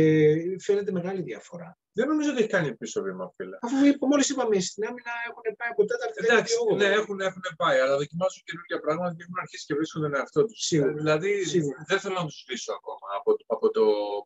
φαίνεται 0.60 0.92
μεγάλη 0.92 1.22
διαφορά. 1.22 1.78
Δεν 1.96 2.08
νομίζω 2.08 2.30
ότι 2.32 2.40
έχει 2.40 2.50
κάνει 2.50 2.76
πίσω 2.76 3.02
βήμα, 3.02 3.34
φίλε. 3.36 3.58
Αφού 3.62 3.76
μόλις 4.08 4.30
είπαμε 4.30 4.60
στην 4.60 4.84
άμυνα 4.86 5.12
έχουν 5.30 5.44
πάει 5.58 5.70
από 5.70 5.86
τέταρτη 5.86 6.14
Εντάξει, 6.18 6.32
τέταρτη, 6.32 6.52
όγδοη. 6.62 6.78
ναι, 6.88 6.94
έχουν, 7.00 7.20
έχουν 7.20 7.42
πάει, 7.58 7.80
αλλά 7.80 7.96
δοκιμάζουν 7.98 8.42
καινούργια 8.48 8.80
πράγματα 8.80 9.16
και 9.16 9.24
έχουν 9.26 9.38
αρχίσει 9.44 9.66
και 9.66 9.74
βρίσκουν 9.76 10.02
τον 10.02 10.16
εαυτό 10.16 10.46
τους. 10.46 10.60
Σίγουρα. 10.70 10.94
Δηλαδή 10.94 11.44
Σίγουρα. 11.44 11.84
δεν 11.88 12.00
θέλω 12.00 12.16
να 12.22 12.26
τους 12.26 12.38
σβήσω 12.44 12.72
ακόμα 12.80 13.08
από, 13.20 13.32
από 13.56 13.70
το 13.78 13.84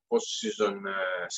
post 0.10 0.28
season 0.40 0.76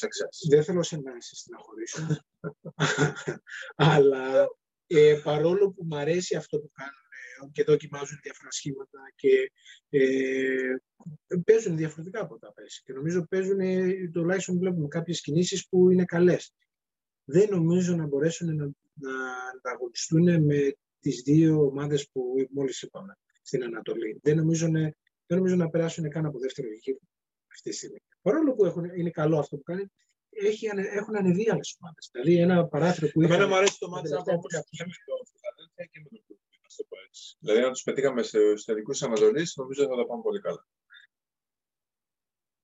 success. 0.02 0.34
Δεν 0.50 0.64
θέλω 0.64 0.84
σε 0.84 0.96
να 1.06 1.12
σε 1.28 1.36
στεναχωρήσω. 1.36 2.02
Αλλά 3.94 4.48
ε, 4.92 5.20
παρόλο 5.24 5.72
που 5.72 5.86
μου 5.86 5.96
αρέσει 5.98 6.36
αυτό 6.36 6.60
που 6.60 6.72
κάνουν 6.74 6.94
ε, 7.44 7.50
και 7.52 7.64
δοκιμάζουν 7.64 8.20
διάφορα 8.24 8.52
σχήματα 8.52 9.00
και 9.16 9.52
ε, 9.90 10.76
παίζουν 11.46 11.78
διαφορετικά 11.78 12.22
από 12.22 12.40
τα 12.40 12.54
πέρσι. 12.54 12.82
Και 12.86 12.94
νομίζω 12.94 13.26
παίζουν, 13.30 13.60
ε, 13.60 14.10
τουλάχιστον 14.14 14.58
βλέπουμε 14.58 14.88
κάποιες 14.88 15.22
κινήσεις 15.22 15.68
που 15.68 15.90
είναι 15.90 16.06
καλές. 16.06 16.54
Δεν 17.24 17.50
νομίζω 17.50 17.96
να 17.96 18.06
μπορέσουν 18.08 18.56
να, 18.56 18.66
να 18.94 19.14
ανταγωνιστούν 19.56 20.44
με 20.46 20.74
τις 21.00 21.22
δύο 21.22 21.66
ομάδες 21.66 22.10
που 22.12 22.34
μόλις 22.52 22.82
είπαμε 22.82 23.18
στην 23.42 23.64
Ανατολή. 23.64 24.20
Δεν 24.24 24.36
νομίζω, 24.36 24.68
να- 24.68 24.94
δεν 25.26 25.38
νομίζω 25.38 25.56
να 25.56 25.70
περάσουν 25.70 26.10
καν 26.10 26.26
από 26.26 26.40
δεύτερο 26.40 26.68
γύρο 26.82 27.00
αυτή 27.52 27.70
τη 27.70 27.76
στιγμή. 27.76 28.00
Παρόλο 28.22 28.54
που 28.54 28.66
έχουν, 28.66 28.84
είναι 28.84 29.10
καλό 29.10 29.40
αυτό 29.40 29.56
που 29.58 29.64
κάνει, 29.64 29.92
έχει, 30.30 30.70
ανε- 30.70 30.90
έχουν 31.00 31.16
ανεβεί 31.16 31.50
άλλες 31.50 31.78
ομάδες. 31.80 32.10
Δηλαδή, 32.12 32.34
ένα 32.42 32.68
παράθυρο 32.68 33.08
που 33.12 33.22
Εμένα 33.22 33.36
είχαν- 33.36 33.50
μου 33.50 33.56
αρέσει 33.56 33.78
το 33.80 33.88
τα 33.90 34.00
match 34.00 34.04
τελευταία 34.04 34.36
όπως 34.36 34.52
τρία 34.52 34.64
και 34.70 34.84
με 34.86 34.94
το 35.06 35.14
Philadelphia 35.30 35.86
και 35.92 36.00
με 36.04 36.10
το 36.10 36.20
Brooklyn, 36.28 36.60
να 36.66 36.70
το 36.78 36.84
πω 36.90 36.96
έτσι. 37.08 37.36
Δηλαδή, 37.40 37.62
αν 37.66 37.72
τους 37.72 37.84
πετύχαμε 37.84 38.22
στου 38.24 38.54
τελικού 38.66 38.92
Ανατολή, 39.02 39.44
νομίζω 39.56 39.82
θα 39.90 39.96
τα 39.96 40.06
πάμε 40.06 40.22
πολύ 40.22 40.40
καλά. 40.42 40.64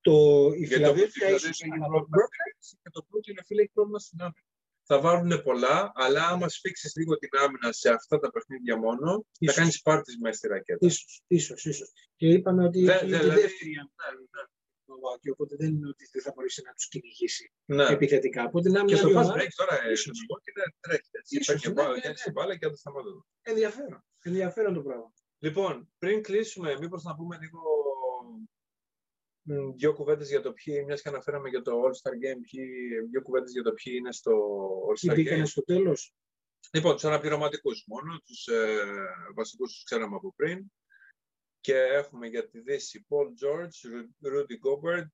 Το, 0.02 0.14
η 0.56 0.58
Γιατί 0.66 0.70
το 0.70 0.76
Φιλαδέλφια 0.76 1.28
Philadelphia 1.28 1.36
ίσως 1.36 1.62
έχει 1.62 1.72
αλλά 1.74 1.86
το 1.86 2.08
πρόβλημα 2.10 2.46
και 2.82 2.90
το 2.96 3.02
Brooklyn 3.10 3.38
φίλε 3.46 3.62
έχει 3.62 3.72
πρόβλημα 3.74 4.00
στην 4.00 4.22
άμυνα. 4.22 4.44
Θα 4.88 5.00
βάλουν 5.00 5.44
πολλά, 5.44 5.92
αλλά 5.96 6.28
άμα 6.28 6.50
σφίξεις 6.50 6.96
λίγο 6.96 7.18
την 7.18 7.30
άμυνα 7.44 7.72
σε 7.72 7.90
αυτά 7.90 8.20
τα 8.20 8.32
παιχνίδια 8.32 8.78
μόνο, 8.78 9.12
θα 9.16 9.26
Ίσως. 9.40 9.56
κάνεις 9.56 9.82
πάρτι 9.82 10.18
μέσα 10.20 10.38
στη 10.38 10.48
ρακέτα. 10.48 10.86
Ίσως, 10.86 11.22
ίσως, 11.28 11.66
ίσως. 11.66 11.92
Και 12.16 12.28
είπαμε 12.28 12.66
ότι 12.66 12.84
Δε- 12.86 12.94
έχει 12.94 13.06
δε- 13.06 13.18
τη 13.18 13.24
δηλαδή- 13.24 13.42
δεύτερη 13.42 13.72
άμυνα 14.10 14.50
του 14.96 15.02
Milwaukee, 15.02 15.32
οπότε 15.32 15.56
δεν 15.56 15.70
είναι 15.76 15.88
ότι 15.88 16.10
δεν 16.12 16.22
θα 16.22 16.32
μπορέσει 16.36 16.62
να 16.66 16.74
τους 16.74 16.88
κυνηγήσει 16.88 17.52
Ναι. 17.66 17.86
επιθετικά. 17.88 18.44
Από 18.44 18.60
την 18.62 18.72
Και 18.74 18.80
άμυνα 18.80 18.98
στο 18.98 19.08
άλλη 19.08 19.16
fast 19.16 19.20
ομάδα, 19.22 19.34
break 19.42 19.48
τώρα 19.56 19.76
ε, 19.84 19.92
ίσως. 19.92 20.06
το 20.06 20.12
Milwaukee 20.22 20.50
είναι 20.56 20.66
τρέχει. 20.80 21.10
έτσι. 21.12 21.38
Ίσως, 21.38 21.62
Παίρνει 21.62 21.68
ναι, 21.76 21.82
μπάλα, 21.82 21.94
ναι, 21.96 22.00
πιάνει 22.02 22.16
ναι. 22.18 22.24
την 22.24 22.32
μπάλα 22.32 22.54
και 22.58 22.68
δεν 22.68 22.76
σταματάει. 22.76 23.14
ενδιαφέρον. 23.42 24.04
Ενδιαφέρον 24.22 24.74
το 24.74 24.82
πράγμα. 24.82 25.14
Λοιπόν, 25.40 25.94
πριν 25.98 26.22
κλείσουμε, 26.24 26.78
μήπως 26.80 27.04
να 27.04 27.16
πούμε 27.16 27.38
λίγο 27.42 27.60
μ, 29.42 29.72
δύο 29.76 29.94
κουβέντες 29.94 30.30
για 30.30 30.42
το 30.42 30.54
ποιοι, 30.54 30.84
μιας 30.86 31.02
και 31.02 31.10
αναφέραμε 31.10 31.50
για 31.50 31.62
το 31.62 31.72
All-Star 31.84 32.12
Game, 32.12 32.40
ποιοι, 32.52 32.66
δύο 33.12 33.22
κουβέντες 33.22 33.52
για 33.52 33.64
το 33.64 33.72
ποιοι 33.74 33.94
είναι 33.98 34.12
στο 34.12 34.32
Τι 34.94 35.08
All-Star 35.08 35.12
Game. 35.12 35.16
μπήκανε 35.16 35.46
στο 35.46 35.64
τέλος; 35.64 36.14
Λοιπόν, 36.74 36.94
τους 36.94 37.04
αναπληρωματικούς 37.06 37.84
μόνο, 37.88 38.20
τους 38.26 38.48
ε, 38.48 38.84
βασικούς 39.36 39.72
τους 39.74 39.84
ξέραμε 39.84 40.16
από 40.16 40.34
πριν. 40.36 40.72
Και 41.66 41.76
έχουμε 41.78 42.28
για 42.28 42.48
τη 42.50 42.60
Δύση 42.60 43.06
Paul 43.10 43.28
George, 43.42 43.78
Ru- 43.92 44.34
Rudy 44.34 44.58
Gobert, 44.66 45.08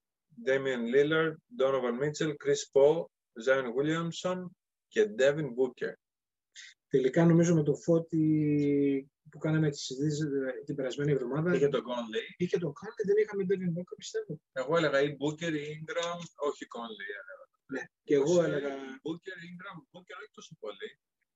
Damian 0.46 0.84
Lillard, 0.94 1.36
Donovan 1.60 1.96
Mitchell, 2.02 2.34
Chris 2.44 2.62
Paul, 2.74 3.06
Zion 3.46 3.68
Williamson 3.78 4.40
και 4.88 5.02
Devin 5.18 5.48
Booker. 5.58 5.94
Τελικά 6.88 7.26
νομίζω 7.26 7.56
με 7.56 7.64
το 7.64 7.76
φώτι 7.76 8.24
που 9.32 9.38
κάναμε 9.38 9.70
τη 9.70 9.78
συζήτηση 9.78 10.24
ε, 10.48 10.64
την 10.66 10.76
περασμένη 10.76 11.12
εβδομάδα. 11.12 11.56
Είχε 11.56 11.68
τον 11.68 11.84
Conley. 11.90 12.26
Είχε 12.38 12.58
τον 12.58 12.74
Κάρλι, 12.74 13.04
δεν 13.06 13.18
είχαμε 13.24 13.44
Devin 13.50 13.80
Booker, 13.80 13.96
πιστεύω. 13.98 14.40
Εγώ 14.52 14.78
έλεγα 14.78 15.02
ή 15.02 15.08
Booker 15.22 15.54
ή 15.62 15.64
Ingram, 15.80 16.20
όχι 16.48 16.64
Conley. 16.76 17.10
έλεγα. 17.22 17.46
Ναι. 17.74 17.82
Και 18.04 18.14
εγώ 18.16 18.42
Ε, 18.42 18.46
έλεγα. 18.46 18.74
Booker, 19.06 19.38
Ingram, 19.50 19.78
Booker 19.92 20.16
όχι 20.22 20.32
τόσο 20.34 20.56
πολύ. 20.60 20.90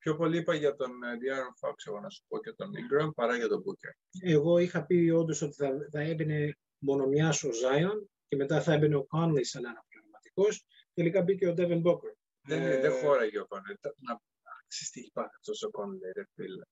Πιο 0.06 0.16
πολύ 0.16 0.38
είπα 0.38 0.54
για 0.56 0.76
τον 0.76 1.04
ε, 1.04 1.18
De'Aaron 1.22 1.68
Fox, 1.70 1.74
εγώ 1.86 2.00
να 2.00 2.10
σου 2.10 2.24
πω 2.28 2.40
και 2.40 2.52
τον 2.54 2.72
Ingram, 2.72 3.14
παρά 3.16 3.36
για 3.38 3.48
τον 3.48 3.64
Booker. 3.66 3.92
Εγώ 4.22 4.58
είχα 4.58 4.86
πει 4.86 5.10
όντως 5.10 5.42
ότι 5.42 5.54
θα, 5.56 5.70
θα 5.92 6.00
έμπαινε 6.00 6.58
μονομιά 6.78 7.30
ο 7.44 7.52
Ζάιον 7.52 8.10
και 8.28 8.36
μετά 8.36 8.62
θα 8.62 8.74
έμπαινε 8.74 8.96
ο 8.96 9.04
Κόνλι 9.06 9.44
σαν 9.46 9.66
αναπληρωματικός. 9.66 10.66
Τελικά 10.94 11.22
μπήκε 11.22 11.48
ο 11.48 11.54
Devin 11.58 11.82
Booker. 11.84 12.14
Δεν, 12.42 12.62
Ε, 12.62 12.80
δεν 12.80 12.92
χώραγε 12.92 13.40
ο 13.40 13.48
Conley. 13.50 13.76
Τα- 13.80 13.96
Να, 13.98 14.22
ξέρεις 14.68 14.90
τι 14.92 15.00
έχει 15.00 15.12
πάθει 15.12 15.36
αυτός 15.36 15.64
ο 15.64 15.70
Conley, 15.74 16.12
ρε 16.16 16.24
φίλε. 16.34 16.64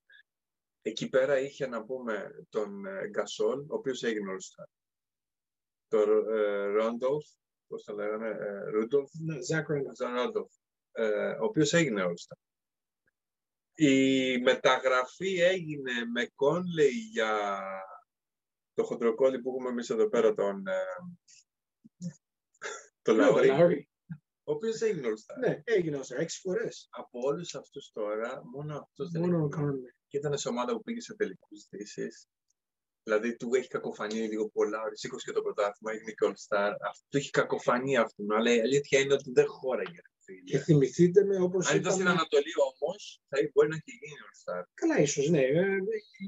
Εκεί 0.81 1.09
πέρα 1.09 1.39
είχε 1.39 1.67
να 1.67 1.83
πούμε 1.85 2.31
τον 2.49 2.85
ε, 2.85 3.09
Gasol, 3.15 3.57
ο 3.67 3.75
οποίος 3.75 4.03
έγινε 4.03 4.31
All-Star. 4.35 4.65
Τον 5.87 6.09
ε, 6.35 6.65
Randolph, 6.79 7.37
πώς 7.67 7.83
το 7.83 7.93
λέγανε, 7.93 8.27
ε, 8.27 8.61
Rudolph, 8.75 9.11
Ναι, 9.25 9.35
Zach 9.35 9.65
Randolph. 9.71 9.97
τον 9.97 10.11
Randolph, 10.17 10.55
ε, 10.91 11.29
ο 11.31 11.43
οποίος 11.45 11.73
έγινε 11.73 12.03
All-Star. 12.05 12.37
Η 13.75 14.37
μεταγραφή 14.37 15.39
έγινε 15.39 15.91
με 16.13 16.27
Conley 16.35 16.91
για 17.11 17.59
το 18.73 18.83
χοντροκόλλη 18.83 19.41
που 19.41 19.49
έχουμε 19.49 19.69
εμείς 19.69 19.89
εδώ 19.89 20.09
πέρα, 20.09 20.33
τον, 20.33 20.67
ε, 20.67 20.79
τον 23.01 23.15
Ναι, 23.15 23.27
Lowry, 23.29 23.47
τον 23.47 23.57
Lowry. 23.59 23.81
ο 24.43 24.51
οποίος 24.51 24.81
έγινε 24.81 25.07
All-Star. 25.07 25.37
Ναι, 25.39 25.61
έγινε 25.63 25.97
όσο 25.97 26.15
έξι 26.21 26.39
φορές. 26.39 26.87
Από 26.91 27.19
όλους 27.19 27.55
αυτούς 27.55 27.91
τώρα, 27.91 28.41
μόνο 28.45 28.77
αυτός 28.77 29.09
δεν 29.11 29.21
Μόνο 29.21 29.37
ο 29.37 29.45
έχει 29.45 29.55
γίνει. 29.55 29.65
Κόνλι. 29.71 29.95
Και 30.07 30.17
ήταν 30.17 30.37
σε 30.37 30.49
ομάδα 30.49 30.73
που 30.73 30.81
πήγε 30.81 31.01
σε 31.01 31.15
τελικούς 31.15 31.67
δύσεις. 31.69 32.27
Δηλαδή 33.03 33.35
του 33.35 33.53
έχει 33.53 33.67
κακοφανεί 33.67 34.27
λίγο 34.27 34.49
πολλά. 34.49 34.81
Ο 34.81 34.95
σήκωσε 34.95 35.25
και 35.25 35.31
το 35.31 35.41
πρωτάθλημα, 35.41 35.91
έγινε 35.91 36.11
και 36.11 36.27
All 36.27 36.33
Star. 36.47 36.75
Αυτό 36.89 37.17
έχει 37.17 37.29
κακοφανεί 37.29 37.97
αυτόν. 37.97 38.31
Αλλά 38.31 38.53
η 38.53 38.59
αλήθεια 38.59 38.99
είναι 38.99 39.13
ότι 39.13 39.31
δεν 39.31 39.47
χώραγε. 39.47 39.99
Ρε 40.27 40.33
φίλε. 40.35 40.49
Και 40.49 40.57
θυμηθείτε 40.57 41.23
με 41.29 41.35
όπως 41.47 41.69
Αν 41.69 41.77
ήταν 41.77 41.91
στην 41.93 42.07
Ανατολή 42.07 42.53
όμως, 42.69 43.21
θα 43.29 43.37
μπορεί 43.53 43.67
να 43.69 43.75
έχει 43.75 43.91
γίνει 43.99 44.17
All 44.25 44.35
Star. 44.41 44.63
Καλά, 44.73 44.97
ίσως 45.07 45.29
ναι. 45.29 45.41
Ε, 45.41 45.63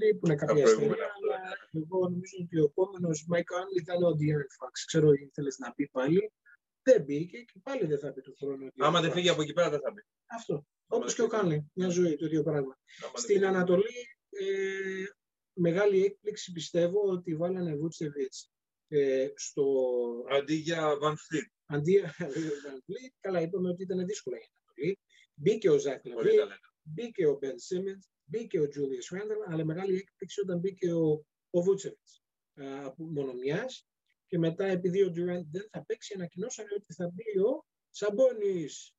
Λείπουν 0.01 0.29
κάποια 0.37 0.63
προηγούμενα 0.63 0.91
αστέρια, 0.93 1.11
χρόνια. 1.17 1.37
αλλά 1.37 1.39
εγώ 1.81 1.99
νομίζω 2.13 2.35
ότι 2.43 2.55
ο 2.59 2.63
επόμενος 2.71 3.17
Mike 3.31 3.49
Conley 3.51 3.77
ήταν 3.81 4.03
ο 4.03 4.09
De'Aaron 4.19 4.51
Fox. 4.57 4.73
Ξέρω 4.89 5.07
ότι 5.07 5.23
ήθελε 5.29 5.51
να 5.57 5.73
πει 5.73 5.87
πάλι. 5.87 6.31
Δεν 6.87 7.03
μπήκε 7.03 7.37
και 7.37 7.59
πάλι 7.63 7.85
δεν 7.85 7.99
θα 7.99 8.13
πει 8.13 8.21
του 8.21 8.35
χρόνου. 8.39 8.65
ο 8.65 8.69
De'Aaron 8.69 8.85
Άμα 8.87 9.01
δεν 9.01 9.09
Fox. 9.09 9.13
φύγει 9.13 9.29
από 9.29 9.41
εκεί 9.41 9.53
πέρα, 9.53 9.69
δεν 9.69 9.79
θα 9.79 9.91
μπει. 9.91 10.01
Αυτό. 10.25 10.53
Άμα 10.53 10.65
Όπως 10.87 11.15
δεν 11.15 11.15
και 11.15 11.21
ο 11.21 11.29
φύγει. 11.29 11.41
Κάνλι. 11.41 11.71
Μια 11.73 11.89
ζωή, 11.89 12.15
το 12.15 12.25
ίδιο 12.25 12.43
πράγμα. 12.43 12.73
Άμα 13.03 13.11
δεν 13.13 13.21
Στην 13.21 13.35
φύγει. 13.35 13.45
Ανατολή, 13.45 13.95
ε, 14.29 15.05
μεγάλη 15.53 16.05
έκπληξη 16.05 16.51
πιστεύω 16.51 16.99
ότι 17.15 17.35
βάλανε 17.35 17.75
Βούτσεβιτς 17.75 18.51
ε, 18.87 19.27
στο, 19.35 19.63
Αντί 20.31 20.53
για 20.53 20.97
Van 21.01 21.11
Fleet. 21.11 21.49
Αντί 21.65 21.91
για 21.91 22.15
Van 22.17 22.75
Vliet, 22.77 23.13
καλά 23.19 23.41
είπαμε 23.41 23.69
ότι 23.69 23.83
ήταν 23.83 24.05
δύσκολα 24.05 24.37
η 24.37 24.41
Ανατολή. 24.53 24.99
Μπήκε 25.35 25.69
ο 25.69 25.77
Ζακ 25.77 26.01
Πολύ 26.01 26.15
Λαβί, 26.15 26.37
καλά. 26.37 26.59
μπήκε 26.81 27.27
ο 27.27 27.37
Μπεν 27.37 27.55
Simmons, 27.55 28.09
μπήκε 28.23 28.59
ο 28.59 28.67
Τζούλιος 28.67 29.09
Ράντελ, 29.09 29.37
αλλά 29.47 29.65
μεγάλη 29.65 29.95
έκπληξη 29.95 30.41
όταν 30.41 30.59
μπήκε 30.59 30.93
ο, 30.93 31.25
ο 31.49 31.61
Βούτσεβιτς 31.61 32.23
α, 32.61 32.85
από 32.85 33.03
μόνο 33.05 33.33
μιας. 33.33 33.87
Και 34.27 34.37
μετά, 34.37 34.65
επειδή 34.65 35.03
ο 35.03 35.07
Durant 35.07 35.45
δεν 35.51 35.67
θα 35.71 35.85
παίξει, 35.85 36.13
ανακοινώσανε 36.15 36.69
ότι 36.77 36.93
θα 36.93 37.09
μπει 37.13 37.39
ο 37.39 37.65
Σαμπόνις. 37.89 38.93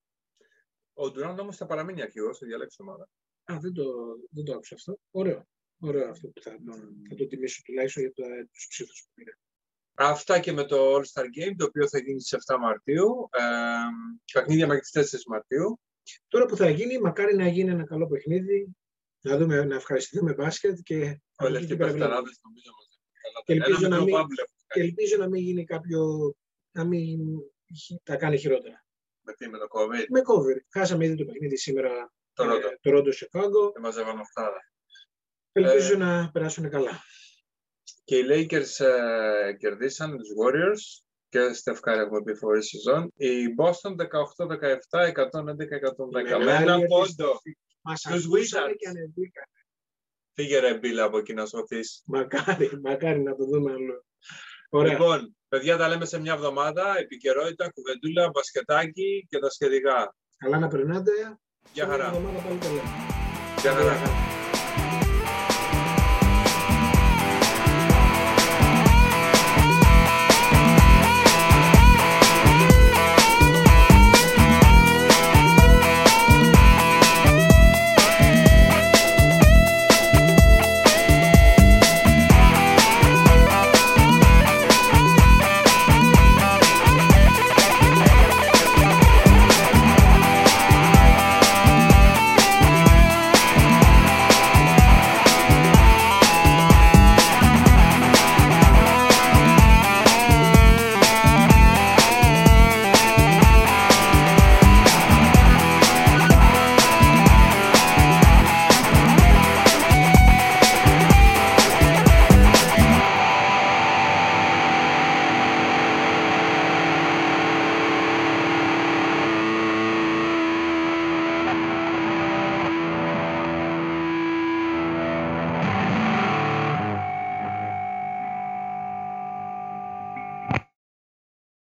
Ο 0.93 1.11
Ντουράντ 1.11 1.39
όμως 1.41 1.57
θα 1.57 1.67
παραμείνει 1.67 2.03
αρχηγός, 2.03 2.39
θα 2.39 2.47
διαλέξει 2.47 2.83
ομάδα. 2.83 3.09
Α, 3.53 3.59
δεν 3.61 3.73
το, 3.73 3.85
δεν 4.31 4.45
το 4.45 4.53
άκουσα 4.55 4.75
αυτό. 4.75 4.99
Ωραίο. 5.11 5.49
Ωραίο 5.79 6.09
αυτό 6.11 6.29
που 6.29 6.41
θα, 6.43 6.51
θα 7.09 7.15
το 7.15 7.27
τιμήσω 7.27 7.63
τουλάχιστον 7.63 8.03
για 8.03 8.13
τα- 8.13 8.49
τους 8.53 8.67
ψήφους 8.69 9.03
που 9.07 9.11
πήρα. 9.15 9.39
Αυτά 9.99 10.39
και 10.41 10.53
με 10.53 10.65
το 10.65 10.95
All-Star 10.97 11.23
Game, 11.25 11.55
το 11.57 11.65
οποίο 11.65 11.89
θα 11.89 11.99
γίνει 11.99 12.21
στις 12.21 12.39
7 12.55 12.57
Μαρτίου. 12.61 13.29
Ε, 13.33 13.43
παιχνίδια 14.33 14.67
μέχρι 14.67 14.81
τις 14.83 14.91
4 14.91 15.27
Μαρτίου. 15.27 15.81
Τώρα 16.29 16.47
που 16.47 16.57
θα 16.57 16.69
γίνει, 16.71 16.99
μακάρι 16.99 17.37
να 17.37 17.49
γίνει 17.49 17.71
ένα 17.71 17.85
καλό 17.87 18.07
παιχνίδι, 18.07 18.77
να, 19.21 19.37
δούμε, 19.37 19.65
να 19.65 19.75
ευχαριστηθούμε 19.75 20.35
μπάσκετ 20.35 20.79
και 20.83 21.21
από 21.37 21.47
Όλοι 21.49 21.57
εκεί 21.57 21.65
αυτοί 21.65 21.67
και 21.67 21.73
οι 21.73 21.77
πέρα 21.77 21.91
βλέπουμε. 21.91 21.99
παιχταράδες 21.99 22.41
νομίζω 22.43 22.71
μας 22.77 22.89
καλά. 23.23 23.43
Και 23.45 23.53
ελπίζω 23.53 23.87
Ένα 23.87 23.97
να 23.97 24.03
μικρό 24.05 24.19
μην- 24.19 24.27
bubble 24.27 24.39
έχουν 24.39 24.55
Και 24.57 24.65
κάνει. 24.81 24.87
ελπίζω 24.87 25.17
να 25.17 25.29
μην 25.29 25.43
γίνει 25.43 25.65
κάποιο, 25.65 26.33
να 26.71 26.85
μην 26.85 27.19
χει- 27.77 28.01
τα 28.05 28.17
κάνει 28.17 28.37
χειρότερα. 28.39 28.85
Με 29.23 29.33
τι, 29.33 29.49
με 29.49 29.59
το 29.59 29.67
COVID, 29.71 30.05
Με 30.09 30.21
cover. 30.29 30.57
Χάσαμε 30.73 31.05
ήδη 31.05 31.15
το 31.17 31.25
παιχνίδι 31.25 31.57
σήμερα 31.57 32.13
το 32.33 32.43
ε, 32.43 32.47
Ρόντο. 32.47 32.69
το 32.81 32.91
Ρόντο 32.91 33.13
Σικάγκο. 33.13 33.71
Δεν 33.73 33.83
μαζεύαν 33.83 34.19
αυτά. 34.19 34.51
Ελπίζω 35.53 35.93
Ε, 35.93 35.97
να 35.97 36.31
περάσουν 36.31 36.71
καλά. 36.71 37.01
Και 38.05 38.17
οι 38.17 38.25
Lakers 38.31 38.85
ε, 38.87 39.53
κερδίσαν 39.53 40.17
τους 40.17 40.29
Warriors 40.43 41.05
και 41.29 41.39
Steph 41.63 41.75
Curry 41.91 41.97
έχουμε 41.99 42.23
πει 42.23 42.35
φορή 42.35 42.63
σεζόν. 42.65 43.13
Η 43.17 43.31
Boston 43.59 43.91
18-17, 43.91 45.13
111-110. 45.13 46.11
Με 46.13 46.23
Μεγάλη 46.23 46.49
ένα 46.49 46.75
επιστροφή. 46.75 46.87
πόντο. 46.89 47.33
Μας 47.81 48.01
τους 48.01 48.25
ακούσανε 48.25 48.67
Wizards. 48.67 48.75
και 48.79 48.89
ανεβήκαν. 48.89 49.45
Φύγε 50.35 50.59
ρε 50.59 50.79
μπίλα 50.79 51.05
από 51.05 51.19
εκεί 51.19 51.35
να 51.35 51.47
σωθείς. 51.47 52.03
Μακάρι, 52.07 52.71
μακάρι 52.83 53.23
να 53.23 53.37
το 53.37 53.45
δούμε 53.45 53.73
αλλού. 53.73 54.05
Ωραία. 54.71 54.93
Λοιπόν, 54.93 55.37
παιδιά 55.49 55.77
τα 55.77 55.89
λέμε 55.89 56.05
σε 56.05 56.21
μια 56.21 56.33
εβδομάδα. 56.33 56.99
Επικαιρότητα, 56.99 57.71
κουβεντούλα, 57.71 58.31
μπασκετάκι 58.31 59.27
και 59.29 59.39
τα 59.39 59.51
σχετικά. 59.51 60.15
Καλά 60.37 60.59
να 60.59 60.69
περνάτε. 60.69 61.13
Γεια 61.73 61.85
Σε 61.85 61.89
μια 61.89 61.97
χαρά. 61.97 62.07
εβδομάδα 62.07 62.39
πάλι 62.47 62.59
τα 62.59 62.69
λέμε. 62.69 62.83
Γεια 63.61 63.73
χαρά. 63.73 63.93
χαρά. 63.93 64.36